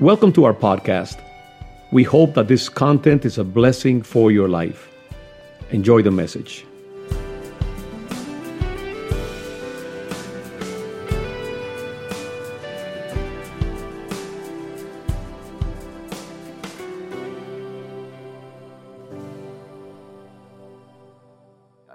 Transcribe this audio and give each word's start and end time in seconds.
Welcome 0.00 0.30
to 0.34 0.44
our 0.44 0.52
podcast. 0.52 1.16
We 1.90 2.02
hope 2.02 2.34
that 2.34 2.48
this 2.48 2.68
content 2.68 3.24
is 3.24 3.38
a 3.38 3.44
blessing 3.44 4.02
for 4.02 4.30
your 4.30 4.46
life. 4.46 4.90
Enjoy 5.70 6.02
the 6.02 6.10
message. 6.10 6.66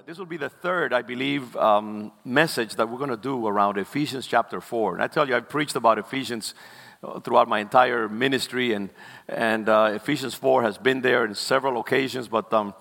This 0.08 0.18
will 0.18 0.26
be 0.26 0.38
the 0.38 0.50
third, 0.50 0.92
I 0.92 1.04
believe, 1.04 1.56
um, 1.56 2.12
message 2.26 2.78
that 2.78 2.90
we're 2.90 2.98
going 2.98 3.12
to 3.12 3.16
do 3.16 3.46
around 3.46 3.78
Ephesians 3.78 4.26
chapter 4.26 4.60
4. 4.60 4.96
And 4.96 5.04
I 5.04 5.08
tell 5.08 5.30
you, 5.30 5.36
I've 5.36 5.48
preached 5.48 5.76
about 5.76 6.00
Ephesians 6.00 6.56
throughout 7.24 7.48
my 7.48 7.60
entire 7.60 8.08
ministry, 8.08 8.74
and, 8.74 8.90
and 9.28 9.68
uh, 9.68 9.92
Ephesians 9.96 10.36
4 10.36 10.62
has 10.64 10.78
been 10.78 11.02
there 11.02 11.26
in 11.26 11.34
several 11.34 11.80
occasions, 11.80 12.28
but 12.28 12.54
um, 12.54 12.74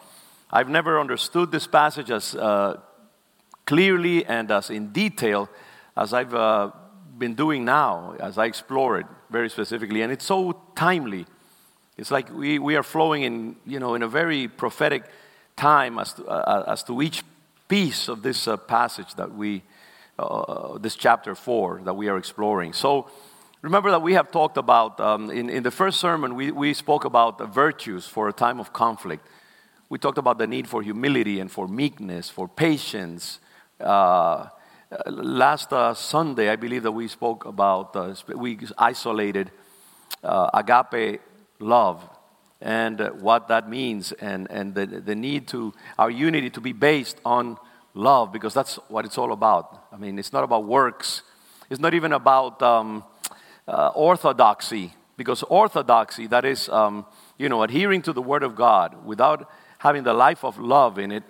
I've 0.51 0.69
never 0.69 1.01
understood 1.01 1.51
this 1.51 1.67
passage 1.67 2.11
as 2.11 2.35
uh, 2.35 2.81
clearly 3.65 4.27
and 4.27 4.51
as 4.51 4.69
in 4.69 4.93
detail 4.93 5.49
as 5.97 6.13
I've 6.13 6.35
uh, 6.35 6.71
been 7.17 7.35
doing 7.35 7.65
now, 7.65 8.15
as 8.21 8.37
I 8.37 8.47
explore 8.47 8.99
it 8.99 9.07
very 9.31 9.49
specifically. 9.49 10.03
And 10.03 10.13
it's 10.13 10.25
so 10.25 10.61
timely. 10.75 11.27
It's 11.97 12.11
like 12.11 12.33
we, 12.33 12.59
we 12.59 12.77
are 12.77 12.83
flowing 12.83 13.23
in, 13.23 13.57
you 13.67 13.79
know, 13.79 13.95
in 13.95 14.03
a 14.03 14.09
very 14.09 14.49
prophetic 14.49 15.05
time 15.57 15.99
as 15.99 16.15
to, 16.15 16.27
uh, 16.27 16.65
as 16.67 16.83
to 16.85 17.01
each 17.03 17.23
piece 17.69 18.09
of 18.09 18.23
this 18.23 18.49
uh, 18.49 18.57
passage 18.57 19.15
that 19.15 19.35
we, 19.35 19.63
uh, 20.19 20.79
this 20.79 20.97
chapter 20.97 21.35
4 21.35 21.83
that 21.85 21.95
we 21.95 22.09
are 22.09 22.19
exploring. 22.19 22.73
So 22.73 23.11
remember 23.63 23.91
that 23.91 24.03
we 24.03 24.15
have 24.15 24.31
talked 24.31 24.57
about, 24.57 25.01
um, 25.01 25.31
in, 25.31 25.51
in 25.51 25.63
the 25.63 25.71
first 25.71 26.01
sermon, 26.01 26.35
we, 26.35 26.51
we 26.51 26.75
spoke 26.75 27.05
about 27.05 27.39
the 27.39 27.47
virtues 27.47 28.07
for 28.07 28.29
a 28.29 28.33
time 28.33 28.61
of 28.61 28.73
conflict. 28.73 29.27
We 29.89 29.99
talked 29.99 30.19
about 30.19 30.39
the 30.39 30.47
need 30.47 30.69
for 30.69 30.83
humility 30.83 31.41
and 31.41 31.51
for 31.51 31.67
meekness, 31.67 32.31
for 32.31 32.49
patience. 32.49 33.41
Uh, 33.79 34.47
last 35.07 35.73
uh, 35.73 35.95
Sunday, 35.95 36.49
I 36.49 36.57
believe 36.57 36.83
that 36.85 36.93
we 36.93 37.09
spoke 37.09 37.45
about, 37.45 37.97
uh, 37.97 38.15
we 38.35 38.59
isolated 38.79 39.51
agape 40.23 41.21
love 41.59 42.09
and 42.61 43.01
uh, 43.01 43.11
what 43.11 43.49
that 43.49 43.69
means 43.69 44.13
and, 44.13 44.51
and 44.51 44.75
the, 44.75 44.87
the 44.87 45.15
need 45.15 45.49
to 45.49 45.73
our 45.99 46.11
unity 46.11 46.51
to 46.51 46.61
be 46.61 46.73
based 46.73 47.19
on 47.25 47.57
love 47.95 48.33
because 48.33 48.55
that's 48.55 48.77
what 48.89 49.05
it's 49.05 49.19
all 49.19 49.33
about 49.33 49.87
i 49.93 49.97
mean 49.97 50.19
it's 50.19 50.33
not 50.33 50.45
about 50.45 50.65
works 50.65 51.23
it's 51.71 51.81
not 51.81 51.95
even 51.95 52.13
about 52.13 52.61
um, 52.63 53.05
uh, 53.71 53.93
orthodoxy 53.95 54.93
because 55.17 55.43
orthodoxy 55.45 56.27
that 56.27 56.45
is 56.45 56.69
um, 56.69 57.07
you 57.39 57.49
know 57.49 57.63
adhering 57.63 58.03
to 58.03 58.13
the 58.13 58.23
word 58.23 58.43
of 58.43 58.55
god 58.55 59.05
without 59.05 59.51
having 59.79 60.03
the 60.03 60.13
life 60.13 60.45
of 60.45 60.59
love 60.59 60.99
in 60.99 61.11
it 61.13 61.23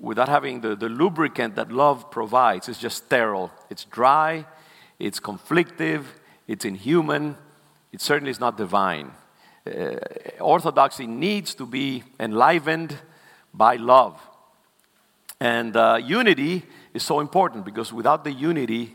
without 0.00 0.28
having 0.28 0.60
the, 0.60 0.76
the 0.76 0.88
lubricant 0.88 1.54
that 1.56 1.72
love 1.72 2.10
provides 2.10 2.68
is 2.68 2.78
just 2.78 3.04
sterile 3.04 3.50
it's 3.70 3.84
dry 3.84 4.44
it's 4.98 5.18
conflictive 5.18 6.04
it's 6.46 6.64
inhuman 6.64 7.36
it 7.92 8.00
certainly 8.00 8.30
is 8.30 8.40
not 8.40 8.56
divine 8.56 9.10
uh, 9.66 9.96
orthodoxy 10.40 11.06
needs 11.06 11.54
to 11.54 11.66
be 11.66 12.02
enlivened 12.18 12.98
by 13.54 13.76
love. 13.76 14.20
And 15.38 15.76
uh, 15.76 16.00
unity 16.02 16.64
is 16.94 17.02
so 17.02 17.20
important 17.20 17.64
because 17.64 17.92
without 17.92 18.24
the 18.24 18.32
unity 18.32 18.94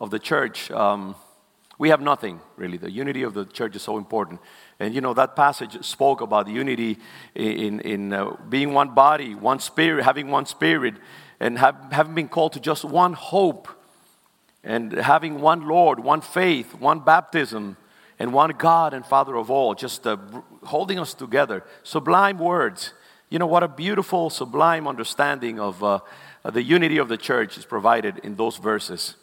of 0.00 0.10
the 0.10 0.18
church, 0.18 0.70
um, 0.70 1.14
we 1.78 1.90
have 1.90 2.00
nothing 2.00 2.40
really. 2.56 2.76
The 2.76 2.90
unity 2.90 3.22
of 3.22 3.34
the 3.34 3.44
church 3.44 3.76
is 3.76 3.82
so 3.82 3.98
important. 3.98 4.40
And 4.80 4.94
you 4.94 5.00
know, 5.00 5.14
that 5.14 5.36
passage 5.36 5.82
spoke 5.84 6.20
about 6.20 6.46
the 6.46 6.52
unity 6.52 6.98
in, 7.34 7.80
in 7.80 8.12
uh, 8.12 8.36
being 8.48 8.74
one 8.74 8.94
body, 8.94 9.34
one 9.34 9.60
spirit, 9.60 10.04
having 10.04 10.28
one 10.28 10.44
spirit, 10.44 10.94
and 11.38 11.56
have, 11.58 11.76
having 11.92 12.14
been 12.14 12.28
called 12.28 12.54
to 12.54 12.60
just 12.60 12.84
one 12.84 13.12
hope, 13.12 13.68
and 14.64 14.92
having 14.92 15.40
one 15.40 15.68
Lord, 15.68 16.00
one 16.00 16.20
faith, 16.20 16.74
one 16.74 17.00
baptism 17.00 17.76
and 18.18 18.32
one 18.32 18.50
God 18.50 18.92
and 18.92 19.06
Father 19.06 19.36
of 19.36 19.50
all, 19.50 19.74
just 19.74 20.04
uh, 20.06 20.16
holding 20.64 20.98
us 20.98 21.14
together. 21.14 21.64
Sublime 21.84 22.38
words. 22.38 22.92
You 23.30 23.38
know, 23.38 23.46
what 23.46 23.62
a 23.62 23.68
beautiful, 23.68 24.30
sublime 24.30 24.88
understanding 24.88 25.60
of 25.60 25.84
uh, 25.84 26.00
the 26.44 26.62
unity 26.62 26.98
of 26.98 27.08
the 27.08 27.16
church 27.16 27.56
is 27.56 27.64
provided 27.64 28.18
in 28.24 28.34
those 28.34 28.56
verses. 28.56 29.14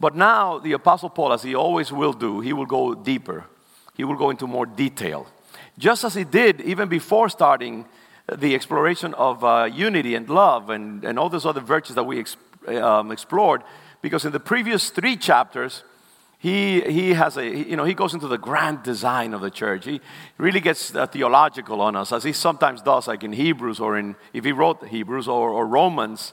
But 0.00 0.16
now, 0.16 0.58
the 0.58 0.72
Apostle 0.72 1.10
Paul, 1.10 1.32
as 1.32 1.42
he 1.42 1.54
always 1.54 1.92
will 1.92 2.14
do, 2.14 2.40
he 2.40 2.54
will 2.54 2.66
go 2.66 2.94
deeper. 2.94 3.44
He 3.94 4.02
will 4.02 4.16
go 4.16 4.30
into 4.30 4.46
more 4.46 4.64
detail. 4.64 5.26
Just 5.78 6.04
as 6.04 6.14
he 6.14 6.24
did 6.24 6.62
even 6.62 6.88
before 6.88 7.28
starting 7.28 7.84
the 8.32 8.54
exploration 8.54 9.12
of 9.14 9.44
uh, 9.44 9.68
unity 9.70 10.14
and 10.14 10.28
love 10.28 10.70
and, 10.70 11.04
and 11.04 11.18
all 11.18 11.28
those 11.28 11.44
other 11.44 11.60
virtues 11.60 11.96
that 11.96 12.04
we 12.04 12.24
um, 12.66 13.12
explored, 13.12 13.62
because 14.00 14.24
in 14.24 14.32
the 14.32 14.40
previous 14.40 14.90
three 14.90 15.16
chapters, 15.16 15.84
he, 16.38 16.80
he 16.80 17.12
has 17.12 17.36
a, 17.36 17.44
you 17.44 17.76
know, 17.76 17.84
he 17.84 17.92
goes 17.92 18.14
into 18.14 18.26
the 18.26 18.38
grand 18.38 18.82
design 18.82 19.34
of 19.34 19.42
the 19.42 19.50
church. 19.50 19.84
He 19.84 20.00
really 20.38 20.60
gets 20.60 20.94
uh, 20.94 21.06
theological 21.06 21.82
on 21.82 21.96
us, 21.96 22.12
as 22.12 22.24
he 22.24 22.32
sometimes 22.32 22.80
does, 22.80 23.06
like 23.06 23.22
in 23.22 23.34
Hebrews 23.34 23.78
or 23.78 23.98
in, 23.98 24.16
if 24.32 24.44
he 24.44 24.52
wrote 24.52 24.86
Hebrews 24.86 25.28
or, 25.28 25.50
or 25.50 25.66
Romans 25.66 26.32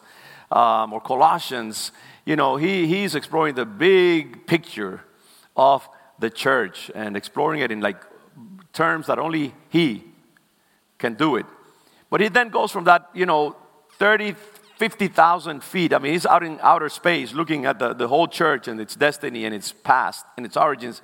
um, 0.49 0.93
or 0.93 1.01
Colossians, 1.01 1.91
you 2.27 2.35
know, 2.35 2.57
he, 2.57 2.87
he's 2.87 3.15
exploring 3.15 3.55
the 3.55 3.65
big 3.65 4.45
picture 4.47 4.99
of 5.55 5.87
the 6.19 6.29
church 6.29 6.91
and 6.93 7.15
exploring 7.15 7.61
it 7.61 7.71
in 7.71 7.79
like 7.79 8.03
terms 8.73 9.07
that 9.07 9.17
only 9.17 9.55
he 9.69 10.03
can 10.97 11.13
do 11.13 11.37
it. 11.37 11.45
But 12.09 12.19
he 12.19 12.27
then 12.27 12.49
goes 12.49 12.69
from 12.69 12.83
that, 12.83 13.09
you 13.13 13.25
know, 13.25 13.55
30, 13.93 14.35
50,000 14.77 15.63
feet. 15.63 15.93
I 15.93 15.99
mean, 15.99 16.11
he's 16.11 16.25
out 16.25 16.43
in 16.43 16.59
outer 16.61 16.89
space 16.89 17.31
looking 17.31 17.65
at 17.65 17.79
the, 17.79 17.93
the 17.93 18.09
whole 18.09 18.27
church 18.27 18.67
and 18.67 18.81
its 18.81 18.97
destiny 18.97 19.45
and 19.45 19.55
its 19.55 19.71
past 19.71 20.25
and 20.35 20.45
its 20.45 20.57
origins 20.57 21.01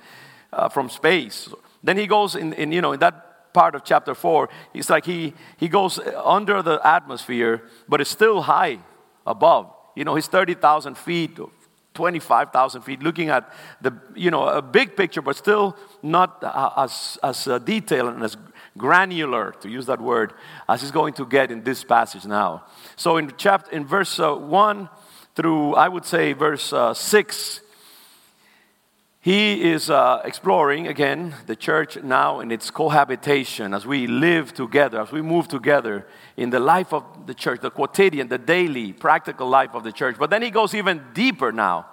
uh, 0.52 0.68
from 0.68 0.90
space. 0.90 1.48
Then 1.82 1.96
he 1.96 2.06
goes 2.06 2.34
in, 2.34 2.52
in, 2.52 2.70
you 2.70 2.82
know, 2.82 2.92
in 2.92 3.00
that 3.00 3.54
part 3.54 3.74
of 3.74 3.82
chapter 3.82 4.14
4, 4.14 4.50
he's 4.74 4.90
like 4.90 5.06
he, 5.06 5.32
he 5.56 5.68
goes 5.68 5.98
under 6.22 6.60
the 6.60 6.86
atmosphere, 6.86 7.62
but 7.88 8.02
it's 8.02 8.10
still 8.10 8.42
high 8.42 8.80
above. 9.26 9.74
You 9.94 10.04
know, 10.04 10.14
he's 10.14 10.26
30,000 10.26 10.96
feet, 10.96 11.38
25,000 11.94 12.82
feet, 12.82 13.02
looking 13.02 13.28
at 13.28 13.52
the, 13.80 13.92
you 14.14 14.30
know, 14.30 14.48
a 14.48 14.60
big 14.60 14.96
picture, 14.96 15.22
but 15.22 15.36
still 15.36 15.76
not 16.02 16.42
as, 16.76 17.18
as 17.22 17.46
uh, 17.46 17.58
detailed 17.58 18.14
and 18.14 18.22
as 18.22 18.36
granular, 18.76 19.52
to 19.60 19.68
use 19.68 19.86
that 19.86 20.00
word, 20.00 20.32
as 20.68 20.80
he's 20.80 20.90
going 20.90 21.14
to 21.14 21.24
get 21.24 21.50
in 21.52 21.62
this 21.62 21.84
passage 21.84 22.24
now. 22.24 22.64
So 22.96 23.16
in 23.16 23.32
chapter, 23.36 23.70
in 23.70 23.86
verse 23.86 24.18
uh, 24.18 24.34
1 24.34 24.88
through, 25.36 25.74
I 25.74 25.88
would 25.88 26.04
say, 26.04 26.32
verse 26.32 26.72
uh, 26.72 26.94
6, 26.94 27.60
he 29.24 29.72
is 29.72 29.88
uh, 29.88 30.20
exploring 30.22 30.86
again 30.86 31.34
the 31.46 31.56
church 31.56 31.96
now 32.02 32.40
in 32.40 32.50
its 32.50 32.70
cohabitation 32.70 33.72
as 33.72 33.86
we 33.86 34.06
live 34.06 34.52
together, 34.52 35.00
as 35.00 35.12
we 35.12 35.22
move 35.22 35.48
together 35.48 36.06
in 36.36 36.50
the 36.50 36.60
life 36.60 36.92
of 36.92 37.26
the 37.26 37.32
church, 37.32 37.62
the 37.62 37.70
quotidian, 37.70 38.28
the 38.28 38.36
daily, 38.36 38.92
practical 38.92 39.48
life 39.48 39.70
of 39.72 39.82
the 39.82 39.92
church. 39.92 40.16
But 40.18 40.28
then 40.28 40.42
he 40.42 40.50
goes 40.50 40.74
even 40.74 41.02
deeper 41.14 41.52
now 41.52 41.86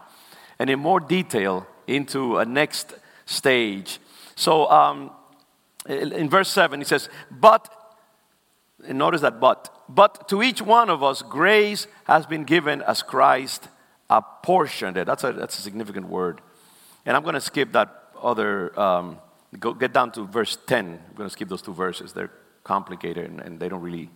and 0.60 0.70
in 0.70 0.80
more 0.80 1.00
detail 1.00 1.66
into 1.88 2.38
a 2.38 2.44
next 2.44 2.96
stage. 3.26 4.02
So 4.36 4.70
um, 4.70 5.12
in 5.88 6.30
verse 6.30 6.50
7, 6.50 6.82
he 6.82 6.86
says, 6.86 7.08
But, 7.32 7.74
notice 8.90 9.22
that 9.22 9.40
but, 9.40 9.74
but 9.88 10.28
to 10.28 10.44
each 10.44 10.62
one 10.62 10.90
of 10.90 11.02
us 11.02 11.22
grace 11.22 11.88
has 12.04 12.26
been 12.26 12.44
given 12.44 12.82
as 12.82 13.02
Christ 13.02 13.70
apportioned 14.10 14.98
it. 14.98 15.08
That's 15.08 15.24
a, 15.24 15.32
that's 15.32 15.58
a 15.58 15.62
significant 15.62 16.10
word. 16.10 16.42
And 17.06 17.16
I'm 17.16 17.24
going 17.24 17.36
to 17.36 17.42
skip 17.42 17.72
that 17.74 18.12
other, 18.22 18.78
um, 18.80 19.18
go, 19.60 19.74
get 19.74 19.94
down 19.94 20.12
to 20.14 20.26
verse 20.26 20.58
10. 20.68 20.86
I'm 20.86 21.16
going 21.16 21.28
to 21.28 21.34
skip 21.34 21.50
those 21.50 21.62
two 21.62 21.74
verses. 21.74 22.14
They're 22.14 22.32
complicated 22.64 23.30
and, 23.30 23.40
and 23.40 23.60
they 23.60 23.70
don't 23.70 23.82
really, 23.82 24.10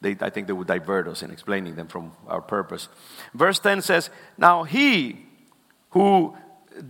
they, 0.00 0.16
I 0.20 0.30
think 0.30 0.46
they 0.46 0.52
would 0.52 0.66
divert 0.66 1.06
us 1.08 1.22
in 1.22 1.30
explaining 1.30 1.76
them 1.76 1.88
from 1.88 2.12
our 2.26 2.40
purpose. 2.40 2.88
Verse 3.34 3.58
10 3.58 3.82
says, 3.82 4.10
Now 4.38 4.64
he 4.64 5.26
who 5.90 6.36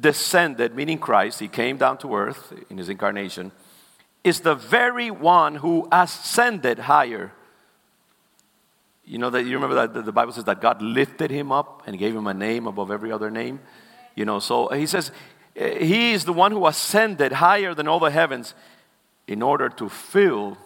descended, 0.01 0.75
meaning 0.75 0.99
Christ, 0.99 1.41
he 1.41 1.49
came 1.49 1.77
down 1.77 1.99
to 1.99 2.15
earth 2.15 2.53
in 2.71 2.79
his 2.79 2.89
incarnation 2.89 3.53
is 4.23 4.41
the 4.41 4.55
very 4.55 5.11
one 5.11 5.57
who 5.57 5.89
ascended 5.91 6.79
higher. 6.79 7.33
You 9.05 9.19
know 9.19 9.31
that 9.31 9.45
you 9.45 9.55
remember 9.55 9.87
that 9.87 10.05
the 10.05 10.13
Bible 10.13 10.33
says 10.33 10.45
that 10.45 10.61
God 10.61 10.83
lifted 10.83 11.31
him 11.31 11.51
up 11.51 11.83
and 11.87 11.99
gave 11.99 12.15
him 12.15 12.27
a 12.27 12.35
name 12.35 12.67
above 12.67 12.91
every 12.91 13.11
other 13.11 13.31
name. 13.31 13.61
You 14.15 14.25
know, 14.25 14.39
so 14.39 14.69
he 14.69 14.87
says 14.87 15.11
he 15.55 16.13
is 16.13 16.25
the 16.25 16.33
one 16.33 16.53
who 16.53 16.67
ascended 16.67 17.33
higher 17.33 17.75
than 17.75 17.89
all 17.89 18.01
the 18.01 18.11
heavens 18.11 18.55
in 19.27 19.43
order 19.43 19.69
to 19.69 19.89
fill 19.89 20.57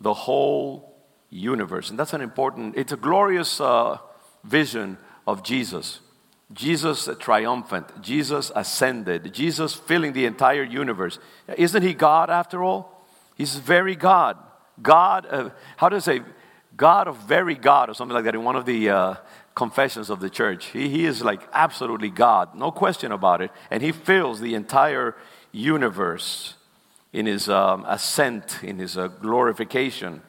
the 0.00 0.14
whole 0.14 0.96
universe. 1.30 1.90
And 1.90 1.98
that's 1.98 2.12
an 2.12 2.20
important, 2.20 2.76
it's 2.76 2.92
a 2.92 2.96
glorious 2.96 3.60
uh, 3.60 3.98
vision 4.44 4.98
of 5.26 5.42
Jesus. 5.42 6.00
Jesus 6.52 7.08
triumphant, 7.18 8.00
Jesus 8.00 8.50
ascended, 8.54 9.34
Jesus 9.34 9.74
filling 9.74 10.14
the 10.14 10.24
entire 10.24 10.62
universe. 10.62 11.18
Isn't 11.56 11.82
he 11.82 11.92
God 11.92 12.30
after 12.30 12.62
all? 12.62 13.04
He's 13.36 13.56
very 13.56 13.94
God. 13.94 14.38
God, 14.80 15.52
how 15.76 15.88
does 15.88 16.04
say, 16.04 16.22
God 16.76 17.08
of 17.08 17.16
very 17.16 17.56
God, 17.56 17.90
or 17.90 17.94
something 17.94 18.14
like 18.14 18.24
that 18.24 18.34
in 18.34 18.44
one 18.44 18.56
of 18.56 18.64
the 18.64 18.88
uh, 18.88 19.14
confessions 19.58 20.08
of 20.08 20.20
the 20.20 20.30
church. 20.30 20.66
He, 20.66 20.88
he 20.88 21.04
is 21.04 21.20
like 21.20 21.40
absolutely 21.52 22.10
God, 22.10 22.54
no 22.54 22.70
question 22.70 23.10
about 23.10 23.42
it. 23.42 23.50
And 23.72 23.82
he 23.82 23.90
fills 23.90 24.40
the 24.40 24.54
entire 24.54 25.16
universe 25.50 26.54
in 27.12 27.26
his 27.26 27.48
um, 27.48 27.84
ascent, 27.88 28.62
in 28.62 28.78
his 28.78 28.96
uh, 28.96 29.08
glorification. 29.08 30.22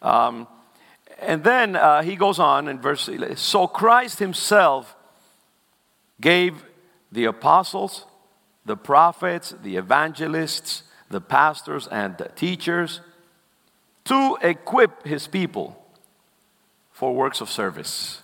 Um, 0.00 0.48
and 1.20 1.44
then 1.44 1.76
uh, 1.76 2.00
he 2.00 2.16
goes 2.16 2.38
on 2.38 2.66
in 2.68 2.80
verse 2.80 3.08
11. 3.08 3.36
So 3.36 3.66
Christ 3.66 4.20
himself 4.20 4.96
gave 6.18 6.64
the 7.12 7.26
apostles, 7.26 8.06
the 8.64 8.76
prophets, 8.76 9.54
the 9.62 9.76
evangelists, 9.76 10.82
the 11.10 11.20
pastors, 11.20 11.88
and 11.88 12.16
the 12.16 12.28
teachers 12.28 13.02
to 14.06 14.38
equip 14.40 15.06
his 15.06 15.26
people 15.26 15.76
for 16.90 17.14
works 17.14 17.42
of 17.42 17.50
service, 17.50 18.22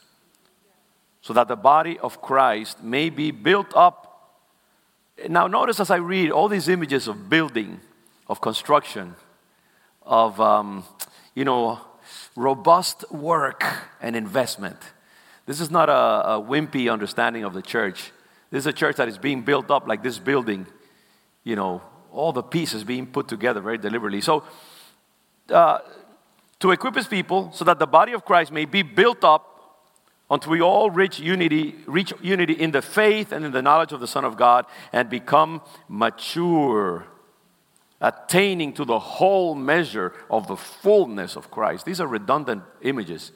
so 1.22 1.32
that 1.32 1.48
the 1.48 1.56
body 1.56 1.98
of 2.00 2.20
Christ 2.20 2.82
may 2.82 3.08
be 3.08 3.30
built 3.30 3.74
up. 3.74 4.08
Now, 5.28 5.46
notice 5.46 5.78
as 5.78 5.90
I 5.90 5.96
read 5.96 6.30
all 6.30 6.48
these 6.48 6.68
images 6.68 7.06
of 7.06 7.30
building, 7.30 7.80
of 8.26 8.40
construction, 8.40 9.14
of, 10.04 10.40
um, 10.40 10.84
you 11.34 11.44
know, 11.44 11.80
robust 12.34 13.10
work 13.12 13.64
and 14.00 14.16
investment. 14.16 14.78
This 15.46 15.60
is 15.60 15.70
not 15.70 15.88
a, 15.88 15.92
a 15.92 16.42
wimpy 16.42 16.92
understanding 16.92 17.44
of 17.44 17.54
the 17.54 17.62
church. 17.62 18.10
This 18.50 18.60
is 18.60 18.66
a 18.66 18.72
church 18.72 18.96
that 18.96 19.08
is 19.08 19.16
being 19.16 19.42
built 19.42 19.70
up 19.70 19.86
like 19.86 20.02
this 20.02 20.18
building, 20.18 20.66
you 21.44 21.54
know, 21.54 21.82
all 22.12 22.32
the 22.32 22.42
pieces 22.42 22.84
being 22.84 23.06
put 23.06 23.28
together 23.28 23.60
very 23.60 23.78
deliberately. 23.78 24.20
So, 24.20 24.44
uh, 25.50 25.78
to 26.58 26.70
equip 26.70 26.94
his 26.94 27.06
people 27.06 27.50
so 27.52 27.64
that 27.64 27.78
the 27.78 27.86
body 27.86 28.12
of 28.12 28.24
Christ 28.24 28.52
may 28.52 28.64
be 28.64 28.82
built 28.82 29.24
up 29.24 29.51
until 30.30 30.52
we 30.52 30.62
all 30.62 30.90
reach 30.90 31.20
unity, 31.20 31.74
reach 31.86 32.12
unity 32.22 32.54
in 32.54 32.70
the 32.70 32.82
faith 32.82 33.32
and 33.32 33.44
in 33.44 33.52
the 33.52 33.62
knowledge 33.62 33.92
of 33.92 34.00
the 34.00 34.06
Son 34.06 34.24
of 34.24 34.36
God 34.36 34.64
and 34.92 35.10
become 35.10 35.60
mature, 35.88 37.06
attaining 38.00 38.72
to 38.74 38.84
the 38.84 38.98
whole 38.98 39.54
measure 39.54 40.12
of 40.30 40.46
the 40.46 40.56
fullness 40.56 41.36
of 41.36 41.50
Christ. 41.50 41.84
These 41.84 42.00
are 42.00 42.06
redundant 42.06 42.62
images. 42.80 43.32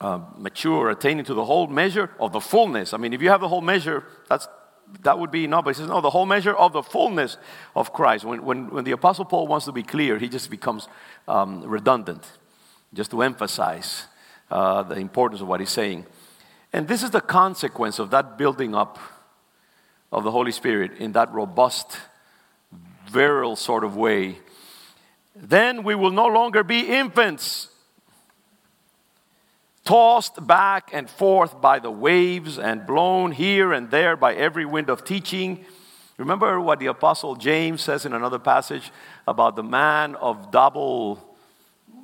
Uh, 0.00 0.20
mature, 0.36 0.90
attaining 0.90 1.24
to 1.24 1.34
the 1.34 1.44
whole 1.44 1.66
measure 1.66 2.10
of 2.18 2.32
the 2.32 2.40
fullness. 2.40 2.92
I 2.92 2.96
mean, 2.96 3.12
if 3.12 3.22
you 3.22 3.28
have 3.28 3.40
the 3.40 3.48
whole 3.48 3.60
measure, 3.60 4.04
that's 4.28 4.48
that 5.02 5.18
would 5.18 5.30
be 5.30 5.44
enough. 5.44 5.64
But 5.64 5.76
he 5.76 5.80
says, 5.80 5.88
no, 5.88 6.00
the 6.00 6.10
whole 6.10 6.26
measure 6.26 6.54
of 6.54 6.72
the 6.72 6.82
fullness 6.82 7.36
of 7.74 7.92
Christ. 7.92 8.24
When, 8.24 8.44
when, 8.44 8.70
when 8.70 8.84
the 8.84 8.90
Apostle 8.92 9.24
Paul 9.24 9.46
wants 9.46 9.66
to 9.66 9.72
be 9.72 9.82
clear, 9.82 10.18
he 10.18 10.28
just 10.28 10.50
becomes 10.50 10.88
um, 11.28 11.62
redundant, 11.62 12.26
just 12.92 13.10
to 13.12 13.22
emphasize 13.22 14.06
uh, 14.52 14.82
the 14.82 14.96
importance 14.96 15.40
of 15.40 15.48
what 15.48 15.60
he's 15.60 15.70
saying. 15.70 16.04
And 16.74 16.86
this 16.86 17.02
is 17.02 17.10
the 17.10 17.22
consequence 17.22 17.98
of 17.98 18.10
that 18.10 18.36
building 18.36 18.74
up 18.74 18.98
of 20.12 20.24
the 20.24 20.30
Holy 20.30 20.52
Spirit 20.52 20.92
in 20.98 21.12
that 21.12 21.32
robust, 21.32 21.96
virile 23.06 23.56
sort 23.56 23.82
of 23.82 23.96
way. 23.96 24.38
Then 25.34 25.82
we 25.84 25.94
will 25.94 26.10
no 26.10 26.26
longer 26.26 26.62
be 26.62 26.80
infants 26.80 27.68
tossed 29.84 30.46
back 30.46 30.90
and 30.92 31.08
forth 31.08 31.60
by 31.60 31.78
the 31.78 31.90
waves 31.90 32.58
and 32.58 32.86
blown 32.86 33.32
here 33.32 33.72
and 33.72 33.90
there 33.90 34.16
by 34.16 34.34
every 34.34 34.66
wind 34.66 34.90
of 34.90 35.02
teaching. 35.02 35.64
Remember 36.18 36.60
what 36.60 36.78
the 36.78 36.86
Apostle 36.86 37.36
James 37.36 37.80
says 37.80 38.04
in 38.04 38.12
another 38.12 38.38
passage 38.38 38.92
about 39.26 39.56
the 39.56 39.62
man 39.62 40.14
of 40.16 40.50
double 40.52 41.36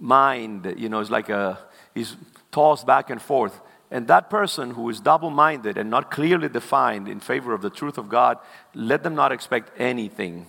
mind? 0.00 0.74
You 0.76 0.88
know, 0.88 1.00
it's 1.00 1.10
like 1.10 1.28
a, 1.28 1.58
he's 1.94 2.16
tossed 2.58 2.86
back 2.86 3.08
and 3.08 3.22
forth. 3.22 3.60
And 3.88 4.08
that 4.08 4.28
person 4.28 4.72
who 4.72 4.90
is 4.90 5.00
double 5.00 5.30
minded 5.30 5.78
and 5.78 5.88
not 5.88 6.10
clearly 6.10 6.48
defined 6.48 7.06
in 7.06 7.20
favor 7.20 7.54
of 7.54 7.62
the 7.62 7.70
truth 7.70 7.98
of 7.98 8.08
God, 8.08 8.38
let 8.74 9.04
them 9.04 9.14
not 9.14 9.30
expect 9.30 9.70
anything. 9.78 10.48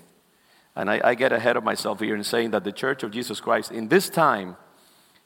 And 0.76 0.90
I, 0.90 1.00
I 1.04 1.14
get 1.14 1.32
ahead 1.32 1.56
of 1.56 1.64
myself 1.64 2.00
here 2.00 2.16
in 2.16 2.24
saying 2.24 2.50
that 2.52 2.64
the 2.64 2.72
church 2.72 3.04
of 3.04 3.12
Jesus 3.12 3.40
Christ 3.40 3.72
in 3.72 3.90
this 3.90 4.10
time, 4.10 4.58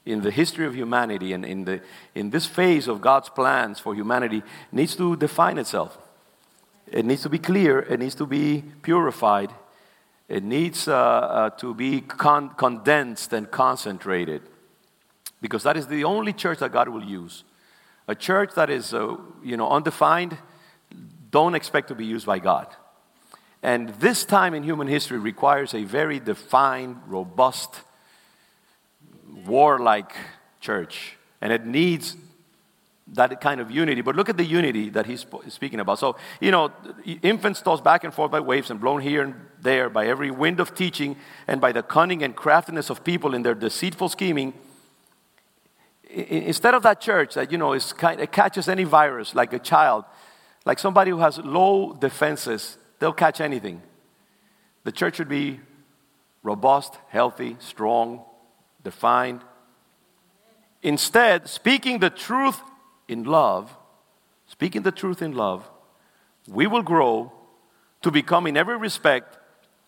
in 0.06 0.24
the 0.24 0.30
history 0.30 0.65
of 0.65 0.75
humanity 0.75 1.31
and 1.31 1.45
in, 1.45 1.63
the, 1.63 1.80
in 2.15 2.31
this 2.31 2.45
phase 2.45 2.89
of 2.89 3.00
God's 3.00 3.30
plans 3.30 3.80
for 3.80 3.95
humanity 3.95 4.44
needs 4.74 4.94
to 4.97 5.15
define 5.15 5.57
itself. 5.57 5.97
It 6.91 7.06
needs 7.06 7.21
to 7.21 7.30
be 7.30 7.39
clear, 7.39 7.80
it 7.80 7.97
needs 7.97 8.15
to 8.15 8.25
be 8.25 8.62
purified, 8.81 9.51
it 10.27 10.44
needs 10.44 10.89
uh, 10.89 10.95
uh, 10.95 11.50
to 11.62 11.74
be 11.74 12.01
con- 12.01 12.50
condensed 12.50 13.31
and 13.31 13.50
concentrated. 13.50 14.41
Because 15.44 15.63
that 15.63 15.75
is 15.75 15.88
the 15.88 16.06
only 16.06 16.31
church 16.31 16.60
that 16.60 16.72
God 16.72 16.88
will 16.88 17.04
use. 17.04 17.44
A 18.07 18.16
church 18.16 18.51
that 18.56 18.69
is, 18.69 18.94
uh, 18.94 19.18
you 19.44 19.57
know, 19.57 19.69
undefined, 19.69 20.38
don't 21.31 21.54
expect 21.54 21.90
to 21.90 21.95
be 21.95 22.06
used 22.06 22.25
by 22.25 22.40
God. 22.40 22.68
And 23.62 23.90
this 24.00 24.24
time 24.24 24.54
in 24.54 24.63
human 24.63 24.88
history 24.88 25.18
requires 25.18 25.74
a 25.74 25.84
very 25.84 26.22
defined, 26.22 27.01
robust, 27.07 27.81
warlike 29.45 30.13
church, 30.62 31.18
and 31.42 31.51
it 31.51 31.66
needs 31.66 32.16
that 33.07 33.42
kind 33.42 33.60
of 33.60 33.69
unity. 33.69 34.00
But 34.00 34.16
look 34.16 34.30
at 34.30 34.38
the 34.38 34.45
unity 34.45 34.90
that 34.92 35.06
he's 35.06 35.25
speaking 35.50 35.81
about. 35.81 36.00
So, 36.00 36.16
you 36.40 36.51
know, 36.51 36.72
infants 37.22 37.62
tossed 37.62 37.84
back 37.84 38.06
and 38.06 38.13
forth 38.13 38.31
by 38.31 38.40
waves 38.40 38.72
and 38.72 38.80
blown 38.80 39.01
here 39.01 39.24
and 39.24 39.36
there 39.62 39.90
by 39.90 40.07
every 40.07 40.31
wind 40.31 40.62
of 40.62 40.74
teaching 40.74 41.18
and 41.48 41.60
by 41.60 41.74
the 41.74 41.84
cunning 41.84 42.24
and 42.24 42.34
craftiness 42.34 42.90
of 42.90 43.04
people 43.04 43.36
in 43.36 43.44
their 43.44 43.56
deceitful 43.56 44.07
scheming. 44.07 44.54
Instead 46.13 46.75
of 46.75 46.83
that 46.83 47.01
church 47.01 47.33
that, 47.33 47.51
you 47.51 47.57
know, 47.57 47.74
is 47.74 47.92
kind, 47.92 48.21
it 48.21 48.31
catches 48.31 48.69
any 48.69 48.83
virus 48.83 49.33
like 49.33 49.51
a 49.51 49.57
child, 49.57 50.06
like 50.63 50.77
somebody 50.77 51.10
who 51.10 51.18
has 51.18 51.39
low 51.39 51.94
defenses, 51.94 52.77
they'll 53.00 53.13
catch 53.13 53.42
anything. 53.42 53.81
The 54.83 54.92
church 54.92 55.15
should 55.15 55.30
be 55.30 55.60
robust, 56.44 57.00
healthy, 57.10 57.57
strong, 57.60 58.21
defined. 58.83 59.42
Instead, 60.83 61.50
speaking 61.50 61.98
the 61.98 62.12
truth 62.12 62.62
in 63.07 63.24
love, 63.24 63.75
speaking 64.45 64.83
the 64.83 64.92
truth 64.92 65.21
in 65.21 65.31
love, 65.31 65.68
we 66.48 66.68
will 66.68 66.83
grow 66.83 67.31
to 68.04 68.12
become, 68.12 68.45
in 68.45 68.56
every 68.56 68.77
respect, 68.77 69.39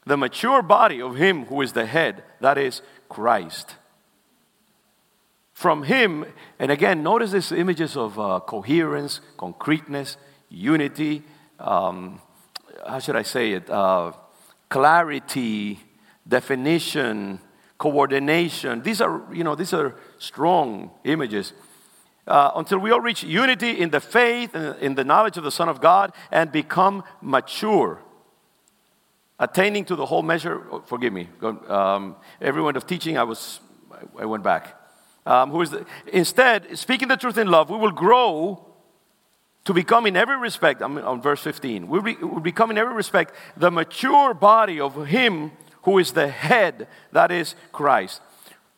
the 0.06 0.18
mature 0.18 0.64
body 0.64 1.02
of 1.02 1.18
Him 1.18 1.46
who 1.46 1.62
is 1.62 1.74
the 1.74 1.86
head, 1.86 2.24
that 2.40 2.58
is 2.58 2.82
Christ. 3.10 3.76
From 5.56 5.84
Him, 5.84 6.26
and 6.60 6.70
again, 6.70 7.02
notice 7.02 7.32
these 7.32 7.54
images 7.54 7.96
of 7.96 8.20
uh, 8.20 8.42
coherence, 8.42 9.22
concreteness, 9.38 10.18
unity, 10.50 11.24
um, 11.60 12.20
how 12.86 13.00
should 13.00 13.16
I 13.16 13.22
say 13.22 13.54
it? 13.54 13.70
Uh, 13.70 14.12
clarity, 14.68 15.80
definition, 16.28 17.40
coordination. 17.78 18.82
These 18.82 19.00
are, 19.00 19.24
you 19.34 19.46
know, 19.46 19.56
these 19.56 19.74
are 19.74 19.96
strong 20.18 20.92
images. 21.06 21.54
Uh, 22.28 22.52
until 22.58 22.80
we 22.80 22.92
all 22.92 23.00
reach 23.00 23.24
unity 23.24 23.80
in 23.80 23.92
the 23.92 24.02
faith 24.02 24.54
and 24.56 24.78
in 24.82 24.96
the 24.96 25.06
knowledge 25.06 25.38
of 25.38 25.46
the 25.46 25.52
Son 25.52 25.70
of 25.70 25.80
God 25.80 26.12
and 26.32 26.52
become 26.52 27.02
mature, 27.22 28.02
attaining 29.40 29.86
to 29.86 29.96
the 29.96 30.06
whole 30.06 30.22
measure. 30.22 30.68
Oh, 30.70 30.82
forgive 30.82 31.14
me, 31.14 31.30
um, 31.70 32.18
everyone 32.42 32.76
of 32.76 32.86
teaching, 32.86 33.18
I 33.18 33.24
was, 33.24 33.62
I 34.20 34.26
went 34.26 34.44
back. 34.44 34.82
Um, 35.26 35.50
who 35.50 35.62
is 35.62 35.72
the, 35.72 35.86
instead, 36.14 36.78
speaking 36.78 37.08
the 37.08 37.18
truth 37.18 37.38
in 37.38 37.48
love, 37.48 37.70
we 37.70 37.78
will 37.78 37.92
grow 37.92 38.64
to 39.64 39.74
become 39.74 40.06
in 40.06 40.16
every 40.16 40.38
respect. 40.38 40.82
I'm 40.82 40.98
on 41.00 41.22
verse 41.22 41.42
15. 41.42 41.88
We 41.88 42.16
will 42.16 42.40
become 42.40 42.70
in 42.70 42.78
every 42.78 42.94
respect 42.94 43.34
the 43.58 43.72
mature 43.72 44.36
body 44.36 44.80
of 44.80 45.08
Him 45.08 45.52
who 45.86 46.00
is 46.00 46.12
the 46.12 46.28
head, 46.28 46.88
that 47.12 47.32
is 47.32 47.56
Christ. 47.72 48.20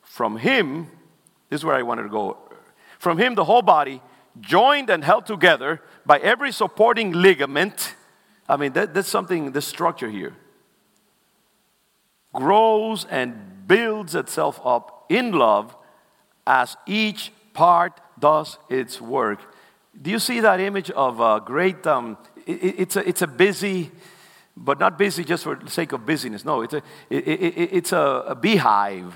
From 0.02 0.36
him, 0.36 0.90
this 1.48 1.60
is 1.60 1.64
where 1.64 1.74
I 1.74 1.82
wanted 1.82 2.02
to 2.02 2.10
go. 2.10 2.36
From 2.98 3.18
him, 3.18 3.34
the 3.34 3.44
whole 3.44 3.62
body, 3.62 4.02
joined 4.40 4.90
and 4.90 5.02
held 5.02 5.24
together 5.24 5.80
by 6.04 6.18
every 6.18 6.52
supporting 6.52 7.12
ligament. 7.12 7.94
I 8.46 8.56
mean, 8.56 8.74
that, 8.74 8.92
that's 8.92 9.08
something, 9.08 9.52
the 9.52 9.62
structure 9.62 10.10
here 10.10 10.36
grows 12.34 13.06
and 13.06 13.66
builds 13.66 14.14
itself 14.14 14.60
up 14.62 15.06
in 15.08 15.32
love 15.32 15.74
as 16.48 16.78
each 16.86 17.30
part 17.52 18.00
does 18.18 18.58
its 18.70 19.00
work. 19.00 19.54
Do 20.00 20.10
you 20.10 20.18
see 20.18 20.40
that 20.40 20.60
image 20.60 20.90
of 20.90 21.20
a 21.20 21.40
great, 21.44 21.86
um, 21.86 22.16
it, 22.46 22.74
it's, 22.78 22.96
a, 22.96 23.06
it's 23.06 23.20
a 23.20 23.26
busy, 23.26 23.92
but 24.56 24.80
not 24.80 24.96
busy 24.96 25.24
just 25.24 25.44
for 25.44 25.54
the 25.56 25.70
sake 25.70 25.92
of 25.92 26.06
busyness. 26.06 26.44
No, 26.44 26.62
it's 26.62 26.72
a, 26.72 26.82
it, 27.10 27.28
it, 27.28 27.70
it's 27.72 27.92
a, 27.92 28.24
a 28.28 28.34
beehive 28.34 29.14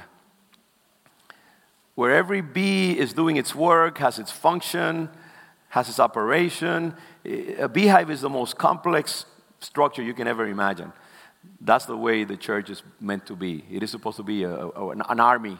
where 1.94 2.14
every 2.14 2.42
bee 2.42 2.98
is 2.98 3.14
doing 3.14 3.36
its 3.36 3.54
work, 3.54 3.98
has 3.98 4.18
its 4.18 4.30
function, 4.30 5.08
has 5.70 5.88
its 5.88 5.98
operation. 5.98 6.94
A 7.58 7.68
beehive 7.68 8.10
is 8.10 8.20
the 8.20 8.28
most 8.28 8.58
complex 8.58 9.24
structure 9.60 10.02
you 10.02 10.12
can 10.12 10.26
ever 10.26 10.46
imagine. 10.46 10.92
That's 11.60 11.86
the 11.86 11.96
way 11.96 12.24
the 12.24 12.36
church 12.36 12.68
is 12.68 12.82
meant 13.00 13.24
to 13.26 13.36
be. 13.36 13.64
It 13.70 13.82
is 13.82 13.90
supposed 13.90 14.18
to 14.18 14.22
be 14.22 14.42
a, 14.44 14.54
a, 14.54 14.88
an 14.90 15.20
army, 15.20 15.58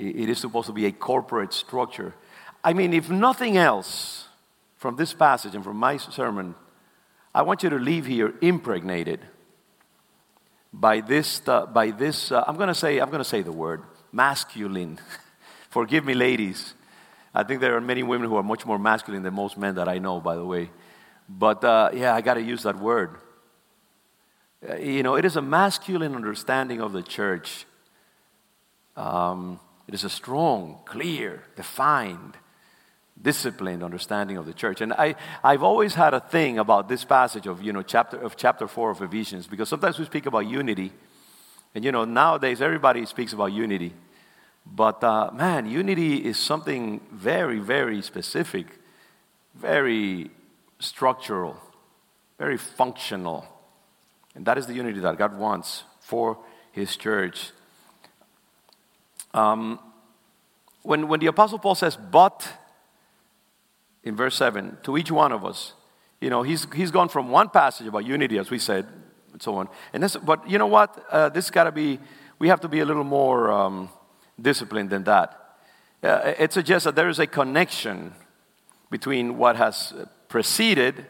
it 0.00 0.28
is 0.28 0.38
supposed 0.38 0.66
to 0.66 0.72
be 0.72 0.86
a 0.86 0.92
corporate 0.92 1.52
structure. 1.52 2.14
I 2.64 2.72
mean, 2.72 2.92
if 2.94 3.10
nothing 3.10 3.56
else 3.56 4.28
from 4.76 4.96
this 4.96 5.12
passage 5.12 5.54
and 5.54 5.62
from 5.62 5.76
my 5.76 5.98
sermon, 5.98 6.54
I 7.34 7.42
want 7.42 7.62
you 7.62 7.70
to 7.70 7.78
leave 7.78 8.06
here 8.06 8.34
impregnated 8.40 9.20
by 10.72 11.00
this, 11.00 11.42
uh, 11.46 11.66
by 11.66 11.90
this 11.90 12.32
uh, 12.32 12.44
I'm 12.46 12.56
going 12.56 12.68
to 12.68 12.74
say, 12.74 12.98
I'm 12.98 13.10
going 13.10 13.22
to 13.22 13.28
say 13.28 13.42
the 13.42 13.52
word 13.52 13.82
masculine. 14.12 14.98
Forgive 15.70 16.04
me, 16.04 16.14
ladies. 16.14 16.74
I 17.34 17.44
think 17.44 17.60
there 17.60 17.76
are 17.76 17.80
many 17.80 18.02
women 18.02 18.28
who 18.28 18.36
are 18.36 18.42
much 18.42 18.66
more 18.66 18.78
masculine 18.78 19.22
than 19.22 19.34
most 19.34 19.56
men 19.56 19.76
that 19.76 19.88
I 19.88 19.98
know, 19.98 20.20
by 20.20 20.34
the 20.34 20.44
way. 20.44 20.70
But 21.28 21.62
uh, 21.62 21.90
yeah, 21.92 22.14
I 22.14 22.22
got 22.22 22.34
to 22.34 22.42
use 22.42 22.64
that 22.64 22.78
word. 22.78 23.16
Uh, 24.68 24.76
you 24.76 25.02
know, 25.02 25.14
it 25.14 25.24
is 25.24 25.36
a 25.36 25.42
masculine 25.42 26.14
understanding 26.14 26.80
of 26.80 26.92
the 26.92 27.02
church. 27.02 27.66
Um, 28.96 29.60
it 29.90 29.94
is 29.94 30.04
a 30.04 30.08
strong, 30.08 30.78
clear, 30.84 31.42
defined, 31.56 32.36
disciplined 33.20 33.82
understanding 33.82 34.36
of 34.36 34.46
the 34.46 34.52
church. 34.52 34.80
And 34.80 34.92
I, 34.92 35.16
I've 35.42 35.64
always 35.64 35.96
had 35.96 36.14
a 36.14 36.20
thing 36.20 36.60
about 36.60 36.88
this 36.88 37.04
passage 37.04 37.48
of, 37.48 37.60
you 37.60 37.72
know, 37.72 37.82
chapter, 37.82 38.16
of 38.16 38.36
chapter 38.36 38.68
4 38.68 38.92
of 38.92 39.02
Ephesians, 39.02 39.48
because 39.48 39.68
sometimes 39.68 39.98
we 39.98 40.04
speak 40.04 40.26
about 40.26 40.46
unity. 40.46 40.92
And, 41.74 41.84
you 41.84 41.90
know, 41.90 42.04
nowadays 42.04 42.62
everybody 42.62 43.04
speaks 43.04 43.32
about 43.32 43.46
unity. 43.46 43.92
But, 44.64 45.02
uh, 45.02 45.32
man, 45.32 45.68
unity 45.68 46.18
is 46.18 46.38
something 46.38 47.00
very, 47.10 47.58
very 47.58 48.00
specific, 48.00 48.66
very 49.56 50.30
structural, 50.78 51.56
very 52.38 52.58
functional. 52.58 53.44
And 54.36 54.46
that 54.46 54.56
is 54.56 54.68
the 54.68 54.74
unity 54.74 55.00
that 55.00 55.18
God 55.18 55.36
wants 55.36 55.82
for 55.98 56.38
His 56.70 56.96
church. 56.96 57.50
Um, 59.34 59.78
when, 60.82 61.08
when 61.08 61.20
the 61.20 61.26
Apostle 61.26 61.58
Paul 61.58 61.74
says, 61.74 61.96
but, 61.96 62.48
in 64.02 64.16
verse 64.16 64.36
7, 64.36 64.78
to 64.82 64.96
each 64.96 65.10
one 65.10 65.32
of 65.32 65.44
us, 65.44 65.74
you 66.20 66.30
know, 66.30 66.42
he's, 66.42 66.66
he's 66.74 66.90
gone 66.90 67.08
from 67.08 67.30
one 67.30 67.48
passage 67.48 67.86
about 67.86 68.04
unity, 68.04 68.38
as 68.38 68.50
we 68.50 68.58
said, 68.58 68.86
and 69.32 69.42
so 69.42 69.56
on. 69.56 69.68
And 69.92 70.02
this, 70.02 70.16
but 70.16 70.48
you 70.48 70.58
know 70.58 70.66
what? 70.66 71.04
Uh, 71.10 71.28
this 71.28 71.50
got 71.50 71.64
to 71.64 71.72
be, 71.72 71.98
we 72.38 72.48
have 72.48 72.60
to 72.60 72.68
be 72.68 72.80
a 72.80 72.84
little 72.84 73.04
more 73.04 73.50
um, 73.50 73.88
disciplined 74.40 74.90
than 74.90 75.04
that. 75.04 75.36
Uh, 76.02 76.32
it 76.38 76.52
suggests 76.52 76.84
that 76.84 76.94
there 76.94 77.08
is 77.08 77.18
a 77.18 77.26
connection 77.26 78.14
between 78.90 79.36
what 79.38 79.56
has 79.56 79.94
preceded, 80.28 81.06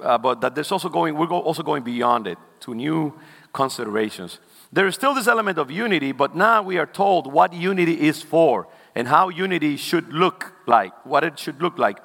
uh, 0.00 0.16
but 0.18 0.40
that 0.40 0.54
there's 0.54 0.72
also 0.72 0.88
going, 0.88 1.16
we're 1.16 1.26
also 1.28 1.62
going 1.62 1.82
beyond 1.82 2.26
it 2.26 2.38
to 2.60 2.74
new 2.74 3.12
considerations. 3.52 4.38
There 4.72 4.86
is 4.86 4.94
still 4.94 5.14
this 5.14 5.26
element 5.26 5.58
of 5.58 5.70
unity, 5.70 6.12
but 6.12 6.36
now 6.36 6.62
we 6.62 6.78
are 6.78 6.86
told 6.86 7.32
what 7.32 7.52
unity 7.52 8.00
is 8.00 8.22
for 8.22 8.68
and 8.94 9.08
how 9.08 9.28
unity 9.28 9.76
should 9.76 10.12
look 10.12 10.52
like, 10.66 10.92
what 11.04 11.24
it 11.24 11.38
should 11.38 11.60
look 11.60 11.78
like. 11.78 11.98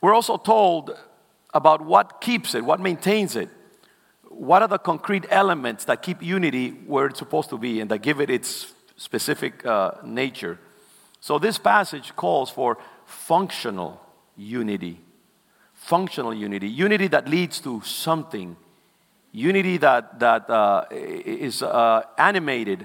We're 0.00 0.14
also 0.14 0.38
told 0.38 0.96
about 1.52 1.84
what 1.84 2.20
keeps 2.20 2.54
it, 2.54 2.64
what 2.64 2.80
maintains 2.80 3.36
it. 3.36 3.50
What 4.22 4.62
are 4.62 4.68
the 4.68 4.78
concrete 4.78 5.26
elements 5.30 5.84
that 5.86 6.02
keep 6.02 6.22
unity 6.22 6.70
where 6.86 7.06
it's 7.06 7.18
supposed 7.18 7.50
to 7.50 7.58
be 7.58 7.80
and 7.80 7.90
that 7.90 7.98
give 7.98 8.20
it 8.20 8.30
its 8.30 8.72
specific 8.96 9.66
uh, 9.66 9.92
nature? 10.04 10.58
So, 11.20 11.38
this 11.38 11.58
passage 11.58 12.14
calls 12.14 12.48
for 12.48 12.78
functional 13.04 14.00
unity. 14.36 15.00
Functional 15.74 16.32
unity. 16.32 16.68
Unity 16.68 17.08
that 17.08 17.28
leads 17.28 17.60
to 17.60 17.80
something 17.80 18.56
Unity 19.38 19.76
that, 19.76 20.18
that 20.18 20.50
uh, 20.50 20.84
is 20.90 21.62
uh, 21.62 22.02
animated 22.18 22.84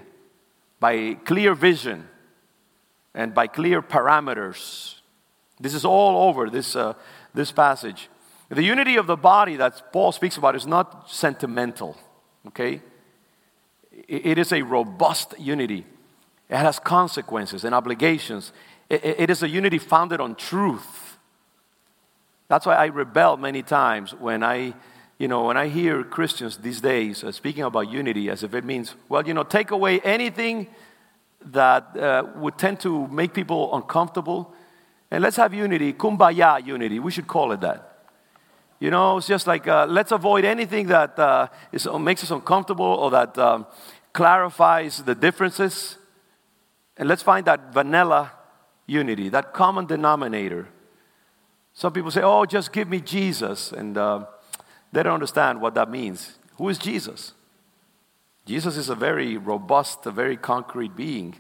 by 0.79 1.15
clear 1.25 1.55
vision 1.55 2.07
and 3.15 3.33
by 3.33 3.47
clear 3.47 3.81
parameters. 3.81 4.99
This 5.59 5.73
is 5.73 5.83
all 5.83 6.29
over 6.29 6.51
this, 6.51 6.75
uh, 6.75 6.93
this 7.33 7.51
passage. 7.51 8.07
The 8.49 8.61
unity 8.61 8.97
of 8.97 9.07
the 9.07 9.15
body 9.15 9.55
that 9.55 9.91
Paul 9.91 10.11
speaks 10.11 10.37
about 10.37 10.55
is 10.55 10.67
not 10.67 11.09
sentimental, 11.09 11.97
okay? 12.49 12.83
It 14.07 14.37
is 14.37 14.51
a 14.51 14.61
robust 14.61 15.33
unity. 15.39 15.87
It 16.49 16.57
has 16.57 16.77
consequences 16.77 17.63
and 17.63 17.73
obligations. 17.73 18.53
It 18.91 19.31
is 19.31 19.41
a 19.41 19.49
unity 19.49 19.79
founded 19.79 20.21
on 20.21 20.35
truth. 20.35 21.17
That's 22.47 22.67
why 22.67 22.75
I 22.75 22.85
rebel 22.85 23.37
many 23.37 23.63
times 23.63 24.13
when 24.13 24.43
I 24.43 24.75
you 25.23 25.29
know, 25.29 25.45
when 25.45 25.55
I 25.55 25.69
hear 25.69 26.03
Christians 26.03 26.57
these 26.57 26.81
days 26.81 27.23
uh, 27.23 27.31
speaking 27.31 27.63
about 27.63 27.89
unity 27.89 28.29
as 28.29 28.43
if 28.43 28.53
it 28.53 28.65
means, 28.65 28.93
well, 29.07 29.25
you 29.25 29.33
know, 29.33 29.43
take 29.43 29.71
away 29.71 30.01
anything 30.01 30.67
that 31.45 31.95
uh, 31.95 32.25
would 32.35 32.57
tend 32.57 32.81
to 32.81 33.07
make 33.07 33.33
people 33.33 33.73
uncomfortable, 33.73 34.53
and 35.09 35.23
let's 35.23 35.37
have 35.37 35.53
unity, 35.53 35.93
kumbaya 35.93 36.67
unity. 36.67 36.99
We 36.99 37.09
should 37.09 37.27
call 37.27 37.53
it 37.53 37.61
that. 37.61 38.07
You 38.81 38.91
know, 38.91 39.15
it's 39.15 39.27
just 39.27 39.47
like 39.47 39.65
uh, 39.65 39.85
let's 39.85 40.11
avoid 40.11 40.43
anything 40.43 40.87
that 40.87 41.17
uh, 41.17 41.47
is, 41.71 41.87
uh, 41.87 41.97
makes 41.97 42.21
us 42.21 42.31
uncomfortable 42.31 42.83
or 42.83 43.09
that 43.11 43.37
um, 43.37 43.65
clarifies 44.11 45.03
the 45.03 45.15
differences, 45.15 45.97
and 46.97 47.07
let's 47.07 47.23
find 47.23 47.45
that 47.45 47.71
vanilla 47.73 48.33
unity, 48.87 49.29
that 49.29 49.53
common 49.53 49.85
denominator. 49.85 50.67
Some 51.71 51.93
people 51.93 52.11
say, 52.11 52.23
"Oh, 52.23 52.43
just 52.43 52.73
give 52.73 52.89
me 52.89 52.99
Jesus," 52.99 53.71
and 53.71 53.97
uh, 53.97 54.25
they 54.93 55.01
don't 55.01 55.15
understand 55.15 55.59
what 55.59 55.73
that 55.73 55.89
means. 55.89 56.37
Who 56.57 56.69
is 56.69 56.77
Jesus? 56.77 57.33
Jesus 58.45 58.77
is 58.77 58.89
a 58.89 58.95
very 58.95 59.37
robust, 59.37 60.05
a 60.05 60.11
very 60.11 60.37
concrete 60.37 60.95
being. 60.95 61.35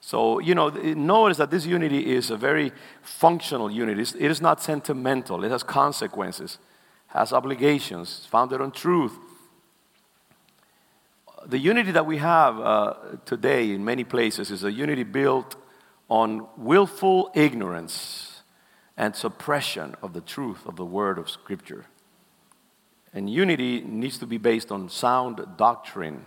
So, 0.00 0.38
you 0.38 0.54
know, 0.54 0.70
notice 0.70 1.36
that 1.36 1.50
this 1.50 1.66
unity 1.66 2.14
is 2.14 2.30
a 2.30 2.36
very 2.36 2.72
functional 3.02 3.70
unity. 3.70 4.00
It 4.18 4.30
is 4.30 4.40
not 4.40 4.62
sentimental, 4.62 5.44
it 5.44 5.50
has 5.50 5.62
consequences, 5.62 6.56
has 7.08 7.34
obligations, 7.34 8.26
founded 8.30 8.62
on 8.62 8.72
truth. 8.72 9.12
The 11.44 11.58
unity 11.58 11.90
that 11.90 12.06
we 12.06 12.16
have 12.16 12.58
uh, 12.58 12.94
today 13.26 13.72
in 13.72 13.84
many 13.84 14.04
places 14.04 14.50
is 14.50 14.64
a 14.64 14.72
unity 14.72 15.02
built 15.02 15.56
on 16.08 16.46
willful 16.56 17.30
ignorance 17.34 18.42
and 18.96 19.14
suppression 19.14 19.96
of 20.02 20.14
the 20.14 20.20
truth 20.22 20.64
of 20.66 20.76
the 20.76 20.84
word 20.84 21.18
of 21.18 21.28
Scripture. 21.28 21.84
And 23.12 23.28
unity 23.28 23.80
needs 23.80 24.18
to 24.18 24.26
be 24.26 24.38
based 24.38 24.70
on 24.70 24.88
sound 24.88 25.44
doctrine. 25.56 26.24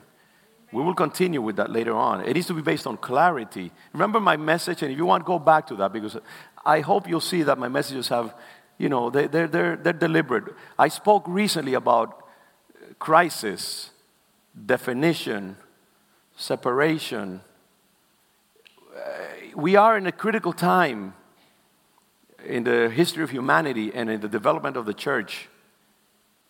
We 0.71 0.81
will 0.81 0.95
continue 0.95 1.41
with 1.41 1.55
that 1.57 1.69
later 1.69 1.93
on. 1.93 2.21
It 2.21 2.33
needs 2.33 2.47
to 2.47 2.53
be 2.53 2.61
based 2.61 2.87
on 2.87 2.97
clarity. 2.97 3.71
Remember 3.93 4.19
my 4.19 4.37
message, 4.37 4.81
and 4.81 4.91
if 4.91 4.97
you 4.97 5.05
want, 5.05 5.23
go 5.23 5.39
back 5.39 5.67
to 5.67 5.75
that 5.75 5.93
because 5.93 6.17
I 6.65 6.81
hope 6.81 7.07
you'll 7.07 7.21
see 7.21 7.43
that 7.43 7.57
my 7.57 7.67
messages 7.67 8.07
have, 8.07 8.33
you 8.77 8.89
know, 8.89 9.09
they, 9.09 9.27
they're, 9.27 9.47
they're, 9.47 9.75
they're 9.77 9.93
deliberate. 9.93 10.55
I 10.77 10.87
spoke 10.87 11.25
recently 11.27 11.75
about 11.75 12.25
crisis, 12.99 13.91
definition, 14.65 15.57
separation. 16.35 17.41
We 19.55 19.75
are 19.75 19.95
in 19.95 20.07
a 20.07 20.11
critical 20.11 20.53
time 20.53 21.13
in 22.43 22.63
the 22.63 22.89
history 22.89 23.23
of 23.23 23.29
humanity 23.29 23.91
and 23.93 24.09
in 24.09 24.19
the 24.21 24.27
development 24.27 24.75
of 24.75 24.85
the 24.85 24.93
church 24.93 25.49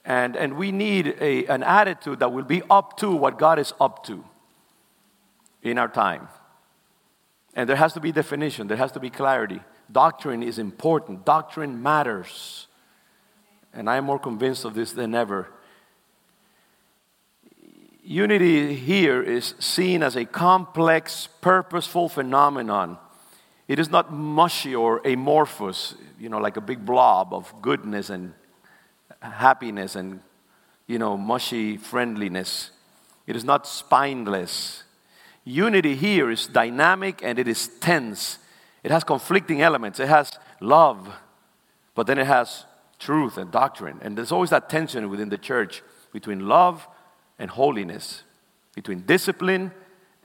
and, 0.05 0.36
and 0.36 0.57
we 0.57 0.72
need 0.72 1.15
a, 1.22 1.45
an 1.45 1.63
attitude 1.63 2.19
that 2.19 2.33
will 2.33 2.43
be 2.43 2.62
up 2.69 2.98
to 2.98 3.12
what 3.12 3.39
God 3.39 3.57
is 3.60 3.74
up 3.79 4.05
to 4.05 4.24
in 5.62 5.77
our 5.77 5.88
time. 5.88 6.27
And 7.55 7.69
there 7.69 7.77
has 7.77 7.93
to 7.93 8.00
be 8.00 8.12
definition, 8.12 8.67
there 8.67 8.77
has 8.77 8.91
to 8.93 9.00
be 9.00 9.10
clarity. 9.10 9.62
Doctrine 9.91 10.43
is 10.43 10.60
important, 10.60 11.25
doctrine 11.25 11.81
matters. 11.81 12.67
And 13.74 13.89
I 13.89 13.98
am 13.98 14.05
more 14.05 14.19
convinced 14.19 14.65
of 14.65 14.74
this 14.74 14.91
than 14.91 15.15
ever. 15.15 15.50
Unity 18.03 18.75
here 18.75 19.22
is 19.22 19.55
seen 19.60 20.03
as 20.03 20.15
a 20.17 20.25
complex, 20.25 21.29
purposeful 21.41 22.10
phenomenon. 22.10 22.98
It 23.67 23.79
is 23.79 23.89
not 23.89 24.12
mushy 24.12 24.75
or 24.75 25.00
amorphous, 25.05 25.95
you 26.19 26.27
know, 26.27 26.39
like 26.39 26.57
a 26.57 26.62
big 26.62 26.86
blob 26.86 27.33
of 27.33 27.53
goodness 27.62 28.10
and 28.10 28.33
happiness 29.32 29.96
and, 29.96 30.20
you 30.88 31.00
know, 31.00 31.18
mushy 31.18 31.77
friendliness. 31.77 32.72
It 33.25 33.36
is 33.36 33.44
not 33.44 33.65
spineless. 33.65 34.84
Unity 35.46 35.96
here 35.96 36.30
is 36.30 36.48
dynamic 36.48 37.22
and 37.24 37.39
it 37.39 37.48
is 37.48 37.68
tense. 37.80 38.39
It 38.84 38.92
has 38.92 39.03
conflicting 39.03 39.62
elements. 39.62 40.00
It 40.00 40.10
has 40.10 40.32
love, 40.60 41.10
but 41.96 42.08
then 42.08 42.18
it 42.18 42.27
has 42.27 42.65
truth 43.00 43.38
and 43.38 43.51
doctrine. 43.51 44.00
And 44.01 44.18
there's 44.18 44.32
always 44.32 44.50
that 44.50 44.70
tension 44.70 45.10
within 45.10 45.30
the 45.30 45.38
church 45.38 45.84
between 46.12 46.48
love 46.48 46.88
and 47.39 47.50
holiness, 47.50 48.24
between 48.75 49.01
discipline 49.01 49.72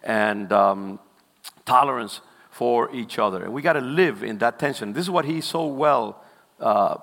and 0.02 0.52
um, 0.52 0.98
tolerance 1.64 2.20
for 2.50 2.94
each 2.94 3.18
other. 3.18 3.44
And 3.44 3.52
we 3.52 3.62
got 3.62 3.74
to 3.74 3.80
live 3.80 4.22
in 4.22 4.38
that 4.38 4.58
tension. 4.58 4.92
This 4.92 5.02
is 5.04 5.10
what 5.10 5.24
he 5.24 5.40
so 5.40 5.66
well 5.66 6.22
uh, 6.60 6.96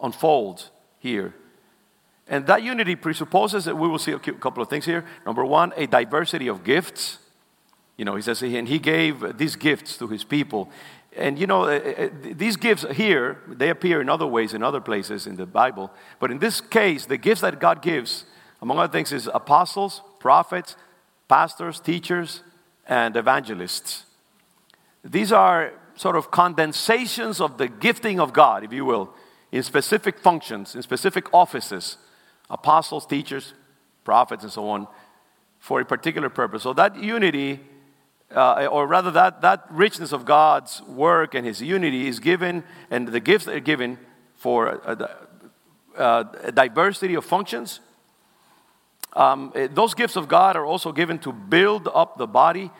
unfolds 0.00 0.70
here. 1.02 1.34
And 2.28 2.46
that 2.46 2.62
unity 2.62 2.94
presupposes 2.94 3.64
that 3.64 3.76
we 3.76 3.88
will 3.88 3.98
see 3.98 4.12
a 4.12 4.18
couple 4.18 4.62
of 4.62 4.70
things 4.70 4.84
here. 4.84 5.04
Number 5.26 5.44
one, 5.44 5.72
a 5.76 5.86
diversity 5.86 6.48
of 6.48 6.62
gifts. 6.62 7.18
You 7.96 8.04
know, 8.04 8.14
he 8.14 8.22
says, 8.22 8.40
and 8.42 8.68
he 8.68 8.78
gave 8.78 9.36
these 9.36 9.56
gifts 9.56 9.96
to 9.98 10.06
his 10.06 10.22
people. 10.24 10.70
And 11.16 11.38
you 11.38 11.46
know, 11.46 11.64
uh, 11.64 11.78
uh, 11.78 12.08
these 12.22 12.56
gifts 12.56 12.86
here, 12.94 13.38
they 13.48 13.68
appear 13.68 14.00
in 14.00 14.08
other 14.08 14.26
ways 14.26 14.54
in 14.54 14.62
other 14.62 14.80
places 14.80 15.26
in 15.26 15.36
the 15.36 15.44
Bible. 15.44 15.90
But 16.20 16.30
in 16.30 16.38
this 16.38 16.60
case, 16.60 17.04
the 17.04 17.18
gifts 17.18 17.42
that 17.42 17.58
God 17.58 17.82
gives, 17.82 18.24
among 18.62 18.78
other 18.78 18.92
things, 18.92 19.12
is 19.12 19.28
apostles, 19.34 20.00
prophets, 20.20 20.76
pastors, 21.28 21.80
teachers, 21.80 22.42
and 22.86 23.16
evangelists. 23.16 24.04
These 25.04 25.32
are 25.32 25.72
sort 25.96 26.16
of 26.16 26.30
condensations 26.30 27.40
of 27.40 27.58
the 27.58 27.68
gifting 27.68 28.20
of 28.20 28.32
God, 28.32 28.64
if 28.64 28.72
you 28.72 28.84
will, 28.84 29.12
in 29.52 29.62
specific 29.62 30.18
functions, 30.18 30.74
in 30.74 30.82
specific 30.82 31.32
offices 31.32 31.98
apostles, 32.50 33.06
teachers, 33.06 33.54
prophets, 34.04 34.42
and 34.42 34.52
so 34.52 34.68
on 34.68 34.86
for 35.58 35.80
a 35.80 35.84
particular 35.84 36.28
purpose. 36.28 36.64
So 36.64 36.74
that 36.74 36.96
unity, 36.96 37.60
uh, 38.34 38.66
or 38.66 38.86
rather 38.86 39.10
that, 39.12 39.40
that 39.40 39.64
richness 39.70 40.12
of 40.12 40.26
God's 40.26 40.82
work 40.82 41.34
and 41.34 41.46
his 41.46 41.62
unity 41.62 42.08
is 42.08 42.20
given, 42.20 42.64
and 42.90 43.08
the 43.08 43.20
gifts 43.20 43.48
are 43.48 43.60
given 43.60 43.98
for 44.34 44.66
a, 44.66 45.08
a, 45.96 46.30
a 46.44 46.52
diversity 46.52 47.14
of 47.14 47.24
functions. 47.24 47.80
Um, 49.14 49.52
those 49.70 49.94
gifts 49.94 50.16
of 50.16 50.28
God 50.28 50.56
are 50.56 50.66
also 50.66 50.92
given 50.92 51.18
to 51.20 51.32
build 51.32 51.88
up 51.94 52.18
the 52.18 52.26
body 52.26 52.70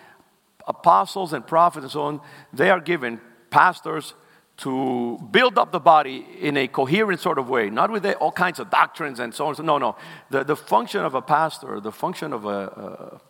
apostles 0.67 1.33
and 1.33 1.47
prophets 1.47 1.85
and 1.85 1.93
so 1.93 2.03
on, 2.03 2.21
they 2.53 2.71
are 2.71 2.81
given 2.81 3.21
pastors 3.51 4.15
to 4.63 5.19
build 5.33 5.59
up 5.59 5.73
the 5.73 5.81
body 5.81 6.25
in 6.41 6.57
a 6.57 6.69
coherent 6.69 7.19
sort 7.19 7.39
of 7.39 7.49
way, 7.49 7.69
not 7.69 7.91
with 7.91 8.07
all 8.21 8.31
kinds 8.31 8.61
of 8.61 8.71
doctrines 8.71 9.19
and 9.19 9.35
so 9.35 9.47
on. 9.49 9.57
So 9.57 9.63
no, 9.65 9.79
no. 9.79 9.97
The, 10.31 10.45
the 10.45 10.55
function 10.55 11.05
of 11.05 11.15
a 11.15 11.23
pastor, 11.23 11.81
the 11.81 11.91
function 11.91 12.33
of 12.33 12.45
a, 12.45 13.21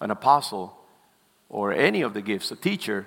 an 0.00 0.10
apostle, 0.10 0.78
or 1.50 1.72
any 1.72 2.00
of 2.00 2.14
the 2.14 2.22
gifts, 2.22 2.50
a 2.50 2.56
teacher, 2.56 3.06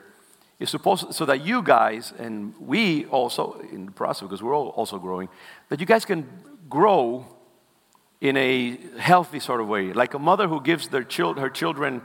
is 0.59 0.69
supposed 0.69 1.11
so 1.15 1.25
that 1.25 1.43
you 1.43 1.63
guys 1.63 2.13
and 2.19 2.53
we 2.59 3.05
also 3.05 3.59
in 3.71 3.87
the 3.87 3.91
process 3.91 4.27
because 4.27 4.43
we're 4.43 4.55
all 4.55 4.69
also 4.69 4.99
growing, 4.99 5.27
that 5.69 5.79
you 5.79 5.87
guys 5.87 6.05
can 6.05 6.29
grow 6.69 7.25
in 8.19 8.37
a 8.37 8.77
healthy 8.99 9.39
sort 9.39 9.59
of 9.59 9.67
way, 9.67 9.91
like 9.91 10.13
a 10.13 10.19
mother 10.19 10.47
who 10.47 10.61
gives 10.61 10.87
their 10.89 11.03
child, 11.03 11.39
her 11.39 11.49
children, 11.49 12.03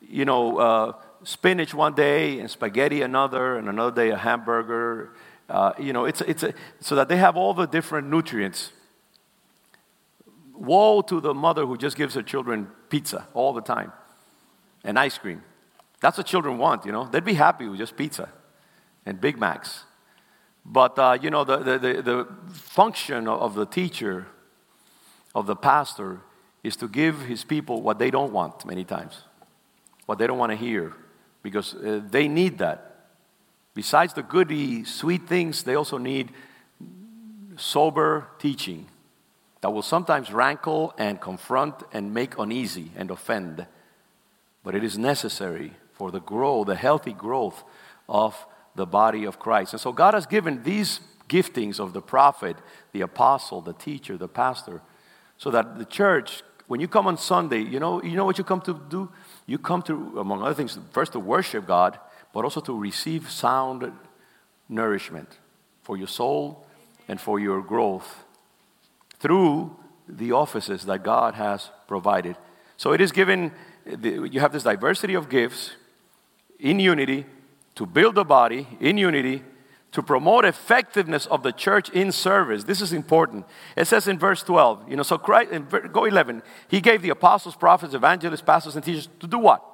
you 0.00 0.24
know. 0.24 0.58
Uh, 0.58 0.92
spinach 1.24 1.74
one 1.74 1.94
day 1.94 2.38
and 2.38 2.50
spaghetti 2.50 3.02
another, 3.02 3.56
and 3.56 3.68
another 3.68 3.94
day 3.94 4.10
a 4.10 4.16
hamburger. 4.16 5.12
Uh, 5.48 5.72
you 5.78 5.92
know, 5.92 6.04
it's, 6.04 6.20
it's 6.22 6.42
a, 6.42 6.54
so 6.80 6.94
that 6.94 7.08
they 7.08 7.16
have 7.16 7.36
all 7.36 7.54
the 7.54 7.66
different 7.66 8.08
nutrients. 8.08 8.72
Woe 10.54 11.02
to 11.02 11.20
the 11.20 11.34
mother 11.34 11.66
who 11.66 11.76
just 11.76 11.96
gives 11.96 12.14
her 12.14 12.22
children 12.22 12.68
pizza 12.88 13.26
all 13.34 13.52
the 13.52 13.60
time 13.60 13.92
and 14.84 14.98
ice 14.98 15.18
cream. 15.18 15.42
That's 16.00 16.18
what 16.18 16.26
children 16.26 16.58
want, 16.58 16.86
you 16.86 16.92
know. 16.92 17.06
They'd 17.06 17.24
be 17.24 17.34
happy 17.34 17.68
with 17.68 17.78
just 17.78 17.96
pizza 17.96 18.28
and 19.04 19.20
Big 19.20 19.38
Macs. 19.38 19.84
But, 20.64 20.98
uh, 20.98 21.18
you 21.20 21.30
know, 21.30 21.44
the, 21.44 21.58
the, 21.58 21.78
the, 21.78 22.02
the 22.02 22.28
function 22.52 23.28
of 23.28 23.54
the 23.54 23.66
teacher, 23.66 24.26
of 25.34 25.46
the 25.46 25.54
pastor, 25.56 26.20
is 26.62 26.76
to 26.76 26.88
give 26.88 27.22
his 27.22 27.44
people 27.44 27.82
what 27.82 27.98
they 27.98 28.10
don't 28.10 28.32
want 28.32 28.64
many 28.64 28.84
times, 28.84 29.22
what 30.06 30.18
they 30.18 30.26
don't 30.26 30.38
want 30.38 30.50
to 30.50 30.56
hear 30.56 30.94
because 31.46 31.76
uh, 31.76 32.00
they 32.10 32.26
need 32.26 32.58
that. 32.58 33.06
Besides 33.72 34.14
the 34.14 34.24
goody, 34.24 34.82
sweet 34.82 35.28
things, 35.28 35.62
they 35.62 35.76
also 35.76 35.96
need 35.96 36.32
sober 37.56 38.26
teaching 38.40 38.88
that 39.60 39.70
will 39.70 39.80
sometimes 39.82 40.32
rankle 40.32 40.92
and 40.98 41.20
confront 41.20 41.84
and 41.92 42.12
make 42.12 42.36
uneasy 42.36 42.90
and 42.96 43.12
offend. 43.12 43.64
But 44.64 44.74
it 44.74 44.82
is 44.82 44.98
necessary 44.98 45.74
for 45.92 46.10
the 46.10 46.18
growth, 46.18 46.66
the 46.66 46.74
healthy 46.74 47.12
growth 47.12 47.62
of 48.08 48.44
the 48.74 48.84
body 48.84 49.24
of 49.24 49.38
Christ. 49.38 49.72
And 49.72 49.80
so 49.80 49.92
God 49.92 50.14
has 50.14 50.26
given 50.26 50.64
these 50.64 50.98
giftings 51.28 51.78
of 51.78 51.92
the 51.92 52.02
prophet, 52.02 52.56
the 52.90 53.02
apostle, 53.02 53.60
the 53.60 53.72
teacher, 53.72 54.16
the 54.16 54.26
pastor, 54.26 54.82
so 55.38 55.52
that 55.52 55.78
the 55.78 55.84
church, 55.84 56.42
when 56.66 56.80
you 56.80 56.88
come 56.88 57.06
on 57.06 57.16
Sunday, 57.16 57.60
you 57.60 57.78
know, 57.78 58.02
you 58.02 58.16
know 58.16 58.24
what 58.24 58.38
you 58.38 58.44
come 58.44 58.60
to 58.62 58.80
do? 58.88 59.08
You 59.46 59.58
come 59.58 59.82
to, 59.82 60.18
among 60.18 60.42
other 60.42 60.54
things, 60.54 60.78
first 60.90 61.12
to 61.12 61.20
worship 61.20 61.66
God, 61.66 61.98
but 62.32 62.44
also 62.44 62.60
to 62.60 62.78
receive 62.78 63.30
sound 63.30 63.92
nourishment 64.68 65.38
for 65.82 65.96
your 65.96 66.08
soul 66.08 66.66
and 67.08 67.20
for 67.20 67.38
your 67.38 67.62
growth 67.62 68.24
through 69.20 69.76
the 70.08 70.32
offices 70.32 70.84
that 70.86 71.02
God 71.02 71.34
has 71.34 71.70
provided. 71.86 72.36
So 72.76 72.92
it 72.92 73.00
is 73.00 73.12
given, 73.12 73.52
you 74.02 74.40
have 74.40 74.52
this 74.52 74.64
diversity 74.64 75.14
of 75.14 75.28
gifts 75.28 75.72
in 76.58 76.80
unity 76.80 77.26
to 77.76 77.86
build 77.86 78.16
the 78.16 78.24
body 78.24 78.66
in 78.80 78.98
unity 78.98 79.42
to 79.96 80.02
promote 80.02 80.44
effectiveness 80.44 81.24
of 81.24 81.42
the 81.42 81.50
church 81.50 81.88
in 81.88 82.12
service. 82.12 82.64
This 82.64 82.82
is 82.82 82.92
important. 82.92 83.46
It 83.78 83.86
says 83.86 84.06
in 84.06 84.18
verse 84.18 84.42
12, 84.42 84.90
you 84.90 84.94
know, 84.94 85.02
so 85.02 85.16
Christ, 85.16 85.52
in, 85.52 85.66
go 85.90 86.04
11, 86.04 86.42
he 86.68 86.82
gave 86.82 87.00
the 87.00 87.08
apostles, 87.08 87.56
prophets, 87.56 87.94
evangelists, 87.94 88.42
pastors, 88.42 88.76
and 88.76 88.84
teachers 88.84 89.08
to 89.20 89.26
do 89.26 89.38
what? 89.38 89.64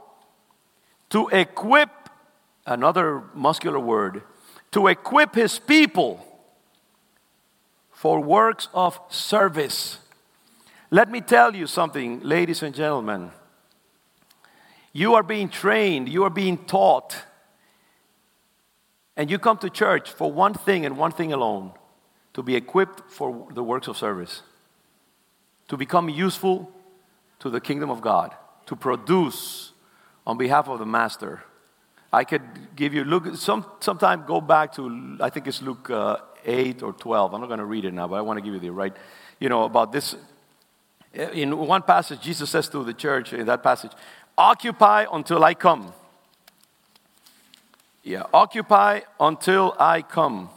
To 1.10 1.26
equip, 1.26 1.90
another 2.64 3.24
muscular 3.34 3.80
word, 3.80 4.22
to 4.70 4.86
equip 4.86 5.34
his 5.34 5.58
people 5.58 6.24
for 7.90 8.20
works 8.20 8.68
of 8.72 9.00
service. 9.08 9.98
Let 10.92 11.10
me 11.10 11.20
tell 11.20 11.56
you 11.56 11.66
something, 11.66 12.20
ladies 12.20 12.62
and 12.62 12.72
gentlemen. 12.72 13.32
You 14.92 15.14
are 15.14 15.24
being 15.24 15.48
trained, 15.48 16.08
you 16.08 16.22
are 16.22 16.30
being 16.30 16.58
taught 16.58 17.16
and 19.16 19.30
you 19.30 19.38
come 19.38 19.58
to 19.58 19.70
church 19.70 20.10
for 20.10 20.32
one 20.32 20.54
thing 20.54 20.86
and 20.86 20.96
one 20.96 21.12
thing 21.12 21.32
alone 21.32 21.72
to 22.34 22.42
be 22.42 22.56
equipped 22.56 23.10
for 23.10 23.48
the 23.52 23.62
works 23.62 23.88
of 23.88 23.96
service, 23.96 24.42
to 25.68 25.76
become 25.76 26.08
useful 26.08 26.70
to 27.40 27.50
the 27.50 27.60
kingdom 27.60 27.90
of 27.90 28.00
God, 28.00 28.34
to 28.66 28.76
produce 28.76 29.72
on 30.26 30.38
behalf 30.38 30.68
of 30.68 30.78
the 30.78 30.86
Master. 30.86 31.42
I 32.12 32.24
could 32.24 32.42
give 32.76 32.94
you, 32.94 33.04
look, 33.04 33.36
some, 33.36 33.66
sometime 33.80 34.24
go 34.26 34.40
back 34.40 34.74
to, 34.74 35.16
I 35.20 35.30
think 35.30 35.46
it's 35.46 35.62
Luke 35.62 35.90
uh, 35.90 36.18
8 36.44 36.82
or 36.82 36.92
12. 36.92 37.34
I'm 37.34 37.40
not 37.40 37.46
going 37.46 37.58
to 37.58 37.64
read 37.64 37.84
it 37.84 37.92
now, 37.92 38.08
but 38.08 38.16
I 38.16 38.20
want 38.20 38.38
to 38.38 38.42
give 38.42 38.54
you 38.54 38.60
the 38.60 38.70
right, 38.70 38.94
you 39.38 39.48
know, 39.48 39.64
about 39.64 39.92
this. 39.92 40.16
In 41.12 41.56
one 41.56 41.82
passage, 41.82 42.20
Jesus 42.20 42.50
says 42.50 42.68
to 42.70 42.84
the 42.84 42.94
church 42.94 43.32
in 43.32 43.46
that 43.46 43.62
passage, 43.62 43.92
Occupy 44.38 45.06
until 45.12 45.44
I 45.44 45.54
come. 45.54 45.92
Yeah, 48.02 48.24
occupy 48.34 49.00
until 49.20 49.76
I 49.78 50.02
come. 50.02 50.50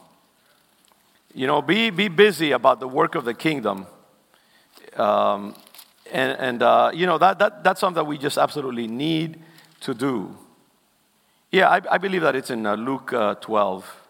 You 1.34 1.48
know, 1.48 1.62
be, 1.62 1.92
be 1.92 2.08
busy 2.08 2.52
about 2.52 2.80
the 2.80 2.88
work 2.88 3.14
of 3.14 3.26
the 3.26 3.34
kingdom. 3.34 3.86
Um, 4.96 5.56
and 6.12 6.38
and 6.40 6.64
uh, 6.64 6.92
you 6.94 7.06
know, 7.06 7.18
that, 7.18 7.40
that, 7.40 7.64
that's 7.64 7.80
something 7.82 7.96
that 7.96 8.06
we 8.06 8.18
just 8.18 8.38
absolutely 8.38 8.88
need 8.88 9.40
to 9.82 9.94
do. 9.94 10.36
Yeah, 11.52 11.70
I, 11.70 11.82
I 11.92 11.98
believe 11.98 12.22
that 12.22 12.36
it's 12.36 12.50
in 12.50 12.66
uh, 12.66 12.76
Luke 12.76 13.14
uh, 13.14 13.36
12. 13.36 14.02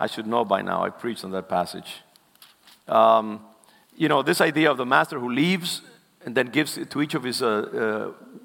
I 0.00 0.06
should 0.06 0.26
know 0.26 0.44
by 0.44 0.62
now. 0.62 0.84
I 0.84 0.90
preached 0.90 1.24
on 1.24 1.30
that 1.32 1.48
passage. 1.48 2.02
Um, 2.86 3.40
you 3.96 4.08
know, 4.08 4.22
this 4.22 4.40
idea 4.40 4.70
of 4.70 4.76
the 4.76 4.86
master 4.86 5.18
who 5.18 5.30
leaves 5.30 5.82
and 6.24 6.36
then 6.36 6.48
gives 6.48 6.78
to 6.86 7.02
each 7.02 7.14
of 7.14 7.22
his 7.22 7.42
uh, 7.42 7.46
uh, 7.48 8.37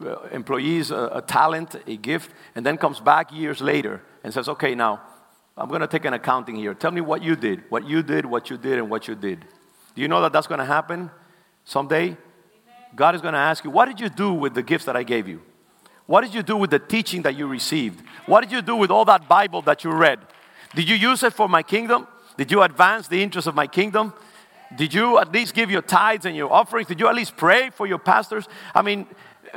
Uh, 0.00 0.28
employees 0.30 0.92
a, 0.92 1.10
a, 1.14 1.20
talent, 1.20 1.74
a 1.88 1.96
gift, 1.96 2.30
and 2.54 2.64
then 2.64 2.78
comes 2.78 3.00
back 3.00 3.32
years 3.32 3.60
later 3.60 4.00
and 4.22 4.32
says, 4.32 4.48
okay, 4.48 4.72
now 4.72 5.00
I'm 5.56 5.68
going 5.68 5.80
to 5.80 5.88
take 5.88 6.04
an 6.04 6.14
accounting 6.14 6.54
here. 6.54 6.72
Tell 6.72 6.92
me 6.92 7.00
what 7.00 7.20
you 7.20 7.34
did, 7.34 7.64
what 7.68 7.84
you 7.84 8.04
did, 8.04 8.24
what 8.24 8.48
you 8.48 8.56
did, 8.56 8.78
and 8.78 8.88
what 8.88 9.08
you 9.08 9.16
did. 9.16 9.44
Do 9.96 10.02
you 10.02 10.06
know 10.06 10.22
that 10.22 10.32
that's 10.32 10.46
going 10.46 10.60
to 10.60 10.64
happen 10.64 11.10
someday? 11.64 12.04
Amen. 12.04 12.16
God 12.94 13.16
is 13.16 13.20
going 13.20 13.34
to 13.34 13.40
ask 13.40 13.64
you, 13.64 13.70
what 13.70 13.86
did 13.86 13.98
you 13.98 14.08
do 14.08 14.32
with 14.32 14.54
the 14.54 14.62
gifts 14.62 14.84
that 14.84 14.94
I 14.94 15.02
gave 15.02 15.26
you? 15.26 15.42
What 16.06 16.20
did 16.20 16.32
you 16.32 16.44
do 16.44 16.56
with 16.56 16.70
the 16.70 16.78
teaching 16.78 17.22
that 17.22 17.34
you 17.34 17.48
received? 17.48 18.00
What 18.26 18.42
did 18.42 18.52
you 18.52 18.62
do 18.62 18.76
with 18.76 18.92
all 18.92 19.04
that 19.06 19.28
Bible 19.28 19.62
that 19.62 19.82
you 19.82 19.90
read? 19.90 20.20
Did 20.76 20.88
you 20.88 20.94
use 20.94 21.24
it 21.24 21.32
for 21.32 21.48
my 21.48 21.64
kingdom? 21.64 22.06
Did 22.36 22.52
you 22.52 22.62
advance 22.62 23.08
the 23.08 23.20
interests 23.20 23.48
of 23.48 23.56
my 23.56 23.66
kingdom? 23.66 24.12
Did 24.76 24.92
you 24.92 25.18
at 25.18 25.32
least 25.32 25.54
give 25.54 25.70
your 25.70 25.82
tithes 25.82 26.26
and 26.26 26.36
your 26.36 26.52
offerings? 26.52 26.88
Did 26.88 27.00
you 27.00 27.08
at 27.08 27.14
least 27.14 27.36
pray 27.36 27.70
for 27.70 27.86
your 27.86 27.98
pastors? 27.98 28.46
I 28.74 28.82
mean, 28.82 29.06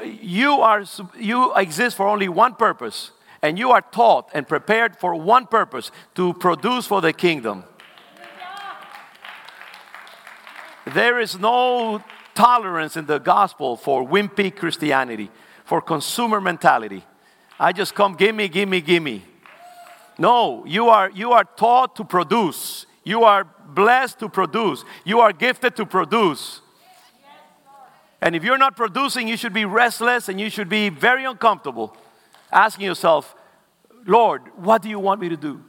you, 0.04 0.62
are, 0.62 0.84
you 1.18 1.56
exist 1.56 1.98
for 1.98 2.08
only 2.08 2.30
one 2.30 2.56
purpose, 2.56 3.12
and 3.42 3.58
you 3.58 3.72
are 3.72 3.82
taught 3.82 4.30
and 4.34 4.48
prepared 4.48 4.96
for 4.98 5.16
one 5.16 5.48
purpose 5.48 5.92
to 6.16 6.34
produce 6.34 6.88
for 6.88 7.02
the 7.02 7.14
kingdom. 7.14 7.64
There 10.86 11.20
is 11.20 11.38
no 11.40 12.04
tolerance 12.34 12.98
in 12.98 13.06
the 13.06 13.20
gospel 13.20 13.78
for 13.78 14.08
wimpy 14.08 14.56
Christianity, 14.56 15.30
for 15.64 15.82
consumer 15.82 16.42
mentality. 16.42 17.04
I 17.60 17.72
just 17.72 17.94
come, 17.94 18.16
gimme, 18.16 18.48
gimme, 18.48 18.82
gimme. 18.82 19.24
No, 20.18 20.66
you 20.66 20.90
are, 20.90 21.10
you 21.12 21.32
are 21.32 21.44
taught 21.44 21.96
to 21.98 22.04
produce. 22.04 22.86
You 23.04 23.24
are 23.24 23.48
blessed 23.68 24.20
to 24.20 24.30
produce. 24.30 24.84
You 25.06 25.20
are 25.20 25.34
gifted 25.34 25.76
to 25.78 25.86
produce. 25.86 26.61
And 28.22 28.36
if 28.36 28.44
you're 28.44 28.58
not 28.58 28.76
producing, 28.76 29.28
you 29.28 29.36
should 29.36 29.54
be 29.54 29.66
restless 29.66 30.30
and 30.30 30.40
you 30.40 30.50
should 30.50 30.70
be 30.70 30.90
very 30.90 31.26
uncomfortable, 31.26 31.96
asking 32.52 32.86
yourself, 32.86 33.36
Lord, 34.06 34.44
what 34.56 34.82
do 34.82 34.90
you 34.90 35.00
want 35.00 35.22
me 35.22 35.30
to 35.30 35.38
do? 35.38 35.64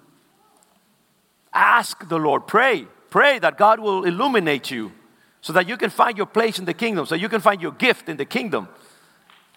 Ask 1.53 2.09
the 2.09 2.19
Lord. 2.19 2.47
Pray. 2.47 2.87
Pray 3.11 3.39
that 3.39 3.59
God 3.59 3.81
will 3.81 4.05
illuminate 4.05 4.71
you 4.71 4.93
so 5.41 5.53
that 5.55 5.69
you 5.69 5.77
can 5.77 5.91
find 5.91 6.17
your 6.17 6.27
place 6.27 6.59
in 6.59 6.65
the 6.65 6.75
kingdom, 6.75 7.05
so 7.05 7.15
you 7.15 7.29
can 7.29 7.41
find 7.41 7.61
your 7.61 7.73
gift 7.73 8.09
in 8.09 8.17
the 8.17 8.25
kingdom. 8.25 8.69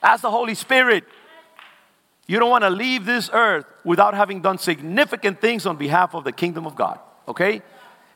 Ask 0.01 0.21
the 0.21 0.31
Holy 0.31 0.55
Spirit. 0.55 1.03
You 2.27 2.39
don't 2.39 2.49
want 2.49 2.63
to 2.63 2.69
leave 2.69 3.05
this 3.05 3.29
earth 3.31 3.65
without 3.84 4.15
having 4.15 4.41
done 4.41 4.58
significant 4.58 5.39
things 5.39 5.65
on 5.65 5.77
behalf 5.77 6.15
of 6.15 6.23
the 6.23 6.31
kingdom 6.31 6.65
of 6.65 6.75
God, 6.75 6.99
okay? 7.27 7.62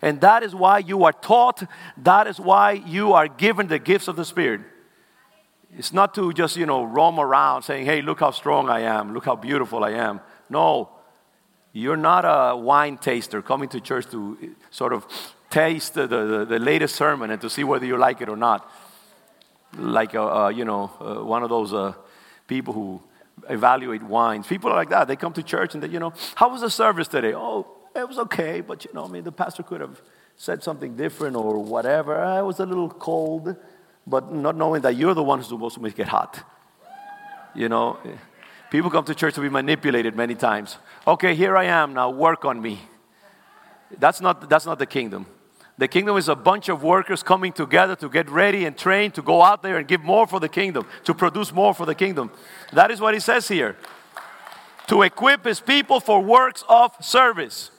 And 0.01 0.21
that 0.21 0.43
is 0.43 0.55
why 0.55 0.79
you 0.79 1.03
are 1.03 1.11
taught, 1.11 1.63
that 1.97 2.27
is 2.27 2.39
why 2.39 2.71
you 2.71 3.13
are 3.13 3.27
given 3.27 3.67
the 3.67 3.79
gifts 3.79 4.07
of 4.07 4.15
the 4.15 4.25
Spirit. 4.25 4.61
It's 5.77 5.93
not 5.93 6.15
to 6.15 6.33
just, 6.33 6.55
you 6.55 6.65
know, 6.65 6.83
roam 6.83 7.19
around 7.19 7.63
saying, 7.63 7.85
hey, 7.85 8.01
look 8.01 8.21
how 8.21 8.31
strong 8.31 8.69
I 8.69 8.81
am, 8.81 9.13
look 9.13 9.25
how 9.25 9.35
beautiful 9.35 9.83
I 9.83 9.91
am. 9.91 10.21
No, 10.49 10.89
you're 11.73 11.97
not 11.97 12.23
a 12.25 12.55
wine 12.55 12.97
taster 12.97 13.41
coming 13.41 13.69
to 13.69 13.81
church 13.81 14.09
to 14.11 14.55
sort 14.71 14.93
of 14.93 15.05
taste 15.49 15.93
the, 15.93 16.07
the, 16.07 16.45
the 16.45 16.59
latest 16.59 16.95
sermon 16.95 17.29
and 17.29 17.41
to 17.41 17.49
see 17.49 17.63
whether 17.63 17.85
you 17.85 17.97
like 17.97 18.21
it 18.21 18.29
or 18.29 18.37
not. 18.37 18.71
Like, 19.77 20.15
uh, 20.15 20.45
uh, 20.45 20.49
you 20.49 20.65
know, 20.65 20.91
uh, 20.99 21.23
one 21.23 21.43
of 21.43 21.49
those 21.49 21.73
uh, 21.73 21.93
people 22.47 22.73
who 22.73 23.01
evaluate 23.47 24.01
wines. 24.01 24.47
People 24.47 24.71
are 24.71 24.75
like 24.75 24.89
that. 24.89 25.07
They 25.07 25.15
come 25.15 25.33
to 25.33 25.43
church 25.43 25.75
and 25.75 25.83
they, 25.83 25.89
you 25.89 25.99
know, 25.99 26.13
how 26.35 26.49
was 26.49 26.61
the 26.61 26.69
service 26.69 27.07
today? 27.07 27.33
Oh, 27.35 27.67
it 27.95 28.07
was 28.07 28.17
okay, 28.19 28.61
but 28.61 28.85
you 28.85 28.91
know, 28.93 29.05
I 29.05 29.07
mean, 29.07 29.23
the 29.23 29.31
pastor 29.31 29.63
could 29.63 29.81
have 29.81 30.01
said 30.35 30.63
something 30.63 30.95
different 30.95 31.35
or 31.35 31.59
whatever. 31.59 32.19
I 32.19 32.41
was 32.41 32.59
a 32.59 32.65
little 32.65 32.89
cold, 32.89 33.55
but 34.07 34.31
not 34.31 34.55
knowing 34.55 34.81
that 34.83 34.95
you're 34.95 35.13
the 35.13 35.23
one 35.23 35.39
who's 35.39 35.49
supposed 35.49 35.75
to 35.75 35.81
make 35.81 35.99
it 35.99 36.07
hot. 36.07 36.43
You 37.53 37.67
know, 37.67 37.97
people 38.71 38.89
come 38.89 39.05
to 39.05 39.15
church 39.15 39.35
to 39.35 39.41
be 39.41 39.49
manipulated 39.49 40.15
many 40.15 40.35
times. 40.35 40.77
Okay, 41.05 41.35
here 41.35 41.57
I 41.57 41.65
am 41.65 41.93
now, 41.93 42.09
work 42.09 42.45
on 42.45 42.61
me. 42.61 42.79
That's 43.97 44.21
not, 44.21 44.49
that's 44.49 44.65
not 44.65 44.79
the 44.79 44.85
kingdom. 44.85 45.25
The 45.77 45.87
kingdom 45.87 46.17
is 46.17 46.27
a 46.27 46.35
bunch 46.35 46.67
of 46.67 46.83
workers 46.83 47.23
coming 47.23 47.53
together 47.53 47.95
to 47.97 48.09
get 48.09 48.29
ready 48.29 48.65
and 48.65 48.77
trained 48.77 49.15
to 49.15 49.21
go 49.21 49.41
out 49.41 49.63
there 49.63 49.77
and 49.77 49.87
give 49.87 50.03
more 50.03 50.27
for 50.27 50.39
the 50.39 50.49
kingdom, 50.49 50.85
to 51.05 51.13
produce 51.13 51.53
more 51.53 51.73
for 51.73 51.85
the 51.85 51.95
kingdom. 51.95 52.31
That 52.73 52.91
is 52.91 52.99
what 52.99 53.13
he 53.13 53.19
says 53.21 53.47
here. 53.47 53.77
To 54.87 55.03
equip 55.03 55.45
his 55.45 55.61
people 55.61 55.99
for 56.01 56.21
works 56.21 56.63
of 56.67 56.93
service. 56.99 57.71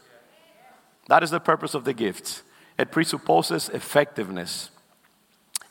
That 1.10 1.24
is 1.24 1.32
the 1.32 1.40
purpose 1.40 1.74
of 1.74 1.84
the 1.84 1.92
gifts. 1.92 2.44
It 2.78 2.92
presupposes 2.92 3.68
effectiveness. 3.70 4.70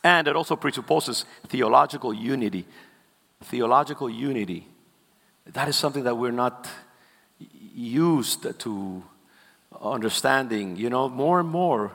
And 0.04 0.28
it 0.28 0.36
also 0.36 0.54
presupposes 0.54 1.24
theological 1.48 2.12
unity. 2.12 2.66
Theological 3.44 4.10
unity. 4.10 4.68
That 5.46 5.66
is 5.66 5.76
something 5.76 6.04
that 6.04 6.16
we're 6.16 6.30
not 6.30 6.68
used 7.74 8.58
to 8.60 9.02
understanding. 9.80 10.76
You 10.76 10.90
know, 10.90 11.08
more 11.08 11.40
and 11.40 11.48
more 11.48 11.92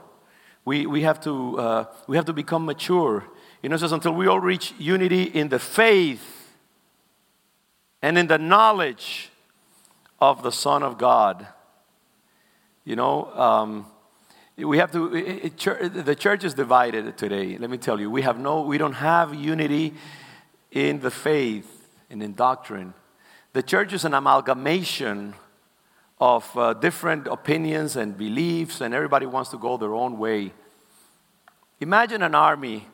we, 0.66 0.88
we, 0.88 1.04
have 1.04 1.22
to, 1.22 1.60
uh, 1.60 1.86
we 2.08 2.16
have 2.16 2.26
to 2.26 2.34
become 2.34 2.66
mature. 2.66 3.26
You 3.62 3.70
know, 3.70 3.76
it 3.76 3.80
says, 3.80 3.92
until 3.92 4.16
we 4.16 4.26
all 4.26 4.40
reach 4.40 4.74
unity 4.80 5.22
in 5.22 5.50
the 5.50 5.60
faith 5.60 6.52
and 8.02 8.18
in 8.18 8.26
the 8.26 8.40
knowledge 8.40 9.30
of 10.20 10.42
the 10.42 10.52
Son 10.52 10.82
of 10.82 10.98
God. 10.98 11.46
You 12.86 12.96
know, 12.96 13.34
um, 13.34 13.88
we 14.58 14.78
have 14.78 14.92
to, 14.92 15.16
it, 15.16 15.58
it, 15.60 16.06
the 16.06 16.16
church 16.16 16.44
is 16.44 16.54
divided 16.54 17.18
today. 17.18 17.58
Let 17.58 17.72
me 17.72 17.80
tell 17.80 18.00
you, 18.00 18.12
we 18.12 18.22
have 18.22 18.38
no, 18.38 18.62
we 18.62 18.78
don't 18.78 18.94
have 18.94 19.34
unity 19.34 19.96
in 20.72 21.00
the 21.00 21.10
faith 21.10 21.90
and 22.12 22.22
in 22.22 22.36
doctrine. 22.36 22.94
The 23.54 23.64
church 23.64 23.92
is 23.92 24.06
an 24.06 24.14
amalgamation 24.14 25.34
of 26.22 26.56
uh, 26.56 26.74
different 26.74 27.26
opinions 27.26 27.96
and 27.96 28.16
beliefs, 28.16 28.82
and 28.82 28.94
everybody 28.94 29.26
wants 29.26 29.50
to 29.50 29.58
go 29.58 29.78
their 29.78 29.96
own 29.96 30.20
way. 30.20 30.54
Imagine 31.80 32.22
an 32.22 32.36
army 32.36 32.88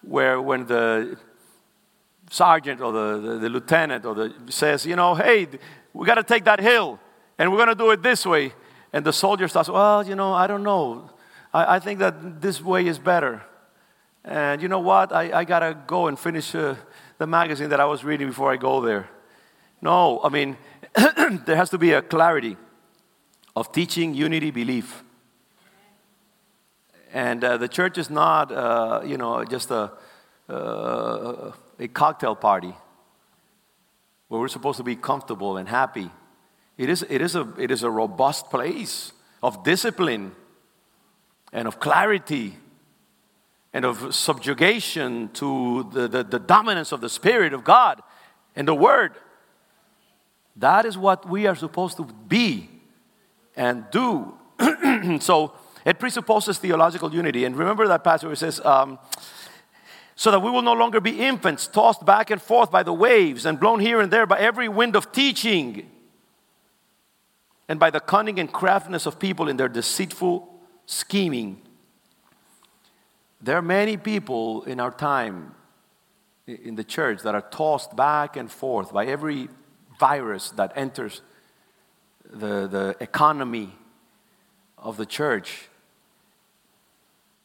where 0.00 0.40
when 0.40 0.66
the 0.66 1.18
sergeant 2.30 2.80
or 2.80 2.92
the, 2.92 3.20
the, 3.20 3.38
the 3.40 3.48
lieutenant 3.50 4.06
or 4.06 4.14
the 4.14 4.34
says, 4.48 4.86
you 4.86 4.96
know, 4.96 5.14
hey, 5.14 5.46
we 5.92 6.06
got 6.06 6.14
to 6.14 6.24
take 6.24 6.44
that 6.44 6.60
hill, 6.60 6.98
and 7.38 7.52
we're 7.52 7.58
going 7.58 7.68
to 7.68 7.74
do 7.74 7.90
it 7.90 8.02
this 8.02 8.24
way. 8.24 8.54
And 8.92 9.04
the 9.04 9.12
soldier 9.12 9.48
starts, 9.48 9.68
well, 9.68 10.06
you 10.06 10.14
know, 10.14 10.32
I 10.32 10.46
don't 10.46 10.62
know. 10.62 11.10
I, 11.52 11.76
I 11.76 11.78
think 11.78 11.98
that 11.98 12.40
this 12.40 12.60
way 12.60 12.86
is 12.86 12.98
better. 12.98 13.42
And 14.24 14.60
you 14.62 14.68
know 14.68 14.80
what? 14.80 15.12
I, 15.12 15.40
I 15.40 15.44
got 15.44 15.60
to 15.60 15.76
go 15.86 16.06
and 16.06 16.18
finish 16.18 16.54
uh, 16.54 16.74
the 17.18 17.26
magazine 17.26 17.68
that 17.70 17.80
I 17.80 17.84
was 17.84 18.04
reading 18.04 18.28
before 18.28 18.52
I 18.52 18.56
go 18.56 18.80
there. 18.80 19.08
No, 19.80 20.20
I 20.22 20.28
mean, 20.28 20.56
there 20.94 21.56
has 21.56 21.70
to 21.70 21.78
be 21.78 21.92
a 21.92 22.02
clarity 22.02 22.56
of 23.54 23.72
teaching 23.72 24.14
unity 24.14 24.50
belief. 24.50 25.02
And 27.12 27.42
uh, 27.42 27.56
the 27.56 27.68
church 27.68 27.96
is 27.98 28.10
not, 28.10 28.52
uh, 28.52 29.02
you 29.04 29.16
know, 29.16 29.44
just 29.44 29.70
a, 29.70 29.92
uh, 30.48 31.52
a 31.78 31.88
cocktail 31.88 32.36
party 32.36 32.74
where 34.28 34.40
we're 34.40 34.48
supposed 34.48 34.76
to 34.76 34.84
be 34.84 34.96
comfortable 34.96 35.56
and 35.56 35.68
happy. 35.68 36.10
It 36.78 36.88
is, 36.88 37.04
it 37.10 37.20
is, 37.20 37.34
a, 37.34 37.52
it 37.58 37.72
is 37.72 37.82
a 37.82 37.90
robust 37.90 38.50
place 38.50 39.12
of 39.42 39.64
discipline 39.64 40.32
and 41.52 41.66
of 41.66 41.80
clarity 41.80 42.56
and 43.72 43.84
of 43.84 44.14
subjugation 44.14 45.28
to 45.34 45.90
the, 45.92 46.06
the, 46.06 46.22
the 46.22 46.38
dominance 46.38 46.92
of 46.92 47.00
the 47.00 47.08
Spirit 47.08 47.52
of 47.52 47.64
God 47.64 48.00
and 48.54 48.66
the 48.66 48.74
Word. 48.74 49.12
That 50.54 50.86
is 50.86 50.96
what 50.96 51.28
we 51.28 51.48
are 51.48 51.56
supposed 51.56 51.96
to 51.96 52.04
be 52.04 52.70
and 53.56 53.84
do. 53.90 54.34
so 55.20 55.52
it 55.84 55.98
presupposes 55.98 56.58
theological 56.58 57.12
unity. 57.12 57.44
And 57.44 57.56
remember 57.56 57.88
that 57.88 58.04
passage 58.04 58.24
where 58.24 58.32
it 58.32 58.38
says, 58.38 58.64
um, 58.64 59.00
so 60.14 60.30
that 60.30 60.40
we 60.40 60.50
will 60.50 60.62
no 60.62 60.74
longer 60.74 61.00
be 61.00 61.20
infants, 61.20 61.66
tossed 61.66 62.06
back 62.06 62.30
and 62.30 62.40
forth 62.40 62.70
by 62.70 62.84
the 62.84 62.92
waves 62.92 63.46
and 63.46 63.58
blown 63.58 63.80
here 63.80 64.00
and 64.00 64.12
there 64.12 64.26
by 64.26 64.38
every 64.38 64.68
wind 64.68 64.94
of 64.94 65.10
teaching 65.10 65.90
and 67.68 67.78
by 67.78 67.90
the 67.90 68.00
cunning 68.00 68.38
and 68.38 68.52
craftiness 68.52 69.06
of 69.06 69.18
people 69.18 69.48
in 69.48 69.56
their 69.56 69.68
deceitful 69.68 70.48
scheming. 70.86 71.60
There 73.40 73.56
are 73.56 73.62
many 73.62 73.96
people 73.96 74.64
in 74.64 74.80
our 74.80 74.90
time 74.90 75.54
in 76.46 76.76
the 76.76 76.84
church 76.84 77.22
that 77.22 77.34
are 77.34 77.42
tossed 77.42 77.94
back 77.94 78.36
and 78.36 78.50
forth 78.50 78.92
by 78.92 79.04
every 79.04 79.48
virus 80.00 80.50
that 80.52 80.72
enters 80.76 81.20
the, 82.24 82.66
the 82.66 82.96
economy 83.00 83.70
of 84.78 84.96
the 84.96 85.06
church. 85.06 85.68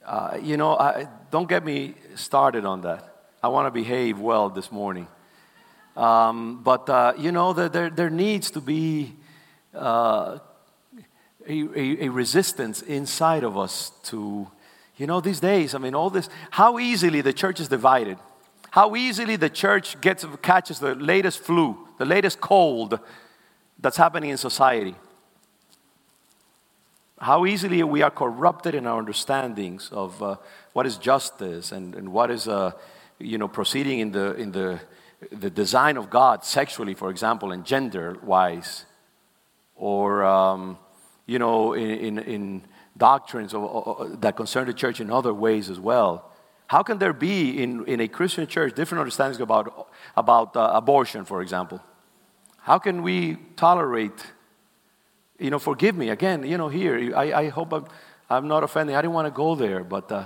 Uh, 0.05 0.37
you 0.41 0.57
know, 0.57 0.77
I, 0.77 1.07
don't 1.31 1.49
get 1.49 1.65
me 1.65 1.95
started 2.15 2.65
on 2.65 2.81
that. 2.81 3.27
I 3.41 3.49
want 3.49 3.67
to 3.67 3.71
behave 3.71 4.19
well 4.19 4.49
this 4.49 4.71
morning. 4.71 5.07
Um, 5.97 6.61
but, 6.63 6.89
uh, 6.89 7.13
you 7.17 7.31
know, 7.31 7.53
there, 7.53 7.89
there 7.89 8.09
needs 8.09 8.51
to 8.51 8.61
be 8.61 9.13
uh, 9.75 10.39
a, 11.47 11.61
a, 11.75 12.05
a 12.05 12.09
resistance 12.09 12.81
inside 12.81 13.43
of 13.43 13.57
us 13.57 13.91
to, 14.03 14.47
you 14.97 15.07
know, 15.07 15.19
these 15.21 15.39
days, 15.39 15.75
I 15.75 15.77
mean, 15.77 15.95
all 15.95 16.09
this, 16.09 16.29
how 16.51 16.79
easily 16.79 17.21
the 17.21 17.33
church 17.33 17.59
is 17.59 17.67
divided 17.67 18.17
how 18.73 18.95
easily 18.95 19.35
the 19.35 19.51
church 19.51 20.01
gets 20.01 20.25
catches 20.41 20.79
the 20.79 20.95
latest 20.95 21.37
flu, 21.41 21.77
the 21.99 22.05
latest 22.05 22.41
cold 22.41 22.99
that's 23.79 23.97
happening 23.97 24.31
in 24.31 24.37
society. 24.37 24.95
How 27.19 27.45
easily 27.45 27.83
we 27.83 28.01
are 28.01 28.09
corrupted 28.09 28.73
in 28.73 28.87
our 28.87 28.97
understandings 28.97 29.89
of 29.91 30.23
uh, 30.23 30.37
what 30.73 30.87
is 30.87 30.97
justice 30.97 31.71
and, 31.71 31.93
and 31.93 32.11
what 32.11 32.31
is, 32.31 32.47
uh, 32.47 32.71
you 33.19 33.37
know, 33.37 33.47
proceeding 33.47 33.99
in 33.99 34.11
the, 34.11 34.33
in 34.37 34.51
the, 34.51 34.79
the 35.31 35.51
design 35.51 35.95
of 35.95 36.09
God 36.09 36.43
sexually, 36.43 36.95
for 36.95 37.11
example, 37.11 37.51
and 37.51 37.63
gender-wise, 37.63 38.85
or, 39.83 40.23
um, 40.23 40.77
you 41.25 41.39
know, 41.39 41.73
in, 41.73 41.91
in, 42.07 42.19
in 42.19 42.61
doctrines 42.95 43.51
that 44.21 44.33
concern 44.35 44.65
the 44.65 44.73
church 44.73 45.01
in 45.01 45.11
other 45.11 45.33
ways 45.33 45.69
as 45.69 45.79
well. 45.79 46.11
How 46.67 46.83
can 46.83 46.97
there 46.99 47.13
be 47.13 47.61
in, 47.61 47.85
in 47.85 47.99
a 47.99 48.07
Christian 48.07 48.47
church 48.47 48.75
different 48.75 49.01
understandings 49.01 49.41
about, 49.41 49.65
about 50.15 50.55
uh, 50.55 50.71
abortion, 50.73 51.25
for 51.25 51.41
example? 51.41 51.79
How 52.69 52.79
can 52.79 53.03
we 53.03 53.37
tolerate, 53.55 54.19
you 55.37 55.49
know, 55.49 55.59
forgive 55.59 55.95
me 55.97 56.09
again, 56.09 56.43
you 56.51 56.57
know, 56.57 56.69
here, 56.69 56.95
I, 57.23 57.25
I 57.33 57.49
hope 57.49 57.73
I'm, 57.73 57.85
I'm 58.29 58.47
not 58.47 58.63
offending. 58.63 58.95
I 58.95 59.01
didn't 59.01 59.15
want 59.15 59.27
to 59.27 59.35
go 59.35 59.55
there, 59.55 59.83
but, 59.83 60.11
uh, 60.11 60.25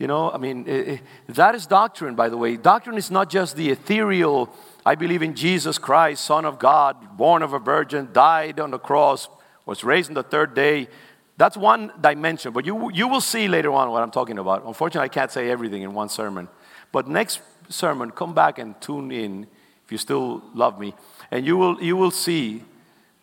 You 0.00 0.08
know, 0.08 0.32
I 0.32 0.38
mean, 0.38 0.64
it, 0.66 0.88
it, 0.88 1.00
that 1.36 1.54
is 1.54 1.66
doctrine, 1.66 2.14
by 2.14 2.28
the 2.30 2.36
way. 2.36 2.56
Doctrine 2.56 2.96
is 2.96 3.10
not 3.10 3.28
just 3.28 3.54
the 3.54 3.68
ethereal, 3.68 4.48
I 4.84 4.94
believe 4.94 5.22
in 5.22 5.34
Jesus 5.34 5.78
Christ, 5.78 6.24
Son 6.24 6.44
of 6.44 6.58
God, 6.58 7.16
born 7.16 7.42
of 7.42 7.52
a 7.52 7.58
virgin, 7.58 8.08
died 8.12 8.58
on 8.60 8.70
the 8.70 8.78
cross, 8.78 9.28
was 9.66 9.84
raised 9.84 10.10
on 10.10 10.14
the 10.14 10.22
third 10.22 10.54
day. 10.54 10.88
That's 11.36 11.56
one 11.56 11.92
dimension, 12.00 12.52
but 12.52 12.64
you, 12.64 12.90
you 12.92 13.08
will 13.08 13.20
see 13.20 13.48
later 13.48 13.72
on 13.72 13.90
what 13.90 14.02
I'm 14.02 14.10
talking 14.10 14.38
about. 14.38 14.64
Unfortunately, 14.64 15.04
I 15.04 15.08
can't 15.08 15.30
say 15.30 15.50
everything 15.50 15.82
in 15.82 15.94
one 15.94 16.08
sermon. 16.08 16.48
But 16.92 17.08
next 17.08 17.40
sermon, 17.68 18.10
come 18.10 18.34
back 18.34 18.58
and 18.58 18.78
tune 18.80 19.12
in 19.12 19.46
if 19.84 19.92
you 19.92 19.98
still 19.98 20.42
love 20.54 20.78
me, 20.78 20.94
and 21.30 21.44
you 21.44 21.56
will, 21.56 21.82
you 21.82 21.96
will 21.96 22.12
see 22.12 22.62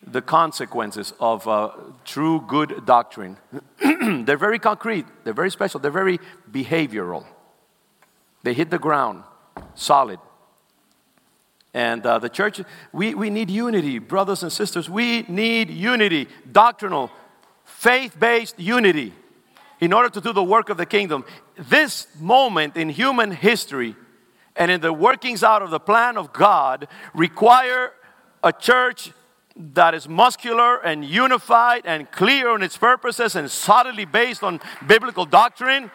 the 0.06 0.20
consequences 0.22 1.12
of 1.18 1.46
uh, 1.48 1.70
true 2.04 2.44
good 2.46 2.84
doctrine. 2.84 3.36
they're 4.24 4.36
very 4.36 4.58
concrete, 4.58 5.06
they're 5.24 5.32
very 5.32 5.50
special, 5.50 5.80
they're 5.80 5.90
very 5.90 6.18
behavioral. 6.50 7.24
They 8.42 8.54
hit 8.54 8.70
the 8.70 8.78
ground 8.78 9.24
solid. 9.74 10.18
And 11.74 12.04
uh, 12.04 12.18
the 12.18 12.28
church, 12.28 12.60
we, 12.92 13.14
we 13.14 13.30
need 13.30 13.50
unity, 13.50 13.98
brothers 13.98 14.42
and 14.42 14.50
sisters. 14.50 14.88
We 14.88 15.22
need 15.28 15.70
unity, 15.70 16.28
doctrinal, 16.50 17.10
faith 17.64 18.18
based 18.18 18.58
unity, 18.58 19.12
in 19.80 19.92
order 19.92 20.08
to 20.08 20.20
do 20.20 20.32
the 20.32 20.42
work 20.42 20.70
of 20.70 20.76
the 20.76 20.86
kingdom. 20.86 21.24
This 21.56 22.06
moment 22.18 22.76
in 22.76 22.88
human 22.88 23.30
history 23.30 23.94
and 24.56 24.70
in 24.70 24.80
the 24.80 24.92
workings 24.92 25.44
out 25.44 25.62
of 25.62 25.70
the 25.70 25.78
plan 25.78 26.16
of 26.16 26.32
God 26.32 26.88
require 27.14 27.92
a 28.42 28.52
church 28.52 29.12
that 29.56 29.94
is 29.94 30.08
muscular 30.08 30.78
and 30.78 31.04
unified 31.04 31.82
and 31.84 32.10
clear 32.10 32.50
on 32.50 32.62
its 32.62 32.76
purposes 32.76 33.34
and 33.34 33.50
solidly 33.50 34.04
based 34.04 34.42
on 34.42 34.60
biblical 34.86 35.26
doctrine 35.26 35.90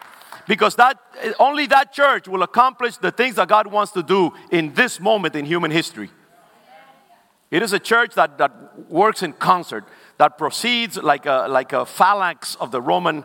because 0.46 0.74
that 0.76 0.98
only 1.38 1.66
that 1.66 1.92
church 1.92 2.28
will 2.28 2.42
accomplish 2.42 2.96
the 2.96 3.10
things 3.10 3.36
that 3.36 3.48
God 3.48 3.66
wants 3.66 3.92
to 3.92 4.02
do 4.02 4.32
in 4.50 4.74
this 4.74 5.00
moment 5.00 5.36
in 5.36 5.44
human 5.44 5.70
history. 5.70 6.10
It 7.50 7.62
is 7.62 7.72
a 7.72 7.78
church 7.78 8.14
that, 8.14 8.38
that 8.38 8.90
works 8.90 9.22
in 9.22 9.32
concert, 9.32 9.84
that 10.18 10.38
proceeds 10.38 10.96
like 10.96 11.26
a, 11.26 11.46
like 11.48 11.72
a 11.72 11.86
phalanx 11.86 12.56
of 12.56 12.72
the 12.72 12.80
Roman 12.80 13.24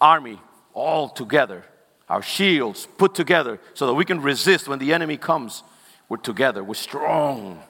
army, 0.00 0.40
all 0.72 1.08
together. 1.08 1.64
Our 2.08 2.22
shields 2.22 2.88
put 2.96 3.14
together 3.14 3.60
so 3.74 3.86
that 3.86 3.94
we 3.94 4.04
can 4.04 4.22
resist 4.22 4.68
when 4.68 4.78
the 4.78 4.92
enemy 4.92 5.16
comes. 5.16 5.62
We're 6.08 6.16
together, 6.18 6.64
we're 6.64 6.74
strong. 6.74 7.62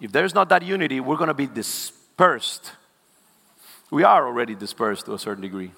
If 0.00 0.12
there's 0.12 0.34
not 0.34 0.48
that 0.50 0.62
unity, 0.62 1.00
we're 1.00 1.16
going 1.16 1.28
to 1.28 1.34
be 1.34 1.46
dispersed. 1.46 2.72
We 3.90 4.02
are 4.02 4.26
already 4.26 4.54
dispersed 4.54 5.06
to 5.06 5.14
a 5.14 5.18
certain 5.18 5.42
degree. 5.42 5.72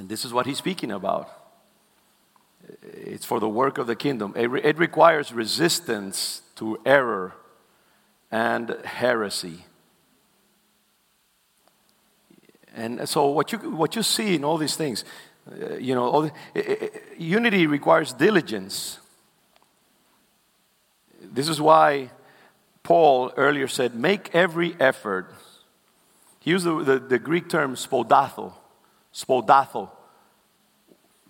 And 0.00 0.08
this 0.08 0.24
is 0.24 0.32
what 0.32 0.46
he's 0.46 0.56
speaking 0.56 0.90
about. 0.90 1.28
It's 2.82 3.26
for 3.26 3.38
the 3.38 3.50
work 3.50 3.76
of 3.76 3.86
the 3.86 3.94
kingdom. 3.94 4.32
It 4.34 4.78
requires 4.78 5.30
resistance 5.30 6.40
to 6.56 6.80
error 6.86 7.34
and 8.30 8.78
heresy. 8.82 9.66
And 12.74 13.06
so, 13.06 13.26
what 13.26 13.52
you, 13.52 13.58
what 13.58 13.94
you 13.94 14.02
see 14.02 14.36
in 14.36 14.42
all 14.42 14.56
these 14.56 14.74
things, 14.74 15.04
uh, 15.46 15.74
you 15.74 15.94
know, 15.94 16.22
the, 16.22 16.32
it, 16.54 16.82
it, 16.82 17.04
unity 17.18 17.66
requires 17.66 18.14
diligence. 18.14 19.00
This 21.20 21.46
is 21.46 21.60
why 21.60 22.10
Paul 22.82 23.32
earlier 23.36 23.68
said, 23.68 23.94
make 23.94 24.34
every 24.34 24.76
effort. 24.80 25.34
He 26.38 26.52
used 26.52 26.64
the, 26.64 26.82
the, 26.82 26.98
the 26.98 27.18
Greek 27.18 27.50
term 27.50 27.74
spodatho, 27.74 28.54
spodatho. 29.14 29.90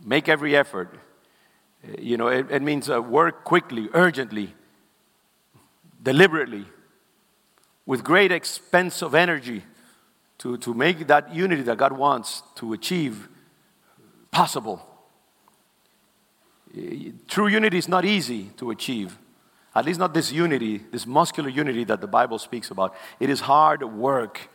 Make 0.04 0.28
every 0.28 0.56
effort. 0.56 0.98
You 1.98 2.16
know, 2.16 2.28
it, 2.28 2.50
it 2.50 2.62
means 2.62 2.90
uh, 2.90 3.00
work 3.00 3.44
quickly, 3.44 3.88
urgently, 3.94 4.54
deliberately, 6.02 6.66
with 7.86 8.04
great 8.04 8.32
expense 8.32 9.02
of 9.02 9.14
energy 9.14 9.64
to, 10.38 10.56
to 10.58 10.74
make 10.74 11.06
that 11.06 11.34
unity 11.34 11.62
that 11.62 11.78
God 11.78 11.92
wants 11.92 12.42
to 12.56 12.72
achieve 12.72 13.28
possible. 14.30 14.86
True 17.28 17.48
unity 17.48 17.78
is 17.78 17.88
not 17.88 18.04
easy 18.04 18.50
to 18.56 18.70
achieve. 18.70 19.18
At 19.74 19.84
least 19.84 19.98
not 19.98 20.14
this 20.14 20.32
unity, 20.32 20.78
this 20.78 21.06
muscular 21.06 21.48
unity 21.48 21.84
that 21.84 22.00
the 22.00 22.06
Bible 22.06 22.38
speaks 22.38 22.70
about. 22.70 22.94
It 23.18 23.30
is 23.30 23.40
hard 23.40 23.82
work. 23.82 24.48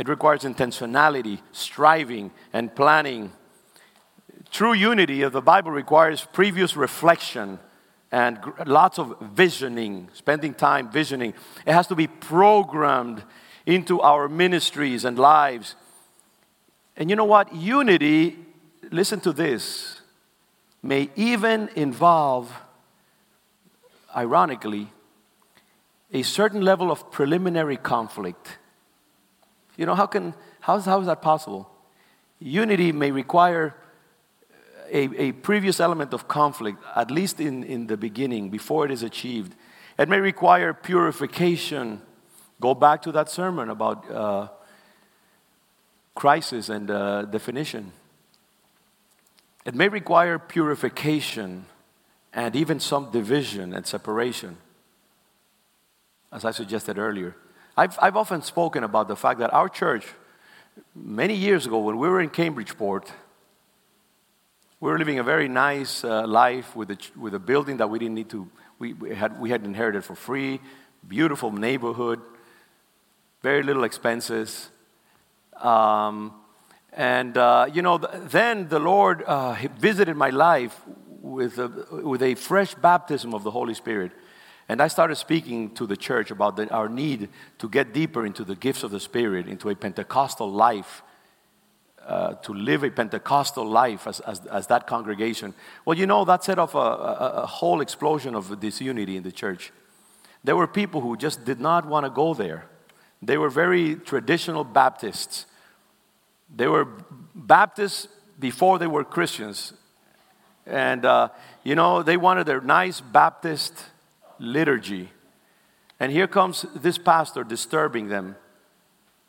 It 0.00 0.08
requires 0.08 0.44
intentionality, 0.44 1.40
striving, 1.52 2.30
and 2.54 2.74
planning. 2.74 3.32
True 4.50 4.72
unity 4.72 5.20
of 5.20 5.32
the 5.32 5.42
Bible 5.42 5.70
requires 5.70 6.26
previous 6.32 6.74
reflection 6.74 7.58
and 8.10 8.40
lots 8.64 8.98
of 8.98 9.20
visioning, 9.20 10.08
spending 10.14 10.54
time 10.54 10.90
visioning. 10.90 11.34
It 11.66 11.74
has 11.74 11.86
to 11.88 11.94
be 11.94 12.06
programmed 12.06 13.22
into 13.66 14.00
our 14.00 14.26
ministries 14.26 15.04
and 15.04 15.18
lives. 15.18 15.74
And 16.96 17.10
you 17.10 17.14
know 17.14 17.26
what? 17.26 17.54
Unity, 17.54 18.38
listen 18.90 19.20
to 19.20 19.34
this, 19.34 20.00
may 20.82 21.10
even 21.14 21.68
involve 21.76 22.50
ironically, 24.16 24.90
a 26.10 26.22
certain 26.22 26.62
level 26.62 26.90
of 26.90 27.12
preliminary 27.12 27.76
conflict. 27.76 28.56
You 29.80 29.86
know, 29.86 29.94
how, 29.94 30.04
can, 30.04 30.34
how, 30.60 30.76
is, 30.76 30.84
how 30.84 31.00
is 31.00 31.06
that 31.06 31.22
possible? 31.22 31.66
Unity 32.38 32.92
may 32.92 33.10
require 33.10 33.74
a, 34.90 35.08
a 35.18 35.32
previous 35.32 35.80
element 35.80 36.12
of 36.12 36.28
conflict, 36.28 36.76
at 36.94 37.10
least 37.10 37.40
in, 37.40 37.64
in 37.64 37.86
the 37.86 37.96
beginning, 37.96 38.50
before 38.50 38.84
it 38.84 38.90
is 38.90 39.02
achieved. 39.02 39.54
It 39.98 40.06
may 40.06 40.18
require 40.18 40.74
purification. 40.74 42.02
Go 42.60 42.74
back 42.74 43.00
to 43.04 43.12
that 43.12 43.30
sermon 43.30 43.70
about 43.70 44.10
uh, 44.10 44.48
crisis 46.14 46.68
and 46.68 46.90
uh, 46.90 47.22
definition. 47.22 47.92
It 49.64 49.74
may 49.74 49.88
require 49.88 50.38
purification 50.38 51.64
and 52.34 52.54
even 52.54 52.80
some 52.80 53.10
division 53.10 53.72
and 53.72 53.86
separation, 53.86 54.58
as 56.30 56.44
I 56.44 56.50
suggested 56.50 56.98
earlier. 56.98 57.34
I've, 57.80 57.98
I've 57.98 58.16
often 58.18 58.42
spoken 58.42 58.84
about 58.84 59.08
the 59.08 59.16
fact 59.16 59.40
that 59.40 59.54
our 59.54 59.66
church, 59.66 60.04
many 60.94 61.32
years 61.32 61.64
ago, 61.64 61.78
when 61.78 61.96
we 61.96 62.10
were 62.10 62.20
in 62.20 62.28
Cambridgeport, 62.28 63.10
we 64.80 64.90
were 64.90 64.98
living 64.98 65.18
a 65.18 65.22
very 65.22 65.48
nice 65.48 66.04
uh, 66.04 66.26
life 66.26 66.76
with 66.76 66.90
a, 66.90 66.98
with 67.18 67.32
a 67.32 67.38
building 67.38 67.78
that 67.78 67.88
we 67.88 67.98
didn't 67.98 68.16
need 68.16 68.28
to, 68.28 68.46
we, 68.78 68.92
we, 68.92 69.14
had, 69.14 69.40
we 69.40 69.48
had 69.48 69.64
inherited 69.64 70.04
for 70.04 70.14
free, 70.14 70.60
beautiful 71.08 71.50
neighborhood, 71.52 72.20
very 73.42 73.62
little 73.62 73.84
expenses. 73.84 74.68
Um, 75.56 76.34
and, 76.92 77.34
uh, 77.38 77.66
you 77.72 77.80
know, 77.80 77.96
then 77.96 78.68
the 78.68 78.78
Lord 78.78 79.22
uh, 79.22 79.56
visited 79.78 80.18
my 80.18 80.28
life 80.28 80.78
with 81.22 81.58
a, 81.58 81.68
with 82.04 82.22
a 82.22 82.34
fresh 82.34 82.74
baptism 82.74 83.32
of 83.32 83.42
the 83.42 83.50
Holy 83.50 83.72
Spirit. 83.72 84.12
And 84.70 84.80
I 84.80 84.86
started 84.86 85.16
speaking 85.16 85.70
to 85.70 85.84
the 85.84 85.96
church 85.96 86.30
about 86.30 86.54
the, 86.54 86.70
our 86.70 86.88
need 86.88 87.28
to 87.58 87.68
get 87.68 87.92
deeper 87.92 88.24
into 88.24 88.44
the 88.44 88.54
gifts 88.54 88.84
of 88.84 88.92
the 88.92 89.00
Spirit, 89.00 89.48
into 89.48 89.68
a 89.68 89.74
Pentecostal 89.74 90.48
life, 90.48 91.02
uh, 92.06 92.34
to 92.34 92.54
live 92.54 92.84
a 92.84 92.90
Pentecostal 92.90 93.66
life 93.66 94.06
as, 94.06 94.20
as, 94.20 94.46
as, 94.46 94.68
that 94.68 94.86
congregation. 94.86 95.54
Well, 95.84 95.98
you 95.98 96.06
know, 96.06 96.24
that 96.24 96.44
set 96.44 96.60
off 96.60 96.76
a, 96.76 96.78
a, 96.78 97.32
a 97.42 97.46
whole 97.46 97.80
explosion 97.80 98.36
of 98.36 98.60
disunity 98.60 99.16
in 99.16 99.24
the 99.24 99.32
church. 99.32 99.72
There 100.44 100.54
were 100.54 100.68
people 100.68 101.00
who 101.00 101.16
just 101.16 101.44
did 101.44 101.58
not 101.58 101.84
want 101.84 102.06
to 102.06 102.10
go 102.10 102.32
there. 102.32 102.66
They 103.20 103.38
were 103.38 103.50
very 103.50 103.96
traditional 103.96 104.62
Baptists. 104.62 105.46
They 106.54 106.68
were 106.68 106.86
Baptists 107.34 108.06
before 108.38 108.78
they 108.78 108.86
were 108.86 109.02
Christians. 109.02 109.72
And, 110.64 111.04
uh, 111.04 111.30
you 111.64 111.74
know, 111.74 112.04
they 112.04 112.16
wanted 112.16 112.46
their 112.46 112.60
nice 112.60 113.00
Baptist 113.00 113.74
liturgy. 114.40 115.10
And 116.00 116.10
here 116.10 116.26
comes 116.26 116.64
this 116.74 116.98
pastor 116.98 117.44
disturbing 117.44 118.08
them 118.08 118.36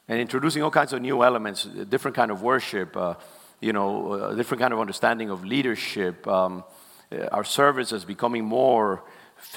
and 0.07 0.19
introducing 0.19 0.63
all 0.63 0.71
kinds 0.71 0.93
of 0.93 1.01
new 1.01 1.23
elements, 1.23 1.65
different 1.65 2.15
kind 2.15 2.31
of 2.31 2.41
worship, 2.41 2.95
uh, 2.97 3.15
you 3.59 3.73
know, 3.73 4.13
a 4.13 4.35
different 4.35 4.61
kind 4.61 4.73
of 4.73 4.79
understanding 4.79 5.29
of 5.29 5.45
leadership. 5.45 6.25
Um, 6.27 6.63
uh, 7.11 7.27
our 7.31 7.43
service 7.43 7.91
is 7.91 8.05
becoming 8.05 8.45
more 8.45 9.03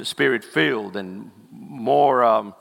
spirit 0.03 0.45
filled 0.45 0.97
and 0.97 1.31
more 1.51 2.25
um, 2.25 2.55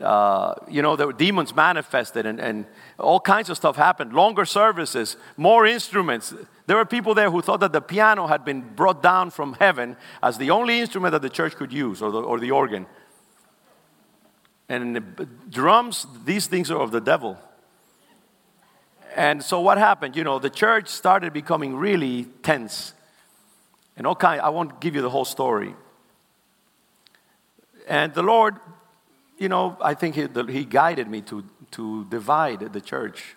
uh, 0.00 0.54
you 0.68 0.82
know, 0.82 0.96
the 0.96 1.12
demons 1.12 1.54
manifested 1.54 2.26
and, 2.26 2.40
and 2.40 2.66
all 2.98 3.20
kinds 3.20 3.50
of 3.50 3.56
stuff 3.56 3.76
happened. 3.76 4.12
Longer 4.12 4.44
services, 4.44 5.16
more 5.36 5.66
instruments. 5.66 6.34
There 6.66 6.76
were 6.76 6.84
people 6.84 7.14
there 7.14 7.30
who 7.30 7.42
thought 7.42 7.60
that 7.60 7.72
the 7.72 7.80
piano 7.80 8.26
had 8.26 8.44
been 8.44 8.62
brought 8.74 9.02
down 9.02 9.30
from 9.30 9.54
heaven 9.54 9.96
as 10.22 10.38
the 10.38 10.50
only 10.50 10.80
instrument 10.80 11.12
that 11.12 11.22
the 11.22 11.30
church 11.30 11.56
could 11.56 11.72
use, 11.72 12.00
or 12.00 12.10
the, 12.10 12.20
or 12.20 12.38
the 12.38 12.50
organ. 12.50 12.86
And 14.68 14.96
the 14.96 15.26
drums, 15.48 16.06
these 16.24 16.46
things 16.46 16.70
are 16.70 16.78
of 16.78 16.92
the 16.92 17.00
devil. 17.00 17.36
And 19.16 19.42
so 19.42 19.60
what 19.60 19.78
happened? 19.78 20.16
You 20.16 20.24
know, 20.24 20.38
the 20.38 20.50
church 20.50 20.88
started 20.88 21.32
becoming 21.32 21.76
really 21.76 22.24
tense. 22.42 22.94
And 23.96 24.06
all 24.06 24.14
kind, 24.14 24.40
I 24.40 24.48
won't 24.50 24.80
give 24.80 24.94
you 24.94 25.02
the 25.02 25.10
whole 25.10 25.24
story. 25.24 25.74
And 27.88 28.14
the 28.14 28.22
Lord, 28.22 28.56
you 29.40 29.48
know, 29.48 29.76
I 29.80 29.94
think 29.94 30.14
He, 30.14 30.26
the, 30.26 30.44
he 30.44 30.64
guided 30.64 31.08
me 31.08 31.22
to, 31.22 31.42
to 31.72 32.04
divide 32.04 32.72
the 32.72 32.80
church. 32.80 33.34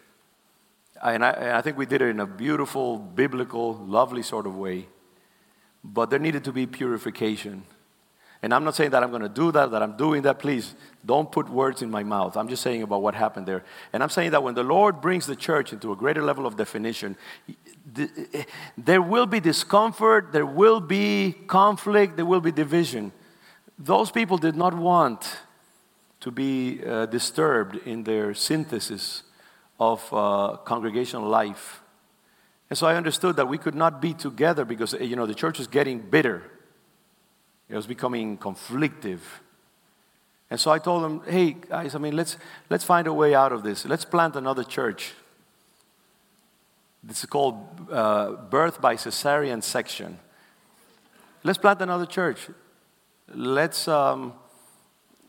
And 1.01 1.25
I, 1.25 1.31
and 1.31 1.51
I 1.53 1.61
think 1.61 1.77
we 1.77 1.85
did 1.85 2.01
it 2.01 2.09
in 2.09 2.19
a 2.19 2.27
beautiful, 2.27 2.97
biblical, 2.97 3.73
lovely 3.73 4.21
sort 4.21 4.45
of 4.45 4.55
way. 4.55 4.87
But 5.83 6.09
there 6.09 6.19
needed 6.19 6.43
to 6.43 6.51
be 6.51 6.67
purification. 6.67 7.63
And 8.41 8.53
I'm 8.53 8.65
not 8.65 8.75
saying 8.75 8.91
that 8.91 9.01
I'm 9.01 9.09
going 9.09 9.21
to 9.21 9.29
do 9.29 9.53
that, 9.53 9.71
that 9.71 9.81
I'm 9.81 9.95
doing 9.95 10.23
that. 10.23 10.39
Please 10.39 10.75
don't 11.05 11.31
put 11.31 11.47
words 11.49 11.81
in 11.81 11.89
my 11.89 12.03
mouth. 12.03 12.35
I'm 12.35 12.49
just 12.49 12.61
saying 12.61 12.83
about 12.83 13.01
what 13.01 13.15
happened 13.15 13.47
there. 13.47 13.63
And 13.93 14.03
I'm 14.03 14.09
saying 14.09 14.31
that 14.31 14.43
when 14.43 14.53
the 14.53 14.63
Lord 14.63 14.99
brings 14.99 15.25
the 15.25 15.35
church 15.37 15.71
into 15.71 15.93
a 15.93 15.95
greater 15.95 16.21
level 16.21 16.45
of 16.45 16.57
definition, 16.57 17.15
there 18.77 19.01
will 19.01 19.25
be 19.25 19.39
discomfort, 19.39 20.33
there 20.33 20.45
will 20.45 20.81
be 20.81 21.33
conflict, 21.47 22.17
there 22.17 22.25
will 22.25 22.41
be 22.41 22.51
division. 22.51 23.13
Those 23.79 24.11
people 24.11 24.37
did 24.37 24.57
not 24.57 24.73
want 24.73 25.37
to 26.23 26.31
be 26.31 26.79
uh, 26.85 27.05
disturbed 27.07 27.75
in 27.85 28.05
their 28.05 28.33
synthesis 28.33 29.23
of 29.77 30.01
uh, 30.13 30.55
congregational 30.63 31.27
life. 31.27 31.81
And 32.69 32.77
so 32.77 32.87
I 32.87 32.95
understood 32.95 33.35
that 33.35 33.49
we 33.49 33.57
could 33.57 33.75
not 33.75 34.01
be 34.01 34.13
together 34.13 34.63
because, 34.63 34.93
you 34.93 35.17
know, 35.17 35.25
the 35.25 35.35
church 35.35 35.57
was 35.57 35.67
getting 35.67 35.99
bitter. 35.99 36.41
It 37.67 37.75
was 37.75 37.87
becoming 37.87 38.37
conflictive. 38.37 39.19
And 40.49 40.57
so 40.57 40.71
I 40.71 40.79
told 40.79 41.03
them, 41.03 41.23
hey, 41.27 41.57
guys, 41.59 41.93
I 41.93 41.97
mean, 41.97 42.15
let's, 42.15 42.37
let's 42.69 42.85
find 42.85 43.05
a 43.05 43.13
way 43.13 43.35
out 43.35 43.51
of 43.51 43.63
this. 43.63 43.85
Let's 43.85 44.05
plant 44.05 44.37
another 44.37 44.63
church. 44.63 45.11
This 47.03 47.19
is 47.19 47.25
called 47.25 47.57
uh, 47.91 48.31
Birth 48.49 48.79
by 48.79 48.95
Cesarean 48.95 49.61
Section. 49.61 50.19
Let's 51.43 51.57
plant 51.57 51.81
another 51.81 52.05
church. 52.05 52.47
Let's, 53.27 53.89
um, 53.89 54.33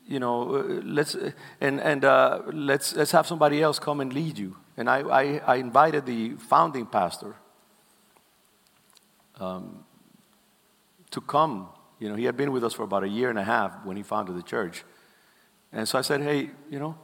you 0.06 0.20
know, 0.20 0.56
uh, 0.56 0.62
let's, 0.84 1.16
and, 1.60 1.80
and 1.80 2.04
uh, 2.04 2.42
let's, 2.52 2.94
let's 2.94 3.12
have 3.12 3.26
somebody 3.26 3.62
else 3.62 3.78
come 3.78 4.00
and 4.00 4.12
lead 4.12 4.38
you. 4.38 4.56
And 4.76 4.90
I, 4.90 5.00
I, 5.00 5.40
I 5.46 5.56
invited 5.56 6.06
the 6.06 6.34
founding 6.34 6.86
pastor 6.86 7.34
um, 9.40 9.84
to 11.10 11.20
come 11.20 11.68
you 12.04 12.08
know, 12.08 12.16
he 12.16 12.24
had 12.24 12.36
been 12.36 12.52
with 12.52 12.64
us 12.64 12.74
for 12.74 12.82
about 12.82 13.04
a 13.04 13.08
year 13.08 13.30
and 13.30 13.38
a 13.38 13.44
half 13.44 13.84
when 13.84 13.96
he 13.96 14.02
founded 14.02 14.36
the 14.36 14.42
church. 14.42 14.84
And 15.72 15.88
so 15.88 15.98
I 15.98 16.02
said, 16.02 16.20
hey, 16.20 16.50
you 16.70 16.78
know, 16.78 16.98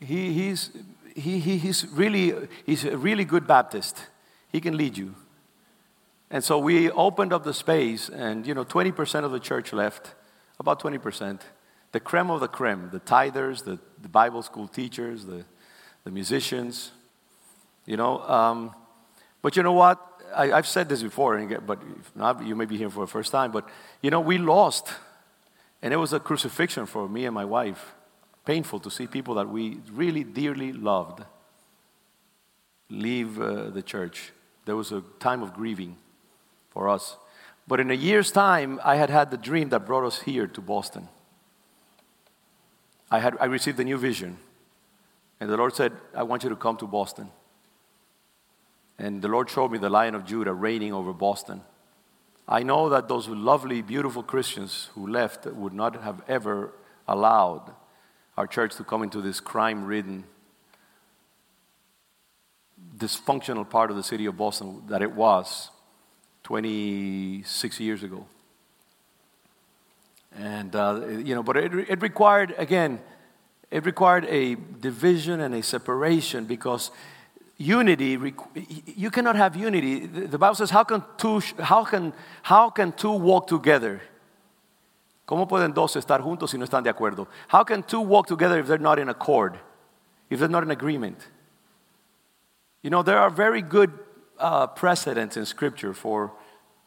he, 0.00 0.32
he's, 0.32 0.70
he, 1.14 1.38
he, 1.38 1.58
he's, 1.58 1.86
really, 1.92 2.34
he's 2.64 2.84
a 2.84 2.96
really 2.96 3.24
good 3.24 3.46
Baptist. 3.46 4.06
He 4.50 4.60
can 4.60 4.76
lead 4.76 4.98
you. 4.98 5.14
And 6.28 6.42
so 6.42 6.58
we 6.58 6.90
opened 6.90 7.32
up 7.32 7.44
the 7.44 7.54
space, 7.54 8.08
and, 8.08 8.44
you 8.46 8.52
know, 8.52 8.64
20% 8.64 9.22
of 9.24 9.30
the 9.30 9.38
church 9.38 9.72
left, 9.72 10.14
about 10.58 10.82
20%. 10.82 11.40
The 11.96 12.00
creme 12.00 12.30
of 12.30 12.40
the 12.40 12.48
creme, 12.48 12.90
the 12.92 13.00
tithers, 13.00 13.64
the, 13.64 13.78
the 14.02 14.10
Bible 14.10 14.42
school 14.42 14.68
teachers, 14.68 15.24
the, 15.24 15.46
the 16.04 16.10
musicians, 16.10 16.90
you 17.86 17.96
know. 17.96 18.20
Um, 18.20 18.74
but 19.40 19.56
you 19.56 19.62
know 19.62 19.72
what? 19.72 19.98
I, 20.36 20.48
have 20.48 20.66
said 20.66 20.90
this 20.90 21.02
before, 21.02 21.42
but 21.64 21.80
not, 22.14 22.44
you 22.44 22.54
may 22.54 22.66
be 22.66 22.76
here 22.76 22.90
for 22.90 23.00
the 23.00 23.10
first 23.10 23.32
time. 23.32 23.50
But 23.50 23.66
you 24.02 24.10
know, 24.10 24.20
we 24.20 24.36
lost, 24.36 24.92
and 25.80 25.94
it 25.94 25.96
was 25.96 26.12
a 26.12 26.20
crucifixion 26.20 26.84
for 26.84 27.08
me 27.08 27.24
and 27.24 27.34
my 27.34 27.46
wife. 27.46 27.94
Painful 28.44 28.80
to 28.80 28.90
see 28.90 29.06
people 29.06 29.32
that 29.36 29.48
we 29.48 29.80
really 29.90 30.22
dearly 30.22 30.74
loved 30.74 31.24
leave 32.90 33.40
uh, 33.40 33.70
the 33.70 33.80
church. 33.80 34.32
There 34.66 34.76
was 34.76 34.92
a 34.92 35.02
time 35.18 35.42
of 35.42 35.54
grieving 35.54 35.96
for 36.68 36.90
us. 36.90 37.16
But 37.66 37.80
in 37.80 37.90
a 37.90 37.94
year's 37.94 38.30
time, 38.30 38.80
I 38.84 38.96
had 38.96 39.08
had 39.08 39.30
the 39.30 39.38
dream 39.38 39.70
that 39.70 39.86
brought 39.86 40.04
us 40.04 40.20
here 40.20 40.46
to 40.46 40.60
Boston. 40.60 41.08
I, 43.10 43.20
had, 43.20 43.36
I 43.40 43.46
received 43.46 43.78
a 43.80 43.84
new 43.84 43.98
vision. 43.98 44.38
And 45.40 45.50
the 45.50 45.56
Lord 45.56 45.74
said, 45.74 45.92
I 46.14 46.22
want 46.22 46.42
you 46.42 46.48
to 46.48 46.56
come 46.56 46.76
to 46.78 46.86
Boston. 46.86 47.30
And 48.98 49.20
the 49.20 49.28
Lord 49.28 49.50
showed 49.50 49.70
me 49.70 49.78
the 49.78 49.90
Lion 49.90 50.14
of 50.14 50.24
Judah 50.24 50.52
reigning 50.52 50.92
over 50.92 51.12
Boston. 51.12 51.60
I 52.48 52.62
know 52.62 52.88
that 52.88 53.08
those 53.08 53.28
lovely, 53.28 53.82
beautiful 53.82 54.22
Christians 54.22 54.88
who 54.94 55.06
left 55.06 55.46
would 55.46 55.74
not 55.74 56.02
have 56.02 56.22
ever 56.28 56.72
allowed 57.06 57.72
our 58.36 58.46
church 58.46 58.76
to 58.76 58.84
come 58.84 59.02
into 59.02 59.20
this 59.20 59.40
crime 59.40 59.84
ridden, 59.84 60.24
dysfunctional 62.96 63.68
part 63.68 63.90
of 63.90 63.96
the 63.96 64.02
city 64.02 64.26
of 64.26 64.36
Boston 64.36 64.82
that 64.88 65.02
it 65.02 65.12
was 65.12 65.70
26 66.44 67.80
years 67.80 68.02
ago. 68.02 68.26
And, 70.38 70.76
uh, 70.76 71.06
you 71.06 71.34
know, 71.34 71.42
but 71.42 71.56
it, 71.56 71.72
it 71.74 72.02
required, 72.02 72.54
again, 72.58 73.00
it 73.70 73.84
required 73.84 74.26
a 74.26 74.54
division 74.54 75.40
and 75.40 75.54
a 75.54 75.62
separation 75.62 76.44
because 76.44 76.90
unity, 77.56 78.18
you 78.86 79.10
cannot 79.10 79.36
have 79.36 79.56
unity. 79.56 80.06
The 80.06 80.38
Bible 80.38 80.54
says, 80.54 80.70
how 80.70 80.84
can 80.84 81.02
two, 81.16 81.40
how 81.58 81.84
can, 81.84 82.12
how 82.42 82.70
can 82.70 82.92
two 82.92 83.12
walk 83.12 83.46
together? 83.46 84.02
¿Cómo 85.26 85.48
pueden 85.48 85.74
dos 85.74 85.96
estar 85.96 86.20
juntos 86.20 86.50
si 86.50 86.58
no 86.58 86.64
están 86.64 86.84
de 86.84 86.92
acuerdo? 86.92 87.26
How 87.48 87.64
can 87.64 87.82
two 87.82 88.00
walk 88.00 88.28
together 88.28 88.60
if 88.60 88.66
they're 88.68 88.78
not 88.78 88.98
in 88.98 89.08
accord, 89.08 89.58
if 90.30 90.38
they're 90.38 90.48
not 90.48 90.62
in 90.62 90.70
agreement? 90.70 91.18
You 92.82 92.90
know, 92.90 93.02
there 93.02 93.18
are 93.18 93.30
very 93.30 93.62
good 93.62 93.90
uh, 94.38 94.68
precedents 94.68 95.36
in 95.36 95.44
Scripture 95.46 95.92
for, 95.92 96.32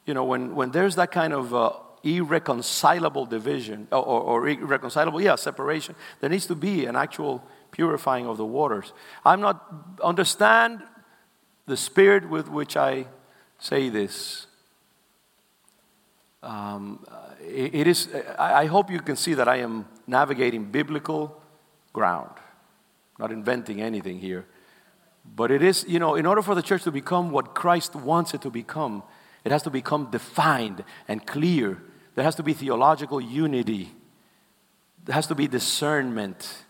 you 0.05 0.13
know, 0.13 0.23
when, 0.23 0.55
when 0.55 0.71
there's 0.71 0.95
that 0.95 1.11
kind 1.11 1.33
of 1.33 1.53
uh, 1.53 1.71
irreconcilable 2.03 3.25
division, 3.25 3.87
or, 3.91 4.03
or, 4.03 4.21
or 4.21 4.47
irreconcilable, 4.47 5.21
yeah, 5.21 5.35
separation, 5.35 5.95
there 6.19 6.29
needs 6.29 6.45
to 6.45 6.55
be 6.55 6.85
an 6.85 6.95
actual 6.95 7.43
purifying 7.71 8.27
of 8.27 8.37
the 8.37 8.45
waters. 8.45 8.93
I'm 9.25 9.41
not, 9.41 9.65
understand 10.03 10.81
the 11.65 11.77
spirit 11.77 12.29
with 12.29 12.49
which 12.49 12.77
I 12.77 13.05
say 13.59 13.89
this. 13.89 14.47
Um, 16.41 17.05
it, 17.41 17.75
it 17.75 17.87
is, 17.87 18.09
I, 18.37 18.61
I 18.61 18.65
hope 18.65 18.89
you 18.89 18.99
can 18.99 19.15
see 19.15 19.33
that 19.33 19.47
I 19.47 19.57
am 19.57 19.85
navigating 20.07 20.65
biblical 20.71 21.41
ground, 21.93 22.31
not 23.19 23.31
inventing 23.31 23.81
anything 23.81 24.19
here. 24.19 24.45
But 25.35 25.51
it 25.51 25.61
is, 25.61 25.85
you 25.87 25.99
know, 25.99 26.15
in 26.15 26.25
order 26.25 26.41
for 26.41 26.55
the 26.55 26.61
church 26.61 26.83
to 26.83 26.91
become 26.91 27.29
what 27.29 27.53
Christ 27.53 27.95
wants 27.95 28.33
it 28.33 28.41
to 28.41 28.49
become, 28.49 29.03
it 29.43 29.51
has 29.51 29.63
to 29.63 29.69
become 29.69 30.09
defined 30.11 30.83
and 31.07 31.25
clear. 31.25 31.81
There 32.19 32.25
has 32.25 32.35
to 32.35 32.43
be 32.43 32.51
theological 32.53 33.21
unity. 33.21 33.93
There 35.05 35.15
has 35.15 35.25
to 35.27 35.35
be 35.35 35.47
discernment. 35.47 36.65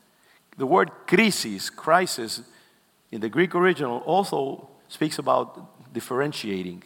The 0.60 0.68
word 0.68 0.92
crisis, 1.08 1.72
crisis, 1.72 2.44
in 3.12 3.20
the 3.20 3.30
Greek 3.30 3.56
original 3.56 3.98
also 4.02 4.70
speaks 4.90 5.18
about 5.18 5.92
differentiating, 5.92 6.84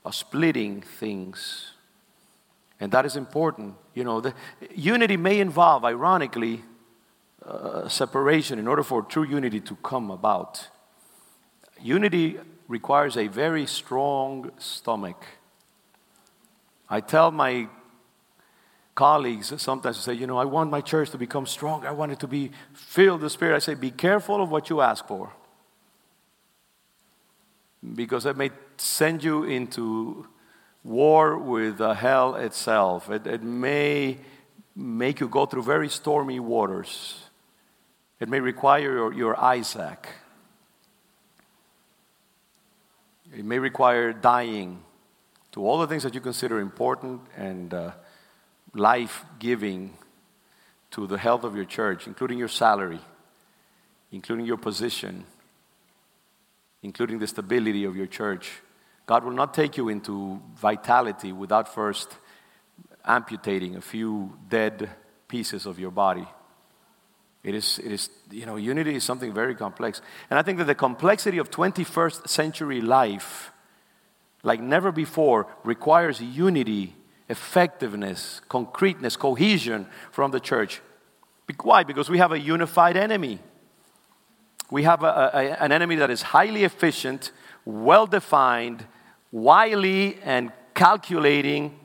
about 0.00 0.14
splitting 0.14 0.80
things. 0.80 1.72
And 2.80 2.90
that 2.92 3.04
is 3.04 3.16
important. 3.16 3.74
You 3.92 4.04
know, 4.04 4.22
the, 4.22 4.32
unity 4.74 5.18
may 5.18 5.38
involve, 5.38 5.84
ironically, 5.84 6.62
uh, 7.44 7.86
separation 7.86 8.58
in 8.58 8.66
order 8.66 8.82
for 8.82 9.02
true 9.02 9.24
unity 9.24 9.60
to 9.60 9.76
come 9.82 10.10
about. 10.10 10.68
Unity 11.82 12.38
requires 12.66 13.18
a 13.18 13.26
very 13.26 13.66
strong 13.66 14.52
stomach. 14.56 15.22
I 16.88 17.00
tell 17.00 17.30
my 17.30 17.68
colleagues 19.00 19.54
sometimes 19.56 19.96
say, 19.96 20.12
you 20.12 20.26
know, 20.26 20.36
I 20.36 20.44
want 20.44 20.70
my 20.70 20.82
church 20.82 21.08
to 21.12 21.16
become 21.16 21.46
strong. 21.46 21.86
I 21.86 21.92
want 21.92 22.12
it 22.12 22.20
to 22.20 22.26
be 22.28 22.50
filled 22.74 23.22
with 23.22 23.28
the 23.28 23.30
Spirit. 23.30 23.56
I 23.56 23.58
say, 23.60 23.72
be 23.72 23.90
careful 23.90 24.42
of 24.42 24.50
what 24.50 24.68
you 24.68 24.82
ask 24.82 25.06
for. 25.06 25.32
Because 27.94 28.26
it 28.26 28.36
may 28.36 28.50
send 28.76 29.24
you 29.24 29.44
into 29.44 30.26
war 30.84 31.38
with 31.38 31.80
uh, 31.80 31.94
hell 31.94 32.34
itself. 32.34 33.08
It, 33.08 33.26
it 33.26 33.42
may 33.42 34.18
make 34.76 35.18
you 35.20 35.28
go 35.28 35.46
through 35.46 35.62
very 35.62 35.88
stormy 35.88 36.38
waters. 36.38 37.24
It 38.20 38.28
may 38.28 38.40
require 38.40 38.92
your, 38.98 39.14
your 39.14 39.34
Isaac. 39.40 40.08
It 43.34 43.46
may 43.46 43.58
require 43.58 44.12
dying 44.12 44.84
to 45.52 45.66
all 45.66 45.78
the 45.78 45.86
things 45.86 46.02
that 46.02 46.14
you 46.14 46.20
consider 46.20 46.60
important 46.60 47.22
and 47.34 47.72
uh, 47.72 47.92
life 48.74 49.24
giving 49.38 49.96
to 50.92 51.06
the 51.06 51.18
health 51.18 51.44
of 51.44 51.54
your 51.54 51.64
church, 51.64 52.06
including 52.06 52.38
your 52.38 52.48
salary, 52.48 53.00
including 54.12 54.46
your 54.46 54.56
position, 54.56 55.24
including 56.82 57.18
the 57.18 57.26
stability 57.26 57.84
of 57.84 57.96
your 57.96 58.06
church. 58.06 58.50
God 59.06 59.24
will 59.24 59.32
not 59.32 59.54
take 59.54 59.76
you 59.76 59.88
into 59.88 60.40
vitality 60.56 61.32
without 61.32 61.72
first 61.72 62.16
amputating 63.04 63.76
a 63.76 63.80
few 63.80 64.36
dead 64.48 64.90
pieces 65.28 65.66
of 65.66 65.78
your 65.78 65.90
body. 65.90 66.26
It 67.42 67.54
is, 67.54 67.78
it 67.78 67.90
is, 67.90 68.10
you 68.30 68.44
know, 68.44 68.56
unity 68.56 68.94
is 68.94 69.04
something 69.04 69.32
very 69.32 69.54
complex. 69.54 70.02
And 70.28 70.38
I 70.38 70.42
think 70.42 70.58
that 70.58 70.64
the 70.64 70.74
complexity 70.74 71.38
of 71.38 71.50
21st 71.50 72.28
century 72.28 72.80
life, 72.80 73.52
like 74.42 74.60
never 74.60 74.92
before, 74.92 75.46
requires 75.64 76.20
unity, 76.20 76.94
effectiveness, 77.30 78.42
concreteness, 78.48 79.16
cohesion 79.16 79.86
from 80.10 80.32
the 80.32 80.40
church. 80.40 80.82
Why? 81.62 81.84
Because 81.84 82.10
we 82.10 82.18
have 82.18 82.32
a 82.32 82.38
unified 82.38 82.96
enemy. 82.96 83.38
We 84.70 84.82
have 84.82 85.02
a, 85.02 85.30
a, 85.32 85.62
an 85.62 85.72
enemy 85.72 85.96
that 85.96 86.10
is 86.10 86.22
highly 86.22 86.64
efficient, 86.64 87.32
well 87.64 88.06
defined, 88.06 88.84
wily, 89.32 90.18
and 90.24 90.52
calculating 90.74 91.78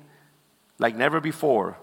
like 0.79 0.95
never 0.95 1.21
before. 1.21 1.77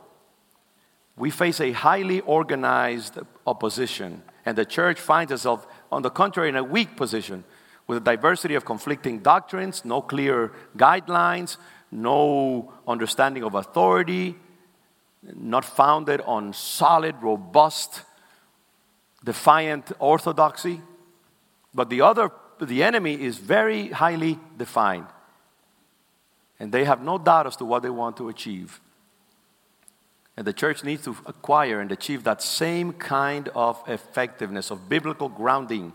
We 1.16 1.30
face 1.30 1.60
a 1.60 1.72
highly 1.72 2.20
organized 2.20 3.18
opposition, 3.46 4.22
and 4.44 4.58
the 4.58 4.64
church 4.64 4.98
finds 4.98 5.30
itself, 5.32 5.66
on 5.90 6.02
the 6.02 6.10
contrary, 6.10 6.48
in 6.48 6.56
a 6.56 6.64
weak 6.64 6.96
position 6.96 7.44
with 7.86 7.98
a 7.98 8.00
diversity 8.00 8.54
of 8.54 8.64
conflicting 8.64 9.20
doctrines, 9.20 9.84
no 9.84 10.00
clear 10.00 10.52
guidelines, 10.76 11.58
no 11.92 12.72
understanding 12.88 13.44
of 13.44 13.54
authority, 13.54 14.34
not 15.22 15.64
founded 15.64 16.20
on 16.22 16.52
solid, 16.52 17.14
robust, 17.22 18.02
defiant 19.22 19.92
orthodoxy. 19.98 20.80
But 21.74 21.90
the 21.90 22.00
other, 22.00 22.30
the 22.60 22.82
enemy 22.82 23.20
is 23.20 23.38
very 23.38 23.88
highly 23.88 24.38
defined. 24.56 25.06
And 26.58 26.72
they 26.72 26.84
have 26.84 27.02
no 27.02 27.18
doubt 27.18 27.46
as 27.46 27.56
to 27.56 27.64
what 27.64 27.82
they 27.82 27.90
want 27.90 28.16
to 28.16 28.28
achieve. 28.28 28.80
And 30.36 30.46
the 30.46 30.52
church 30.52 30.82
needs 30.82 31.04
to 31.04 31.16
acquire 31.26 31.80
and 31.80 31.92
achieve 31.92 32.24
that 32.24 32.42
same 32.42 32.92
kind 32.92 33.48
of 33.54 33.82
effectiveness, 33.86 34.70
of 34.70 34.88
biblical 34.88 35.28
grounding. 35.28 35.92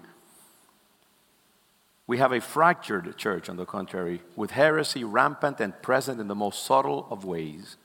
We 2.08 2.18
have 2.20 2.32
a 2.32 2.40
fractured 2.40 3.18
church, 3.18 3.50
on 3.50 3.58
the 3.58 3.66
contrary, 3.66 4.22
with 4.38 4.52
heresy 4.52 5.04
rampant 5.04 5.60
and 5.60 5.80
present 5.82 6.22
in 6.22 6.30
the 6.30 6.36
most 6.36 6.66
subtle 6.66 7.06
of 7.12 7.26
ways. 7.26 7.76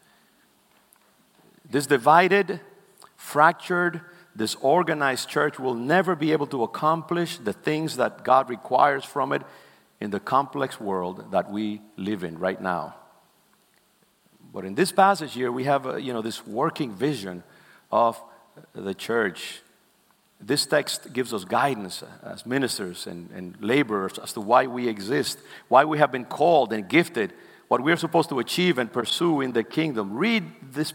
This 1.68 1.86
divided, 1.86 2.60
fractured, 3.16 4.00
disorganized 4.36 5.28
church 5.28 5.58
will 5.58 5.74
never 5.74 6.14
be 6.14 6.32
able 6.32 6.46
to 6.46 6.62
accomplish 6.62 7.38
the 7.38 7.52
things 7.52 7.96
that 7.96 8.24
God 8.24 8.48
requires 8.48 9.04
from 9.04 9.32
it 9.32 9.42
in 10.00 10.10
the 10.10 10.20
complex 10.20 10.80
world 10.80 11.32
that 11.32 11.50
we 11.50 11.80
live 11.96 12.24
in 12.24 12.38
right 12.38 12.60
now. 12.60 12.94
But 14.52 14.64
in 14.64 14.74
this 14.74 14.92
passage 14.92 15.34
here, 15.34 15.50
we 15.50 15.64
have, 15.64 15.86
uh, 15.86 15.96
you 15.96 16.12
know, 16.12 16.22
this 16.22 16.46
working 16.46 16.92
vision 16.92 17.42
of 17.90 18.20
the 18.74 18.94
church. 18.94 19.62
This 20.44 20.66
text 20.66 21.12
gives 21.12 21.32
us 21.32 21.44
guidance 21.44 22.02
as 22.24 22.44
ministers 22.44 23.06
and, 23.06 23.30
and 23.30 23.56
laborers 23.60 24.18
as 24.18 24.32
to 24.32 24.40
why 24.40 24.66
we 24.66 24.88
exist, 24.88 25.38
why 25.68 25.84
we 25.84 25.98
have 25.98 26.10
been 26.10 26.24
called 26.24 26.72
and 26.72 26.88
gifted, 26.88 27.32
what 27.68 27.80
we're 27.80 27.96
supposed 27.96 28.28
to 28.30 28.40
achieve 28.40 28.78
and 28.78 28.92
pursue 28.92 29.40
in 29.40 29.52
the 29.52 29.62
kingdom. 29.62 30.14
Read 30.14 30.44
this 30.72 30.94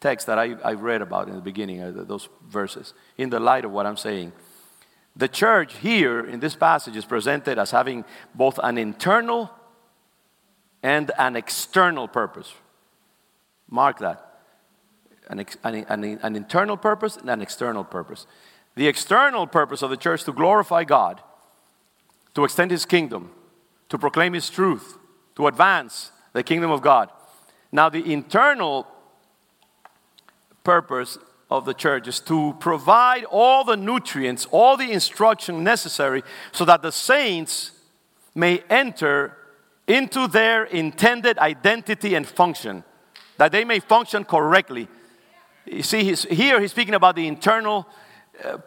text 0.00 0.26
that 0.26 0.38
I, 0.38 0.56
I 0.64 0.72
read 0.72 1.00
about 1.00 1.28
in 1.28 1.36
the 1.36 1.40
beginning, 1.40 1.80
uh, 1.80 1.92
those 1.94 2.28
verses, 2.48 2.92
in 3.16 3.30
the 3.30 3.38
light 3.38 3.64
of 3.64 3.70
what 3.70 3.86
I'm 3.86 3.96
saying. 3.96 4.32
The 5.14 5.28
church 5.28 5.74
here 5.76 6.26
in 6.26 6.40
this 6.40 6.56
passage 6.56 6.96
is 6.96 7.04
presented 7.04 7.58
as 7.58 7.70
having 7.70 8.04
both 8.34 8.58
an 8.62 8.78
internal 8.78 9.50
and 10.82 11.10
an 11.18 11.36
external 11.36 12.08
purpose. 12.08 12.52
Mark 13.70 13.98
that. 14.00 14.28
An, 15.28 15.46
an, 15.62 15.74
an, 15.88 16.04
an, 16.22 16.36
internal 16.36 16.76
purpose 16.76 17.16
and 17.16 17.30
an 17.30 17.40
external 17.40 17.84
purpose. 17.84 18.26
The 18.74 18.88
external 18.88 19.46
purpose 19.46 19.82
of 19.82 19.90
the 19.90 19.96
church 19.96 20.24
to 20.24 20.32
glorify 20.32 20.84
God, 20.84 21.20
to 22.34 22.44
extend 22.44 22.70
His 22.70 22.86
kingdom, 22.86 23.30
to 23.88 23.98
proclaim 23.98 24.32
His 24.32 24.48
truth, 24.48 24.98
to 25.36 25.46
advance 25.46 26.10
the 26.32 26.42
kingdom 26.42 26.70
of 26.70 26.82
God. 26.82 27.10
Now, 27.70 27.88
the 27.88 28.12
internal 28.12 28.86
purpose 30.64 31.18
of 31.50 31.64
the 31.64 31.74
church 31.74 32.08
is 32.08 32.20
to 32.20 32.54
provide 32.60 33.24
all 33.24 33.64
the 33.64 33.76
nutrients, 33.76 34.46
all 34.50 34.76
the 34.76 34.90
instruction 34.90 35.62
necessary 35.62 36.22
so 36.52 36.64
that 36.64 36.82
the 36.82 36.92
saints 36.92 37.72
may 38.34 38.62
enter 38.70 39.36
into 39.86 40.26
their 40.28 40.64
intended 40.64 41.38
identity 41.38 42.14
and 42.14 42.26
function 42.26 42.84
that 43.42 43.50
they 43.50 43.64
may 43.64 43.80
function 43.80 44.24
correctly. 44.24 44.86
You 45.66 45.82
see, 45.82 46.04
he's, 46.04 46.22
here 46.22 46.60
he's 46.60 46.70
speaking 46.70 46.94
about 46.94 47.16
the 47.16 47.26
internal 47.26 47.88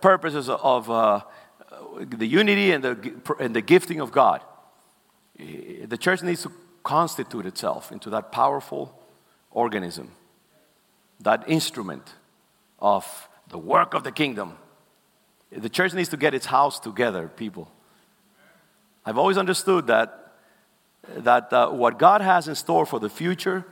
purposes 0.02 0.50
of 0.50 0.90
uh, 0.90 1.22
the 2.00 2.26
unity 2.26 2.72
and 2.72 2.84
the, 2.84 3.14
and 3.40 3.56
the 3.56 3.62
gifting 3.62 4.00
of 4.00 4.12
God. 4.12 4.42
The 5.38 5.98
church 5.98 6.22
needs 6.24 6.44
to 6.44 6.52
constitute 6.84 7.46
itself 7.46 7.92
into 7.92 8.10
that 8.12 8.32
powerful 8.32 8.98
organism, 9.52 10.12
that 11.20 11.44
instrument 11.48 12.14
of 12.80 13.28
the 13.50 13.58
work 13.58 13.94
of 13.94 14.04
the 14.04 14.12
kingdom. 14.12 14.58
The 15.52 15.70
church 15.70 15.94
needs 15.94 16.10
to 16.10 16.18
get 16.18 16.34
its 16.34 16.46
house 16.46 16.80
together, 16.80 17.28
people. 17.28 17.72
I've 19.06 19.18
always 19.18 19.38
understood 19.38 19.88
that, 19.88 20.34
that 21.18 21.54
uh, 21.54 21.70
what 21.70 22.00
God 22.00 22.22
has 22.22 22.48
in 22.48 22.56
store 22.56 22.86
for 22.86 23.00
the 23.00 23.10
future 23.10 23.66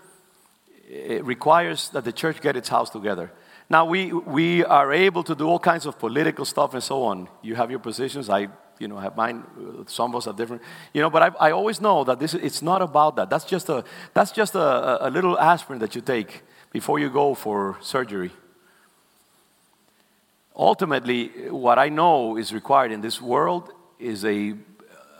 it 0.93 1.25
requires 1.25 1.89
that 1.89 2.03
the 2.03 2.11
church 2.11 2.41
get 2.41 2.55
its 2.55 2.69
house 2.69 2.89
together. 2.89 3.31
Now, 3.69 3.85
we, 3.85 4.11
we 4.11 4.63
are 4.65 4.91
able 4.91 5.23
to 5.23 5.35
do 5.35 5.47
all 5.47 5.59
kinds 5.59 5.85
of 5.85 5.97
political 5.97 6.45
stuff 6.45 6.73
and 6.73 6.83
so 6.83 7.03
on. 7.03 7.27
You 7.41 7.55
have 7.55 7.69
your 7.69 7.79
positions. 7.79 8.29
I, 8.29 8.49
you 8.79 8.87
know, 8.87 8.97
have 8.97 9.15
mine. 9.15 9.43
Some 9.87 10.11
of 10.11 10.17
us 10.17 10.27
are 10.27 10.33
different. 10.33 10.61
You 10.93 11.01
know, 11.01 11.09
but 11.09 11.23
I, 11.23 11.47
I 11.47 11.51
always 11.51 11.79
know 11.81 12.03
that 12.03 12.19
this, 12.19 12.33
it's 12.33 12.61
not 12.61 12.81
about 12.81 13.15
that. 13.15 13.29
That's 13.29 13.45
just, 13.45 13.69
a, 13.69 13.83
that's 14.13 14.31
just 14.31 14.55
a, 14.55 15.07
a 15.07 15.09
little 15.09 15.39
aspirin 15.39 15.79
that 15.79 15.95
you 15.95 16.01
take 16.01 16.43
before 16.71 16.99
you 16.99 17.09
go 17.09 17.33
for 17.33 17.77
surgery. 17.81 18.31
Ultimately, 20.55 21.49
what 21.49 21.79
I 21.79 21.89
know 21.89 22.37
is 22.37 22.53
required 22.53 22.91
in 22.91 23.01
this 23.01 23.21
world 23.21 23.71
is 23.97 24.23
a 24.23 24.53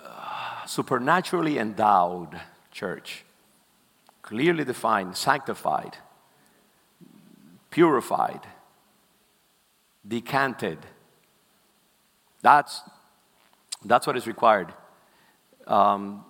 uh, 0.06 0.66
supernaturally 0.66 1.58
endowed 1.58 2.39
church 2.72 3.26
clearly 4.24 4.64
defined, 4.64 5.16
sanctified, 5.16 5.98
purified, 7.74 8.41
decanted. 10.07 10.78
That's, 12.43 12.82
that's 13.84 14.05
what 14.05 14.15
is 14.15 14.28
required. 14.28 14.71
Um, 15.65 16.24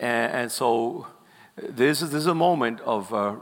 and, 0.00 0.32
and, 0.32 0.52
so 0.52 1.06
this 1.56 2.02
is, 2.02 2.10
this 2.10 2.22
is 2.22 2.26
a 2.26 2.34
moment 2.34 2.80
of 2.80 3.14
uh, 3.14 3.36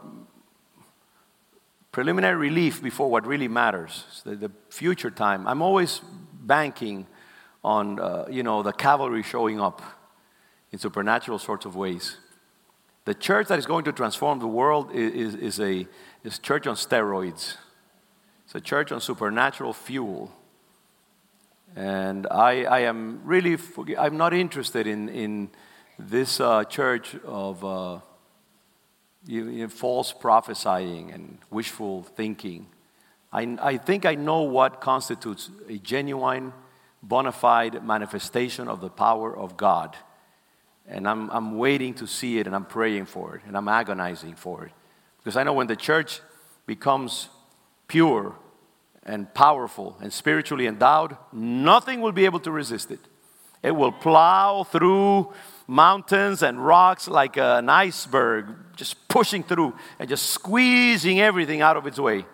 preliminary 1.92 2.36
relief 2.36 2.82
before 2.82 3.10
what 3.10 3.26
really 3.26 3.48
matters, 3.48 4.20
the, 4.26 4.36
the 4.36 4.50
future 4.68 5.10
time. 5.10 5.46
I'm 5.46 5.62
always 5.62 6.02
banking 6.34 7.06
on, 7.64 7.98
uh, 7.98 8.26
you 8.30 8.42
know, 8.42 8.62
the 8.62 8.72
cavalry 8.72 9.22
showing 9.22 9.58
up 9.62 9.80
in 10.72 10.78
supernatural 10.78 11.38
sorts 11.38 11.64
of 11.64 11.74
ways. 11.74 12.18
The 13.06 13.14
church 13.14 13.46
that 13.48 13.58
is 13.58 13.66
going 13.66 13.84
to 13.84 13.92
transform 13.92 14.40
the 14.40 14.48
world 14.48 14.90
is, 14.92 15.34
is, 15.34 15.34
is 15.36 15.60
a 15.60 15.86
is 16.24 16.40
church 16.40 16.66
on 16.66 16.74
steroids. 16.74 17.56
It's 18.44 18.54
a 18.54 18.60
church 18.60 18.90
on 18.90 19.00
supernatural 19.00 19.72
fuel. 19.72 20.32
And 21.76 22.26
I, 22.28 22.64
I 22.64 22.80
am 22.80 23.20
really, 23.24 23.56
I'm 23.96 24.16
not 24.16 24.34
interested 24.34 24.88
in, 24.88 25.08
in 25.08 25.50
this 26.00 26.40
uh, 26.40 26.64
church 26.64 27.14
of 27.24 27.64
uh, 27.64 28.00
you, 29.24 29.48
you 29.50 29.62
know, 29.62 29.68
false 29.68 30.12
prophesying 30.12 31.12
and 31.12 31.38
wishful 31.48 32.02
thinking. 32.02 32.66
I, 33.32 33.56
I 33.62 33.76
think 33.76 34.04
I 34.04 34.16
know 34.16 34.42
what 34.42 34.80
constitutes 34.80 35.48
a 35.68 35.78
genuine, 35.78 36.52
bona 37.04 37.30
fide 37.30 37.84
manifestation 37.84 38.66
of 38.66 38.80
the 38.80 38.90
power 38.90 39.36
of 39.36 39.56
God. 39.56 39.96
And 40.88 41.08
I'm, 41.08 41.30
I'm 41.30 41.58
waiting 41.58 41.94
to 41.94 42.06
see 42.06 42.38
it 42.38 42.46
and 42.46 42.54
I'm 42.54 42.64
praying 42.64 43.06
for 43.06 43.36
it 43.36 43.42
and 43.46 43.56
I'm 43.56 43.68
agonizing 43.68 44.34
for 44.34 44.64
it. 44.66 44.72
Because 45.18 45.36
I 45.36 45.42
know 45.42 45.52
when 45.52 45.66
the 45.66 45.76
church 45.76 46.20
becomes 46.66 47.28
pure 47.88 48.36
and 49.02 49.32
powerful 49.34 49.96
and 50.00 50.12
spiritually 50.12 50.66
endowed, 50.66 51.16
nothing 51.32 52.00
will 52.00 52.12
be 52.12 52.24
able 52.24 52.40
to 52.40 52.50
resist 52.50 52.90
it. 52.90 53.00
It 53.62 53.72
will 53.72 53.90
plow 53.90 54.62
through 54.62 55.32
mountains 55.66 56.42
and 56.42 56.64
rocks 56.64 57.08
like 57.08 57.36
an 57.36 57.68
iceberg, 57.68 58.46
just 58.76 59.08
pushing 59.08 59.42
through 59.42 59.74
and 59.98 60.08
just 60.08 60.26
squeezing 60.30 61.20
everything 61.20 61.62
out 61.62 61.76
of 61.76 61.86
its 61.86 61.98
way. 61.98 62.24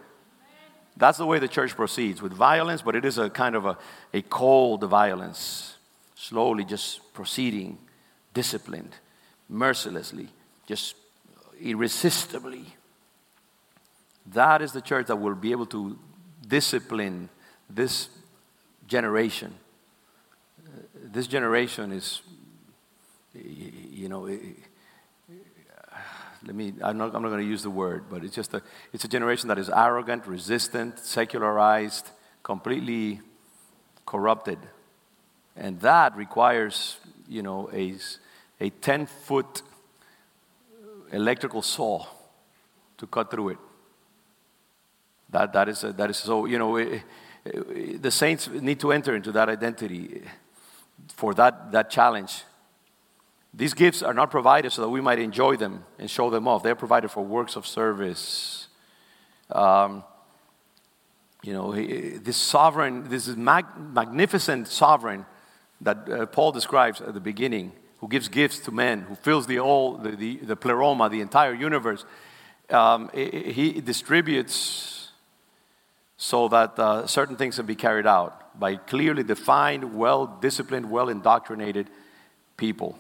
That's 0.97 1.17
the 1.17 1.27
way 1.27 1.39
the 1.39 1.49
church 1.49 1.75
proceeds 1.75 2.21
with 2.21 2.35
violence, 2.35 2.83
but 2.83 2.95
it 2.95 3.07
is 3.07 3.17
a 3.17 3.31
kind 3.31 3.57
of 3.57 3.65
a, 3.65 3.79
a 4.13 4.21
cold 4.21 4.85
violence, 4.85 5.77
slowly 6.15 6.65
just 6.65 7.15
proceeding 7.15 7.79
disciplined, 8.35 8.95
mercilessly, 9.49 10.29
just 10.67 10.95
irresistibly. 11.61 12.67
That 14.27 14.63
is 14.63 14.73
the 14.73 14.81
church 14.81 15.07
that 15.07 15.17
will 15.17 15.35
be 15.35 15.51
able 15.51 15.67
to 15.67 15.99
discipline 16.47 17.29
this 17.69 18.09
generation, 18.87 19.55
this 21.13 21.27
generation 21.27 21.93
is, 21.93 22.23
you 23.35 24.09
know, 24.09 24.29
let 26.45 26.57
me, 26.57 26.75
I'm 26.83 26.99
not, 26.99 27.15
I'm 27.15 27.23
not 27.23 27.29
going 27.29 27.43
to 27.43 27.49
use 27.49 27.63
the 27.63 27.71
word, 27.71 28.05
but 28.11 28.25
it's 28.25 28.35
just 28.35 28.53
a, 28.55 28.63
it's 28.93 29.05
a 29.05 29.09
generation 29.09 29.49
that 29.49 29.59
is 29.59 29.71
arrogant, 29.71 30.27
resistant, 30.27 30.99
secularized, 30.99 32.11
completely 32.43 33.21
corrupted. 34.07 34.59
And 35.57 35.81
that 35.81 36.17
requires, 36.17 36.97
you 37.29 37.43
know, 37.43 37.71
a, 37.73 37.95
a 38.63 38.71
10 38.71 39.07
foot 39.07 39.63
electrical 41.11 41.63
saw 41.63 42.07
to 42.97 43.07
cut 43.09 43.31
through 43.31 43.51
it. 43.51 43.59
That, 45.31 45.53
that, 45.53 45.69
is, 45.69 45.83
a, 45.83 45.93
that 45.95 46.11
is 46.11 46.19
so, 46.19 46.47
you 46.47 46.59
know, 46.59 46.77
it, 46.77 47.03
it, 47.45 48.03
the 48.03 48.11
saints 48.11 48.49
need 48.49 48.79
to 48.81 48.93
enter 48.93 49.17
into 49.17 49.33
that 49.33 49.49
identity 49.49 50.23
for 51.09 51.35
that, 51.35 51.73
that 51.73 51.91
challenge. 51.91 52.45
These 53.53 53.75
gifts 53.75 54.01
are 54.03 54.15
not 54.15 54.31
provided 54.31 54.71
so 54.71 54.83
that 54.83 54.91
we 54.91 55.01
might 55.01 55.19
enjoy 55.19 55.57
them 55.57 55.85
and 55.99 56.09
show 56.09 56.31
them 56.31 56.47
off. 56.47 56.63
They're 56.63 56.77
provided 56.77 57.11
for 57.11 57.25
works 57.25 57.57
of 57.57 57.67
service. 57.67 58.69
Um, 59.51 60.05
you 61.43 61.53
know, 61.53 61.73
this 61.73 62.37
sovereign, 62.37 63.09
this 63.09 63.27
mag- 63.27 63.77
magnificent 63.77 64.69
sovereign 64.69 65.27
that 65.81 66.09
uh, 66.09 66.27
Paul 66.27 66.53
describes 66.53 67.01
at 67.01 67.13
the 67.13 67.21
beginning, 67.21 67.73
who 68.03 68.09
gives 68.09 68.27
gifts 68.27 68.59
to 68.59 68.73
men, 68.73 69.03
who 69.03 69.15
fills 69.15 69.47
the 69.47 69.61
all, 69.61 69.97
the, 69.97 70.11
the, 70.11 70.37
the 70.39 70.57
pleroma, 70.57 71.09
the 71.09 71.21
entire 71.21 71.55
universe. 71.55 72.05
Um, 72.69 73.09
he 73.15 73.81
distributes 73.81 75.13
so 76.17 76.49
that 76.49 76.77
uh, 76.81 77.07
certain 77.07 77.37
things 77.37 77.57
can 77.57 77.67
be 77.67 77.77
carried 77.77 78.07
out 78.07 78.59
by 78.59 78.75
clearly 78.75 79.23
defined, 79.23 79.95
well 79.95 80.27
disciplined, 80.27 80.91
well 80.91 81.09
indoctrinated 81.09 81.91
people. 82.57 82.99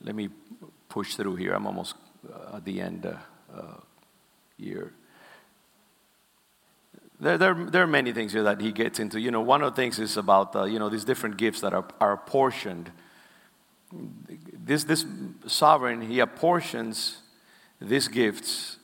Let 0.00 0.14
me 0.14 0.30
push 0.88 1.14
through 1.14 1.36
here. 1.36 1.52
I'm 1.52 1.66
almost 1.66 1.94
uh, 2.26 2.56
at 2.56 2.64
the 2.64 2.80
end 2.80 3.04
uh, 3.04 3.16
uh 3.54 3.80
here. 4.56 4.94
There, 7.20 7.36
there, 7.36 7.54
there, 7.54 7.82
are 7.82 7.88
many 7.88 8.12
things 8.12 8.32
here 8.32 8.44
that 8.44 8.60
he 8.60 8.70
gets 8.70 9.00
into. 9.00 9.20
You 9.20 9.30
know, 9.30 9.40
one 9.40 9.62
of 9.62 9.74
the 9.74 9.76
things 9.76 9.98
is 9.98 10.16
about, 10.16 10.54
uh, 10.54 10.64
you 10.64 10.78
know, 10.78 10.88
these 10.88 11.04
different 11.04 11.36
gifts 11.36 11.60
that 11.62 11.74
are, 11.74 11.84
are 12.00 12.12
apportioned. 12.12 12.92
This, 13.92 14.84
this 14.84 15.04
sovereign, 15.46 16.02
he 16.02 16.20
apportions 16.20 17.18
these 17.80 18.06
gifts. 18.06 18.76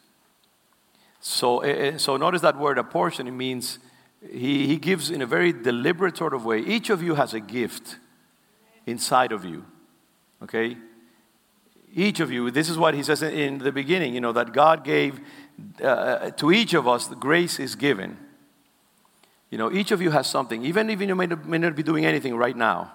So, 1.20 1.60
eh, 1.60 1.70
eh, 1.70 1.98
so 1.98 2.16
notice 2.16 2.42
that 2.42 2.58
word 2.58 2.76
apportion, 2.76 3.28
it 3.28 3.32
means 3.32 3.78
he, 4.20 4.66
he 4.66 4.78
gives 4.78 5.10
in 5.10 5.22
a 5.22 5.26
very 5.26 5.52
deliberate 5.52 6.16
sort 6.16 6.34
of 6.34 6.44
way. 6.44 6.58
Each 6.58 6.90
of 6.90 7.02
you 7.02 7.14
has 7.14 7.34
a 7.34 7.40
gift 7.40 7.98
inside 8.84 9.30
of 9.30 9.44
you, 9.44 9.64
okay? 10.42 10.76
Each 11.94 12.18
of 12.18 12.32
you, 12.32 12.50
this 12.50 12.68
is 12.68 12.76
what 12.76 12.94
he 12.94 13.02
says 13.02 13.22
in 13.22 13.58
the 13.58 13.70
beginning, 13.70 14.14
you 14.14 14.20
know, 14.20 14.32
that 14.32 14.52
God 14.52 14.82
gave 14.84 15.20
uh, 15.82 16.30
to 16.30 16.52
each 16.52 16.74
of 16.74 16.88
us, 16.88 17.06
the 17.06 17.14
grace 17.14 17.58
is 17.60 17.74
given. 17.74 18.18
You 19.54 19.58
know, 19.58 19.70
each 19.70 19.92
of 19.92 20.02
you 20.02 20.10
has 20.10 20.26
something, 20.26 20.64
even 20.64 20.90
if 20.90 21.00
you 21.00 21.14
may 21.14 21.26
not, 21.26 21.46
may 21.46 21.58
not 21.58 21.76
be 21.76 21.84
doing 21.84 22.04
anything 22.04 22.34
right 22.34 22.56
now. 22.56 22.92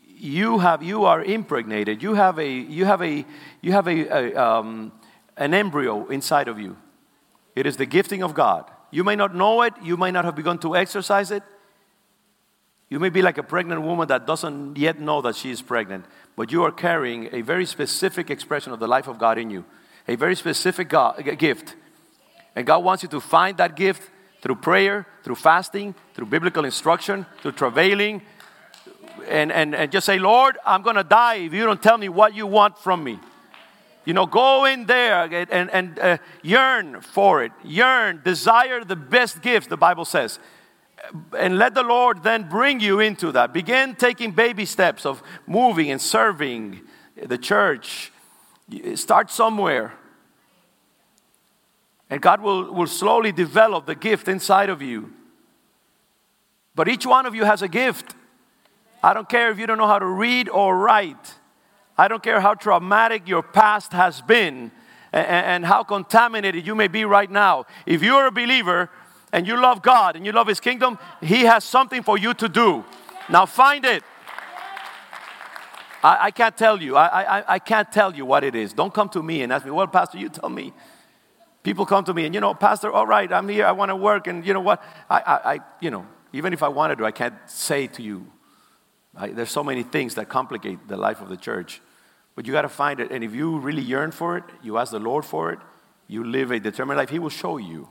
You 0.00 0.58
have, 0.58 0.82
you 0.82 1.04
are 1.04 1.22
impregnated. 1.22 2.02
You 2.02 2.14
have 2.14 2.36
a, 2.40 2.50
you 2.50 2.84
have 2.84 3.00
a, 3.00 3.24
you 3.60 3.70
have 3.70 3.86
a, 3.86 4.08
a 4.08 4.34
um, 4.34 4.90
an 5.36 5.54
embryo 5.54 6.08
inside 6.08 6.48
of 6.48 6.58
you. 6.58 6.76
It 7.54 7.64
is 7.64 7.76
the 7.76 7.86
gifting 7.86 8.24
of 8.24 8.34
God. 8.34 8.68
You 8.90 9.04
may 9.04 9.14
not 9.14 9.36
know 9.36 9.62
it. 9.62 9.72
You 9.80 9.96
may 9.96 10.10
not 10.10 10.24
have 10.24 10.34
begun 10.34 10.58
to 10.66 10.74
exercise 10.74 11.30
it. 11.30 11.44
You 12.88 12.98
may 12.98 13.10
be 13.10 13.22
like 13.22 13.38
a 13.38 13.44
pregnant 13.44 13.82
woman 13.82 14.08
that 14.08 14.26
doesn't 14.26 14.76
yet 14.78 14.98
know 14.98 15.22
that 15.22 15.36
she 15.36 15.52
is 15.52 15.62
pregnant, 15.62 16.06
but 16.34 16.50
you 16.50 16.64
are 16.64 16.72
carrying 16.72 17.28
a 17.30 17.42
very 17.42 17.66
specific 17.66 18.30
expression 18.30 18.72
of 18.72 18.80
the 18.80 18.88
life 18.88 19.06
of 19.06 19.16
God 19.20 19.38
in 19.38 19.48
you, 19.48 19.64
a 20.08 20.16
very 20.16 20.34
specific 20.34 20.88
God, 20.88 21.22
gift. 21.38 21.76
And 22.56 22.66
God 22.66 22.82
wants 22.82 23.04
you 23.04 23.08
to 23.10 23.20
find 23.20 23.58
that 23.58 23.76
gift 23.76 24.10
through 24.40 24.56
prayer, 24.56 25.06
through 25.22 25.34
fasting, 25.34 25.94
through 26.14 26.26
biblical 26.26 26.64
instruction, 26.64 27.26
through 27.42 27.52
travailing, 27.52 28.22
and, 29.28 29.52
and, 29.52 29.74
and 29.74 29.92
just 29.92 30.06
say, 30.06 30.18
Lord, 30.18 30.56
I'm 30.64 30.82
going 30.82 30.96
to 30.96 31.04
die 31.04 31.36
if 31.36 31.52
you 31.52 31.64
don't 31.64 31.82
tell 31.82 31.98
me 31.98 32.08
what 32.08 32.34
you 32.34 32.46
want 32.46 32.78
from 32.78 33.04
me. 33.04 33.18
You 34.04 34.14
know, 34.14 34.24
go 34.24 34.64
in 34.64 34.86
there 34.86 35.24
and, 35.50 35.70
and 35.70 35.98
uh, 35.98 36.16
yearn 36.42 37.02
for 37.02 37.44
it. 37.44 37.52
Yearn, 37.62 38.22
desire 38.24 38.82
the 38.82 38.96
best 38.96 39.42
gifts, 39.42 39.66
the 39.66 39.76
Bible 39.76 40.06
says. 40.06 40.38
And 41.36 41.58
let 41.58 41.74
the 41.74 41.82
Lord 41.82 42.22
then 42.22 42.48
bring 42.48 42.80
you 42.80 43.00
into 43.00 43.32
that. 43.32 43.52
Begin 43.52 43.94
taking 43.94 44.30
baby 44.30 44.64
steps 44.64 45.04
of 45.04 45.22
moving 45.46 45.90
and 45.90 46.00
serving 46.00 46.80
the 47.22 47.36
church. 47.36 48.10
Start 48.94 49.30
somewhere. 49.30 49.92
And 52.10 52.22
God 52.22 52.40
will, 52.40 52.72
will 52.72 52.86
slowly 52.86 53.32
develop 53.32 53.86
the 53.86 53.94
gift 53.94 54.28
inside 54.28 54.70
of 54.70 54.80
you. 54.80 55.12
But 56.74 56.88
each 56.88 57.04
one 57.04 57.26
of 57.26 57.34
you 57.34 57.44
has 57.44 57.62
a 57.62 57.68
gift. 57.68 58.14
I 59.02 59.12
don't 59.12 59.28
care 59.28 59.50
if 59.50 59.58
you 59.58 59.66
don't 59.66 59.78
know 59.78 59.86
how 59.86 59.98
to 59.98 60.06
read 60.06 60.48
or 60.48 60.76
write. 60.76 61.34
I 61.96 62.08
don't 62.08 62.22
care 62.22 62.40
how 62.40 62.54
traumatic 62.54 63.28
your 63.28 63.42
past 63.42 63.92
has 63.92 64.22
been 64.22 64.70
and, 65.12 65.26
and 65.26 65.66
how 65.66 65.82
contaminated 65.82 66.66
you 66.66 66.74
may 66.74 66.88
be 66.88 67.04
right 67.04 67.30
now. 67.30 67.66
If 67.86 68.02
you're 68.02 68.26
a 68.26 68.30
believer 68.30 68.90
and 69.32 69.46
you 69.46 69.60
love 69.60 69.82
God 69.82 70.16
and 70.16 70.24
you 70.24 70.32
love 70.32 70.46
His 70.46 70.60
kingdom, 70.60 70.98
He 71.20 71.42
has 71.42 71.64
something 71.64 72.02
for 72.02 72.16
you 72.16 72.34
to 72.34 72.48
do. 72.48 72.84
Now 73.28 73.44
find 73.46 73.84
it. 73.84 74.02
I, 76.02 76.26
I 76.26 76.30
can't 76.30 76.56
tell 76.56 76.80
you. 76.80 76.96
I, 76.96 77.22
I, 77.38 77.54
I 77.54 77.58
can't 77.58 77.90
tell 77.90 78.14
you 78.14 78.24
what 78.24 78.44
it 78.44 78.54
is. 78.54 78.72
Don't 78.72 78.94
come 78.94 79.08
to 79.10 79.22
me 79.22 79.42
and 79.42 79.52
ask 79.52 79.64
me, 79.64 79.72
well, 79.72 79.88
Pastor, 79.88 80.18
you 80.18 80.28
tell 80.28 80.48
me. 80.48 80.72
People 81.68 81.84
come 81.84 82.02
to 82.04 82.14
me 82.14 82.24
and, 82.24 82.34
you 82.34 82.40
know, 82.40 82.54
Pastor, 82.54 82.90
all 82.90 83.06
right, 83.06 83.30
I'm 83.30 83.46
here, 83.46 83.66
I 83.66 83.72
want 83.72 83.90
to 83.90 83.96
work, 83.96 84.26
and 84.26 84.42
you 84.46 84.54
know 84.54 84.60
what? 84.62 84.82
I, 85.10 85.18
I, 85.18 85.52
I 85.52 85.60
you 85.82 85.90
know, 85.90 86.06
even 86.32 86.54
if 86.54 86.62
I 86.62 86.68
wanted 86.68 86.96
to, 86.96 87.04
I 87.04 87.10
can't 87.10 87.34
say 87.44 87.86
to 87.88 88.02
you. 88.02 88.26
I, 89.14 89.28
there's 89.28 89.50
so 89.50 89.62
many 89.62 89.82
things 89.82 90.14
that 90.14 90.30
complicate 90.30 90.88
the 90.88 90.96
life 90.96 91.20
of 91.20 91.28
the 91.28 91.36
church. 91.36 91.82
But 92.34 92.46
you 92.46 92.54
got 92.54 92.62
to 92.62 92.70
find 92.70 93.00
it. 93.00 93.10
And 93.10 93.22
if 93.22 93.34
you 93.34 93.58
really 93.58 93.82
yearn 93.82 94.12
for 94.12 94.38
it, 94.38 94.44
you 94.62 94.78
ask 94.78 94.92
the 94.92 94.98
Lord 94.98 95.26
for 95.26 95.52
it, 95.52 95.58
you 96.06 96.24
live 96.24 96.52
a 96.52 96.58
determined 96.58 96.96
life, 96.96 97.10
He 97.10 97.18
will 97.18 97.28
show 97.28 97.58
you. 97.58 97.90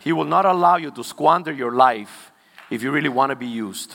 He 0.00 0.12
will 0.12 0.24
not 0.24 0.44
allow 0.44 0.74
you 0.74 0.90
to 0.90 1.04
squander 1.04 1.52
your 1.52 1.70
life 1.70 2.32
if 2.70 2.82
you 2.82 2.90
really 2.90 3.08
want 3.08 3.30
to 3.30 3.36
be 3.36 3.46
used. 3.46 3.94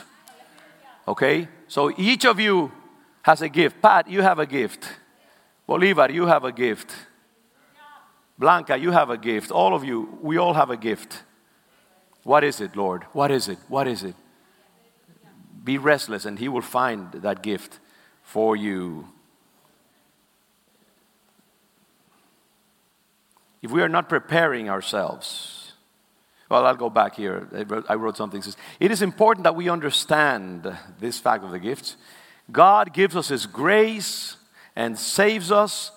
Okay? 1.06 1.50
So 1.68 1.92
each 1.98 2.24
of 2.24 2.40
you 2.40 2.72
has 3.24 3.42
a 3.42 3.50
gift. 3.50 3.82
Pat, 3.82 4.10
you 4.10 4.22
have 4.22 4.40
a 4.40 4.46
gift. 4.46 4.88
Bolivar, 5.68 6.10
you 6.10 6.28
have 6.28 6.46
a 6.46 6.54
gift. 6.54 6.96
Blanca, 8.42 8.76
you 8.76 8.90
have 8.90 9.12
a 9.12 9.20
gift. 9.20 9.52
All 9.52 9.76
of 9.76 9.84
you, 9.84 10.18
we 10.20 10.38
all 10.38 10.56
have 10.56 10.72
a 10.72 10.76
gift. 10.76 11.22
What 12.24 12.44
is 12.44 12.60
it, 12.60 12.76
Lord? 12.76 13.04
What 13.14 13.30
is 13.30 13.48
it? 13.48 13.60
What 13.68 13.88
is 13.88 14.04
it? 14.04 14.16
Be 15.64 15.78
restless, 15.78 16.26
and 16.26 16.40
He 16.40 16.50
will 16.50 16.64
find 16.64 17.12
that 17.12 17.44
gift 17.44 17.78
for 18.24 18.56
you. 18.56 19.08
If 23.62 23.70
we 23.70 23.84
are 23.84 23.90
not 23.90 24.10
preparing 24.10 24.72
ourselves, 24.72 25.74
well, 26.50 26.66
I'll 26.66 26.76
go 26.76 26.90
back 26.90 27.16
here. 27.16 27.48
I 27.54 27.62
wrote, 27.62 27.86
I 27.90 27.94
wrote 27.94 28.18
something. 28.18 28.42
Says, 28.42 28.58
it 28.80 28.90
is 28.90 29.04
important 29.04 29.44
that 29.44 29.56
we 29.56 29.70
understand 29.70 30.76
this 31.00 31.20
fact 31.20 31.44
of 31.44 31.52
the 31.52 31.60
gifts. 31.60 31.96
God 32.52 32.92
gives 32.92 33.16
us 33.16 33.28
His 33.28 33.46
grace 33.46 34.38
and 34.76 34.98
saves 34.98 35.52
us 35.52 35.92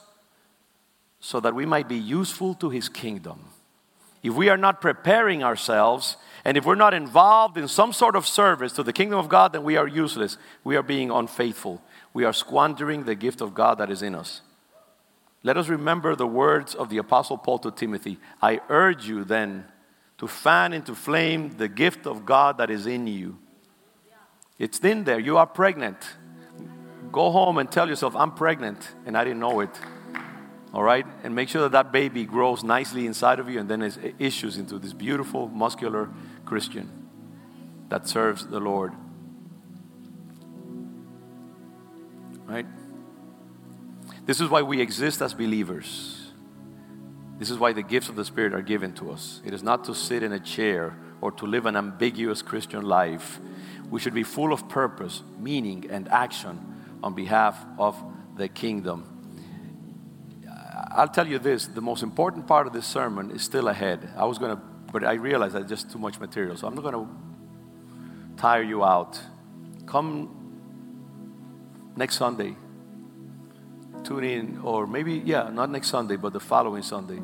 so 1.25 1.41
that 1.41 1.55
we 1.55 1.65
might 1.65 1.89
be 1.89 1.97
useful 1.97 2.53
to 2.53 2.69
his 2.69 2.91
kingdom. 2.91 3.39
If 4.23 4.35
we 4.35 4.51
are 4.51 4.59
not 4.59 4.83
preparing 4.83 5.43
ourselves, 5.43 6.19
and 6.45 6.55
if 6.59 6.67
we're 6.67 6.75
not 6.75 6.93
involved 6.93 7.57
in 7.57 7.67
some 7.67 7.95
sort 7.95 8.15
of 8.15 8.27
service 8.27 8.75
to 8.75 8.83
the 8.83 8.93
kingdom 8.93 9.19
of 9.19 9.31
God, 9.31 9.55
then 9.55 9.65
we 9.65 9.79
are 9.79 9.89
useless. 9.89 10.37
We 10.65 10.77
are 10.77 10.83
being 10.83 11.11
unfaithful. 11.11 11.81
We 12.13 12.27
are 12.27 12.35
squandering 12.35 13.05
the 13.05 13.15
gift 13.15 13.41
of 13.41 13.55
God 13.55 13.79
that 13.79 13.89
is 13.91 14.03
in 14.03 14.15
us. 14.15 14.43
Let 15.43 15.57
us 15.57 15.69
remember 15.69 16.15
the 16.15 16.27
words 16.27 16.75
of 16.75 16.91
the 16.91 16.99
Apostle 16.99 17.39
Paul 17.39 17.59
to 17.61 17.71
Timothy 17.71 18.19
I 18.43 18.61
urge 18.69 19.09
you 19.09 19.25
then 19.25 19.65
to 20.19 20.29
fan 20.29 20.75
into 20.75 20.95
flame 20.95 21.57
the 21.57 21.69
gift 21.69 22.07
of 22.07 22.27
God 22.27 22.59
that 22.59 22.69
is 22.69 22.87
in 22.87 23.07
you. 23.07 23.39
It's 24.59 24.79
in 24.81 25.05
there. 25.05 25.21
You 25.21 25.39
are 25.39 25.47
pregnant. 25.47 25.97
Go 27.11 27.31
home 27.31 27.57
and 27.57 27.73
tell 27.73 27.89
yourself, 27.89 28.15
I'm 28.15 28.33
pregnant, 28.33 28.91
and 29.07 29.17
I 29.17 29.25
didn't 29.25 29.41
know 29.41 29.61
it 29.61 29.71
all 30.75 30.83
right? 30.83 31.07
And 31.23 31.35
make 31.35 31.49
sure 31.49 31.63
that 31.63 31.73
that 31.73 31.93
baby 31.93 32.25
grows 32.25 32.65
nicely 32.65 33.07
inside 33.07 33.39
of 33.39 33.49
you 33.49 33.61
and 33.61 33.69
then 33.69 33.81
it 33.81 34.17
issues 34.19 34.59
into 34.59 34.79
this 34.79 34.93
beautiful, 34.93 35.49
muscular 35.49 36.11
Christian 36.45 36.91
that 37.91 38.09
serves 38.09 38.45
the 38.47 38.59
Lord. 38.59 38.93
Right? 42.47 42.67
This 44.27 44.41
is 44.41 44.49
why 44.49 44.63
we 44.63 44.81
exist 44.81 45.23
as 45.23 45.33
believers. 45.33 46.33
This 47.39 47.51
is 47.51 47.59
why 47.59 47.73
the 47.73 47.83
gifts 47.83 48.09
of 48.09 48.17
the 48.17 48.25
Spirit 48.25 48.53
are 48.53 48.63
given 48.63 48.93
to 48.95 49.13
us. 49.13 49.41
It 49.45 49.55
is 49.55 49.63
not 49.63 49.85
to 49.85 49.95
sit 49.95 50.25
in 50.25 50.33
a 50.33 50.41
chair 50.41 50.97
or 51.21 51.31
to 51.33 51.47
live 51.47 51.67
an 51.67 51.77
ambiguous 51.77 52.43
Christian 52.43 52.83
life. 52.83 53.39
We 53.91 54.01
should 54.01 54.15
be 54.15 54.25
full 54.25 54.53
of 54.53 54.69
purpose, 54.69 55.23
meaning, 55.39 55.87
and 55.89 56.09
action 56.09 56.59
on 57.03 57.15
behalf 57.15 57.65
of 57.79 57.97
the 58.37 58.49
kingdom. 58.49 59.14
I'll 60.95 61.09
tell 61.09 61.27
you 61.27 61.41
this 61.41 61.67
the 61.67 61.81
most 61.81 62.05
important 62.05 62.47
part 62.47 62.69
of 62.69 62.73
this 62.73 62.87
sermon 62.87 63.33
is 63.33 63.43
still 63.43 63.67
ahead. 63.69 64.09
I 64.17 64.25
was 64.27 64.39
going 64.39 64.57
to, 64.57 64.63
but 64.93 65.03
I 65.05 65.15
realized 65.15 65.57
that's 65.57 65.69
just 65.69 65.91
too 65.91 65.99
much 65.99 66.21
material, 66.21 66.57
so 66.57 66.69
I'm 66.69 66.75
not 66.75 66.83
going 66.83 66.95
to 66.95 67.09
tire 68.37 68.63
you 68.63 68.85
out. 68.85 69.21
Come 69.87 70.31
next 71.97 72.17
Sunday. 72.17 72.55
Tune 74.05 74.25
in, 74.25 74.59
or 74.63 74.87
maybe, 74.87 75.15
yeah, 75.15 75.49
not 75.51 75.71
next 75.71 75.89
Sunday, 75.89 76.17
but 76.17 76.33
the 76.33 76.41
following 76.41 76.83
Sunday. 76.83 77.21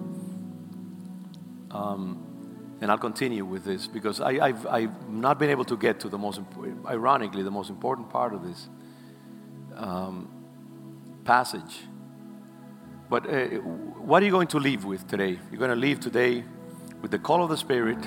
Um, 1.71 2.79
and 2.81 2.91
I'll 2.91 2.99
continue 2.99 3.45
with 3.45 3.65
this 3.65 3.87
because 3.87 4.21
I, 4.21 4.49
have 4.49 4.67
I've 4.67 5.09
not 5.09 5.39
been 5.39 5.51
able 5.51 5.67
to 5.67 5.77
get 5.77 6.01
to 6.01 6.09
the 6.09 6.19
most, 6.19 6.41
ironically, 6.87 7.43
the 7.43 7.51
most 7.51 7.71
important 7.71 8.11
part 8.11 8.33
of 8.33 8.43
this 8.43 8.69
um, 9.77 10.29
passage. 11.25 11.83
But 13.11 13.29
uh, 13.29 13.47
what 14.07 14.23
are 14.23 14.27
you 14.27 14.31
going 14.31 14.47
to 14.49 14.61
leave 14.61 14.85
with 14.85 15.09
today? 15.09 15.37
You're 15.51 15.59
going 15.59 15.71
to 15.71 15.77
leave 15.77 15.99
today 15.99 16.45
with 17.03 17.11
the 17.11 17.19
call 17.19 17.43
of 17.43 17.51
the 17.51 17.57
Spirit 17.57 17.99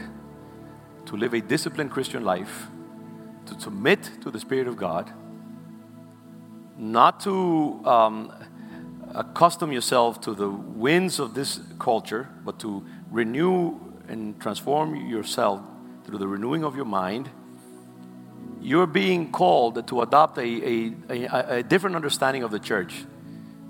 to 1.07 1.17
live 1.17 1.33
a 1.33 1.41
disciplined 1.41 1.91
Christian 1.91 2.23
life, 2.23 2.67
to 3.47 3.59
submit 3.59 4.09
to 4.21 4.31
the 4.31 4.39
Spirit 4.39 4.69
of 4.69 4.77
God, 4.77 5.11
not 6.77 7.19
to 7.19 7.81
um, 7.83 8.31
accustom 9.13 9.73
yourself 9.73 10.21
to 10.21 10.33
the 10.33 10.49
winds 10.49 11.19
of 11.19 11.33
this 11.33 11.59
culture, 11.79 12.29
but 12.45 12.57
to 12.59 12.85
renew 13.11 13.77
and 14.07 14.39
transform 14.39 14.95
yourself 14.95 15.59
through 16.05 16.17
the 16.17 16.27
renewing 16.29 16.63
of 16.63 16.77
your 16.77 16.85
mind, 16.85 17.29
you're 18.61 18.87
being 18.87 19.33
called 19.33 19.85
to 19.85 20.01
adopt 20.01 20.37
a, 20.37 20.41
a, 20.41 20.93
a, 21.09 21.57
a 21.57 21.63
different 21.63 21.97
understanding 21.97 22.43
of 22.43 22.51
the 22.51 22.59
church. 22.59 23.03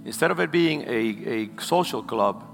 Instead 0.05 0.31
of 0.31 0.39
it 0.39 0.51
being 0.51 0.81
a, 0.81 1.33
a 1.33 1.61
social 1.61 2.03
club, 2.03 2.45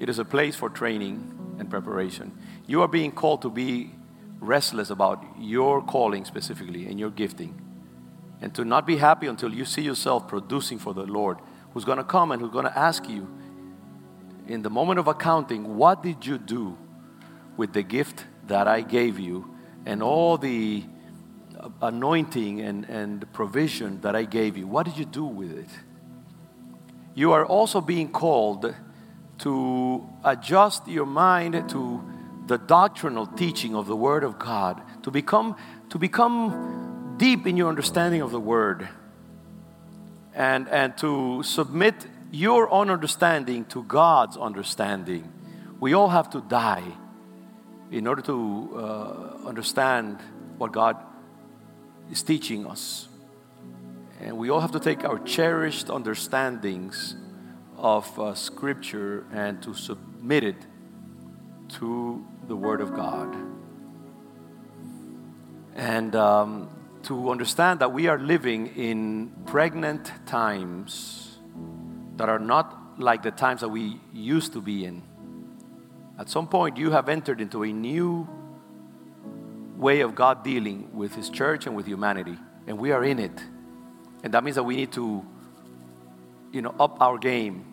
it 0.00 0.08
is 0.08 0.18
a 0.18 0.24
place 0.24 0.56
for 0.56 0.68
training 0.68 1.56
and 1.58 1.70
preparation. 1.70 2.36
You 2.66 2.82
are 2.82 2.88
being 2.88 3.12
called 3.12 3.42
to 3.42 3.50
be 3.50 3.92
restless 4.40 4.90
about 4.90 5.24
your 5.38 5.82
calling 5.82 6.24
specifically 6.24 6.86
and 6.86 6.98
your 6.98 7.10
gifting. 7.10 7.60
And 8.40 8.54
to 8.54 8.64
not 8.64 8.86
be 8.86 8.96
happy 8.96 9.26
until 9.26 9.52
you 9.54 9.64
see 9.64 9.82
yourself 9.82 10.28
producing 10.28 10.78
for 10.78 10.92
the 10.92 11.04
Lord, 11.04 11.38
who's 11.72 11.84
going 11.84 11.98
to 11.98 12.04
come 12.04 12.32
and 12.32 12.42
who's 12.42 12.50
going 12.50 12.66
to 12.66 12.78
ask 12.78 13.08
you 13.08 13.28
in 14.46 14.62
the 14.62 14.70
moment 14.70 14.98
of 14.98 15.08
accounting, 15.08 15.76
what 15.76 16.02
did 16.02 16.26
you 16.26 16.38
do 16.38 16.76
with 17.56 17.72
the 17.72 17.82
gift 17.82 18.26
that 18.46 18.68
I 18.68 18.82
gave 18.82 19.18
you 19.18 19.54
and 19.84 20.02
all 20.02 20.36
the 20.36 20.84
anointing 21.80 22.60
and, 22.60 22.84
and 22.84 23.32
provision 23.32 24.00
that 24.02 24.14
I 24.14 24.24
gave 24.24 24.56
you? 24.56 24.66
What 24.66 24.86
did 24.86 24.98
you 24.98 25.04
do 25.04 25.24
with 25.24 25.56
it? 25.56 25.68
You 27.16 27.32
are 27.32 27.46
also 27.46 27.80
being 27.80 28.10
called 28.12 28.74
to 29.38 30.06
adjust 30.22 30.86
your 30.86 31.06
mind 31.06 31.66
to 31.70 32.04
the 32.46 32.58
doctrinal 32.58 33.26
teaching 33.26 33.74
of 33.74 33.86
the 33.86 33.96
Word 33.96 34.22
of 34.22 34.38
God, 34.38 34.82
to 35.02 35.10
become, 35.10 35.56
to 35.88 35.98
become 35.98 37.14
deep 37.16 37.46
in 37.46 37.56
your 37.56 37.70
understanding 37.70 38.20
of 38.20 38.32
the 38.32 38.38
Word, 38.38 38.86
and, 40.34 40.68
and 40.68 40.94
to 40.98 41.42
submit 41.42 41.94
your 42.30 42.70
own 42.70 42.90
understanding 42.90 43.64
to 43.64 43.82
God's 43.84 44.36
understanding. 44.36 45.32
We 45.80 45.94
all 45.94 46.10
have 46.10 46.28
to 46.30 46.42
die 46.42 46.84
in 47.90 48.06
order 48.06 48.20
to 48.20 48.70
uh, 48.76 49.48
understand 49.48 50.18
what 50.58 50.70
God 50.70 50.98
is 52.10 52.22
teaching 52.22 52.66
us. 52.66 53.08
And 54.20 54.38
we 54.38 54.48
all 54.50 54.60
have 54.60 54.72
to 54.72 54.80
take 54.80 55.04
our 55.04 55.18
cherished 55.18 55.90
understandings 55.90 57.16
of 57.76 58.18
uh, 58.18 58.34
Scripture 58.34 59.26
and 59.32 59.62
to 59.62 59.74
submit 59.74 60.42
it 60.42 60.66
to 61.68 62.24
the 62.48 62.56
Word 62.56 62.80
of 62.80 62.94
God. 62.94 63.36
And 65.74 66.16
um, 66.16 66.70
to 67.02 67.30
understand 67.30 67.80
that 67.80 67.92
we 67.92 68.06
are 68.06 68.18
living 68.18 68.68
in 68.68 69.30
pregnant 69.44 70.10
times 70.26 71.38
that 72.16 72.28
are 72.30 72.38
not 72.38 72.98
like 72.98 73.22
the 73.22 73.30
times 73.30 73.60
that 73.60 73.68
we 73.68 74.00
used 74.14 74.54
to 74.54 74.62
be 74.62 74.86
in. 74.86 75.02
At 76.18 76.30
some 76.30 76.48
point, 76.48 76.78
you 76.78 76.92
have 76.92 77.10
entered 77.10 77.42
into 77.42 77.62
a 77.62 77.72
new 77.72 78.26
way 79.76 80.00
of 80.00 80.14
God 80.14 80.42
dealing 80.42 80.90
with 80.94 81.14
His 81.14 81.28
church 81.28 81.66
and 81.66 81.76
with 81.76 81.86
humanity, 81.86 82.38
and 82.66 82.78
we 82.78 82.90
are 82.92 83.04
in 83.04 83.18
it. 83.18 83.38
And 84.22 84.34
that 84.34 84.42
means 84.42 84.56
that 84.56 84.62
we 84.62 84.76
need 84.76 84.92
to, 84.92 85.24
you 86.52 86.62
know, 86.62 86.74
up 86.80 87.00
our 87.00 87.18
game. 87.18 87.64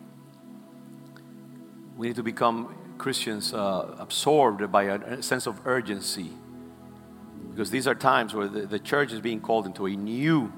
We 1.96 2.08
need 2.08 2.16
to 2.16 2.22
become 2.22 2.74
Christians 2.98 3.52
uh, 3.52 3.96
absorbed 3.98 4.70
by 4.70 4.84
a, 4.84 5.22
sense 5.22 5.46
of 5.46 5.66
urgency. 5.66 6.30
Because 7.50 7.70
these 7.70 7.86
are 7.86 7.94
times 7.94 8.34
where 8.34 8.48
the, 8.48 8.66
the 8.66 8.78
church 8.78 9.12
is 9.12 9.20
being 9.20 9.40
called 9.40 9.66
into 9.66 9.86
a 9.86 9.90
new, 9.90 10.52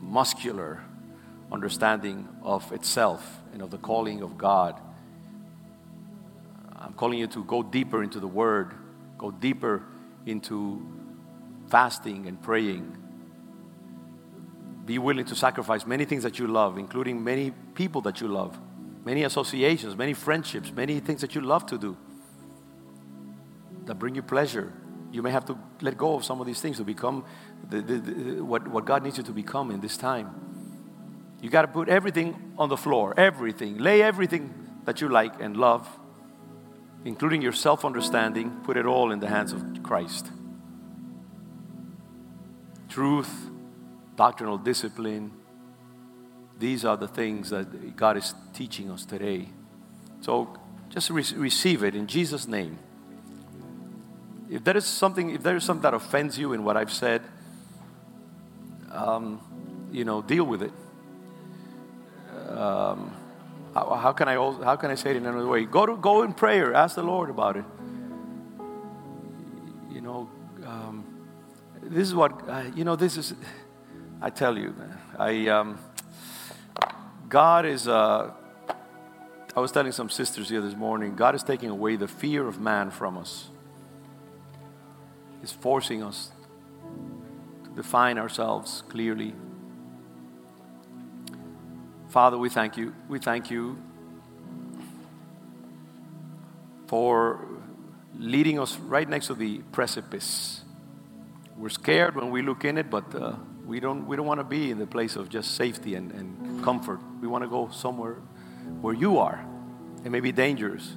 muscular 0.00 0.82
understanding 1.50 2.28
of 2.42 2.72
itself 2.72 3.40
and 3.52 3.62
of 3.62 3.70
the 3.70 3.78
calling 3.78 4.22
of 4.22 4.38
God 4.38 4.80
I'm 6.82 6.94
calling 6.94 7.18
you 7.18 7.28
to 7.28 7.44
go 7.44 7.62
deeper 7.62 8.02
into 8.02 8.18
the 8.18 8.26
Word, 8.26 8.74
go 9.16 9.30
deeper 9.30 9.84
into 10.26 10.84
fasting 11.68 12.26
and 12.26 12.42
praying. 12.42 12.96
Be 14.84 14.98
willing 14.98 15.24
to 15.26 15.34
sacrifice 15.34 15.86
many 15.86 16.04
things 16.04 16.22
that 16.22 16.38
you 16.38 16.46
love, 16.46 16.78
including 16.78 17.22
many 17.22 17.52
people 17.74 18.00
that 18.02 18.20
you 18.20 18.28
love, 18.28 18.58
many 19.04 19.22
associations, 19.22 19.96
many 19.96 20.12
friendships, 20.12 20.72
many 20.72 20.98
things 21.00 21.20
that 21.20 21.34
you 21.34 21.40
love 21.40 21.66
to 21.66 21.78
do 21.78 21.96
that 23.84 23.96
bring 23.96 24.14
you 24.14 24.22
pleasure. 24.22 24.72
You 25.12 25.22
may 25.22 25.30
have 25.30 25.44
to 25.46 25.58
let 25.80 25.96
go 25.96 26.14
of 26.14 26.24
some 26.24 26.40
of 26.40 26.46
these 26.46 26.60
things 26.60 26.78
to 26.78 26.84
become 26.84 27.24
the, 27.68 27.80
the, 27.80 27.98
the, 27.98 28.44
what, 28.44 28.66
what 28.68 28.84
God 28.84 29.02
needs 29.02 29.18
you 29.18 29.24
to 29.24 29.32
become 29.32 29.70
in 29.70 29.80
this 29.80 29.96
time. 29.96 30.30
You 31.40 31.50
got 31.50 31.62
to 31.62 31.68
put 31.68 31.88
everything 31.88 32.54
on 32.58 32.68
the 32.68 32.76
floor, 32.76 33.14
everything. 33.16 33.78
Lay 33.78 34.02
everything 34.02 34.54
that 34.84 35.00
you 35.00 35.08
like 35.08 35.40
and 35.40 35.56
love 35.56 35.88
including 37.04 37.42
your 37.42 37.52
self 37.52 37.84
understanding, 37.84 38.60
put 38.64 38.76
it 38.76 38.86
all 38.86 39.10
in 39.10 39.20
the 39.20 39.28
hands 39.28 39.52
of 39.52 39.82
Christ. 39.82 40.30
Truth, 42.88 43.50
doctrinal 44.16 44.58
discipline, 44.58 45.32
these 46.58 46.84
are 46.84 46.96
the 46.96 47.08
things 47.08 47.50
that 47.50 47.96
God 47.96 48.16
is 48.16 48.34
teaching 48.54 48.90
us 48.90 49.04
today. 49.04 49.48
So 50.20 50.56
just 50.90 51.10
re- 51.10 51.24
receive 51.36 51.82
it 51.82 51.94
in 51.94 52.06
Jesus' 52.06 52.46
name. 52.46 52.78
If 54.50 54.62
there 54.64 54.76
is 54.76 54.84
something, 54.84 55.30
if 55.30 55.42
there 55.42 55.56
is 55.56 55.64
something 55.64 55.82
that 55.82 55.94
offends 55.94 56.38
you 56.38 56.52
in 56.52 56.62
what 56.62 56.76
I've 56.76 56.92
said, 56.92 57.22
um, 58.90 59.40
you 59.90 60.04
know, 60.04 60.20
deal 60.22 60.44
with 60.44 60.62
it. 60.62 60.72
Um, 62.48 63.12
how, 63.74 63.94
how, 63.94 64.12
can 64.12 64.28
I 64.28 64.34
how 64.34 64.76
can 64.76 64.90
I 64.90 64.94
say 64.94 65.10
it 65.10 65.16
in 65.16 65.26
another 65.26 65.46
way? 65.46 65.64
Go 65.64 65.86
to 65.86 65.96
go 65.96 66.22
in 66.22 66.34
prayer. 66.34 66.74
Ask 66.74 66.96
the 66.96 67.02
Lord 67.02 67.30
about 67.30 67.56
it. 67.56 67.64
You 69.90 70.02
know, 70.02 70.28
um, 70.66 71.04
this 71.82 72.06
is 72.06 72.14
what 72.14 72.48
uh, 72.48 72.64
you 72.74 72.84
know. 72.84 72.96
This 72.96 73.16
is. 73.16 73.34
I 74.22 74.30
tell 74.30 74.56
you, 74.56 74.74
I 75.18 75.48
um, 75.48 75.78
God 77.28 77.66
is. 77.66 77.86
Uh, 77.88 78.30
I 79.54 79.60
was 79.60 79.70
telling 79.70 79.92
some 79.92 80.08
sisters 80.08 80.48
here 80.48 80.62
this 80.62 80.74
morning. 80.74 81.14
God 81.14 81.34
is 81.34 81.42
taking 81.42 81.68
away 81.68 81.96
the 81.96 82.08
fear 82.08 82.48
of 82.48 82.58
man 82.58 82.90
from 82.90 83.18
us. 83.18 83.48
He's 85.42 85.52
forcing 85.52 86.02
us 86.02 86.30
to 87.64 87.70
define 87.70 88.16
ourselves 88.16 88.82
clearly 88.88 89.34
Father, 92.12 92.36
we 92.36 92.50
thank 92.50 92.76
you. 92.76 92.94
We 93.08 93.18
thank 93.18 93.50
you 93.50 93.78
for 96.86 97.40
leading 98.18 98.60
us 98.60 98.76
right 98.80 99.08
next 99.08 99.28
to 99.28 99.34
the 99.34 99.60
precipice. 99.72 100.60
We're 101.56 101.70
scared 101.70 102.14
when 102.14 102.30
we 102.30 102.42
look 102.42 102.66
in 102.66 102.76
it, 102.76 102.90
but 102.90 103.14
uh, 103.14 103.36
we 103.66 103.80
don't, 103.80 104.06
we 104.06 104.16
don't 104.16 104.26
want 104.26 104.40
to 104.40 104.44
be 104.44 104.70
in 104.70 104.78
the 104.78 104.86
place 104.86 105.16
of 105.16 105.28
just 105.28 105.54
safety 105.54 105.94
and, 105.94 106.10
and 106.12 106.64
comfort. 106.64 107.00
We 107.20 107.28
want 107.28 107.44
to 107.44 107.48
go 107.48 107.70
somewhere 107.70 108.16
where 108.80 108.94
you 108.94 109.18
are. 109.18 109.44
It 110.04 110.10
may 110.10 110.20
be 110.20 110.32
dangerous. 110.32 110.96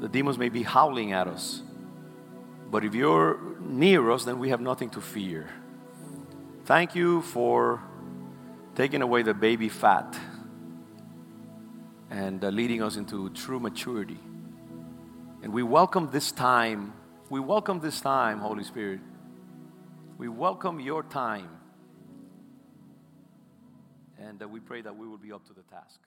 The 0.00 0.08
demons 0.08 0.38
may 0.38 0.48
be 0.48 0.62
howling 0.62 1.12
at 1.12 1.26
us. 1.26 1.62
But 2.70 2.84
if 2.84 2.94
you're 2.94 3.38
near 3.60 4.10
us, 4.10 4.24
then 4.24 4.38
we 4.38 4.48
have 4.50 4.60
nothing 4.60 4.90
to 4.90 5.00
fear. 5.00 5.50
Thank 6.64 6.94
you 6.94 7.22
for 7.22 7.82
taking 8.74 9.02
away 9.02 9.22
the 9.22 9.34
baby 9.34 9.68
fat 9.68 10.18
and 12.10 12.44
uh, 12.44 12.48
leading 12.48 12.82
us 12.82 12.96
into 12.96 13.28
true 13.30 13.58
maturity. 13.58 14.18
And 15.42 15.52
we 15.52 15.62
welcome 15.62 16.10
this 16.12 16.30
time. 16.30 16.92
We 17.28 17.40
welcome 17.40 17.80
this 17.80 18.00
time, 18.00 18.38
Holy 18.38 18.64
Spirit. 18.64 19.00
We 20.16 20.28
welcome 20.28 20.78
your 20.78 21.02
time. 21.02 21.48
And 24.32 24.42
uh, 24.42 24.48
we 24.48 24.60
pray 24.60 24.80
that 24.80 24.96
we 24.96 25.06
will 25.06 25.18
be 25.18 25.30
up 25.30 25.46
to 25.48 25.52
the 25.52 25.60
task. 25.68 26.00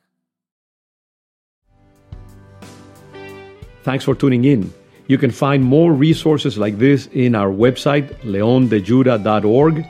Thanks 3.83 4.03
for 4.03 4.15
tuning 4.15 4.45
in. 4.45 4.73
You 5.05 5.19
can 5.19 5.29
find 5.29 5.63
more 5.63 5.93
resources 5.93 6.57
like 6.57 6.79
this 6.79 7.07
in 7.13 7.35
our 7.35 7.51
website, 7.51 8.09
leondejuda.org, 8.23 9.85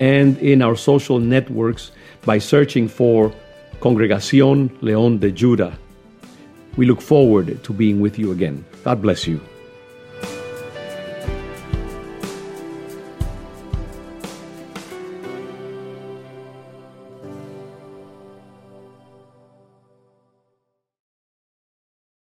and 0.00 0.36
in 0.38 0.62
our 0.62 0.74
social 0.74 1.20
networks 1.20 1.92
by 2.24 2.38
searching 2.38 2.88
for 2.88 3.32
Congregación 3.78 4.68
León 4.80 5.20
de 5.20 5.30
Juda. 5.30 5.78
We 6.76 6.86
look 6.86 7.00
forward 7.00 7.62
to 7.62 7.72
being 7.72 8.00
with 8.00 8.18
you 8.18 8.32
again. 8.32 8.64
God 8.82 9.00
bless 9.00 9.28
you. 9.28 9.40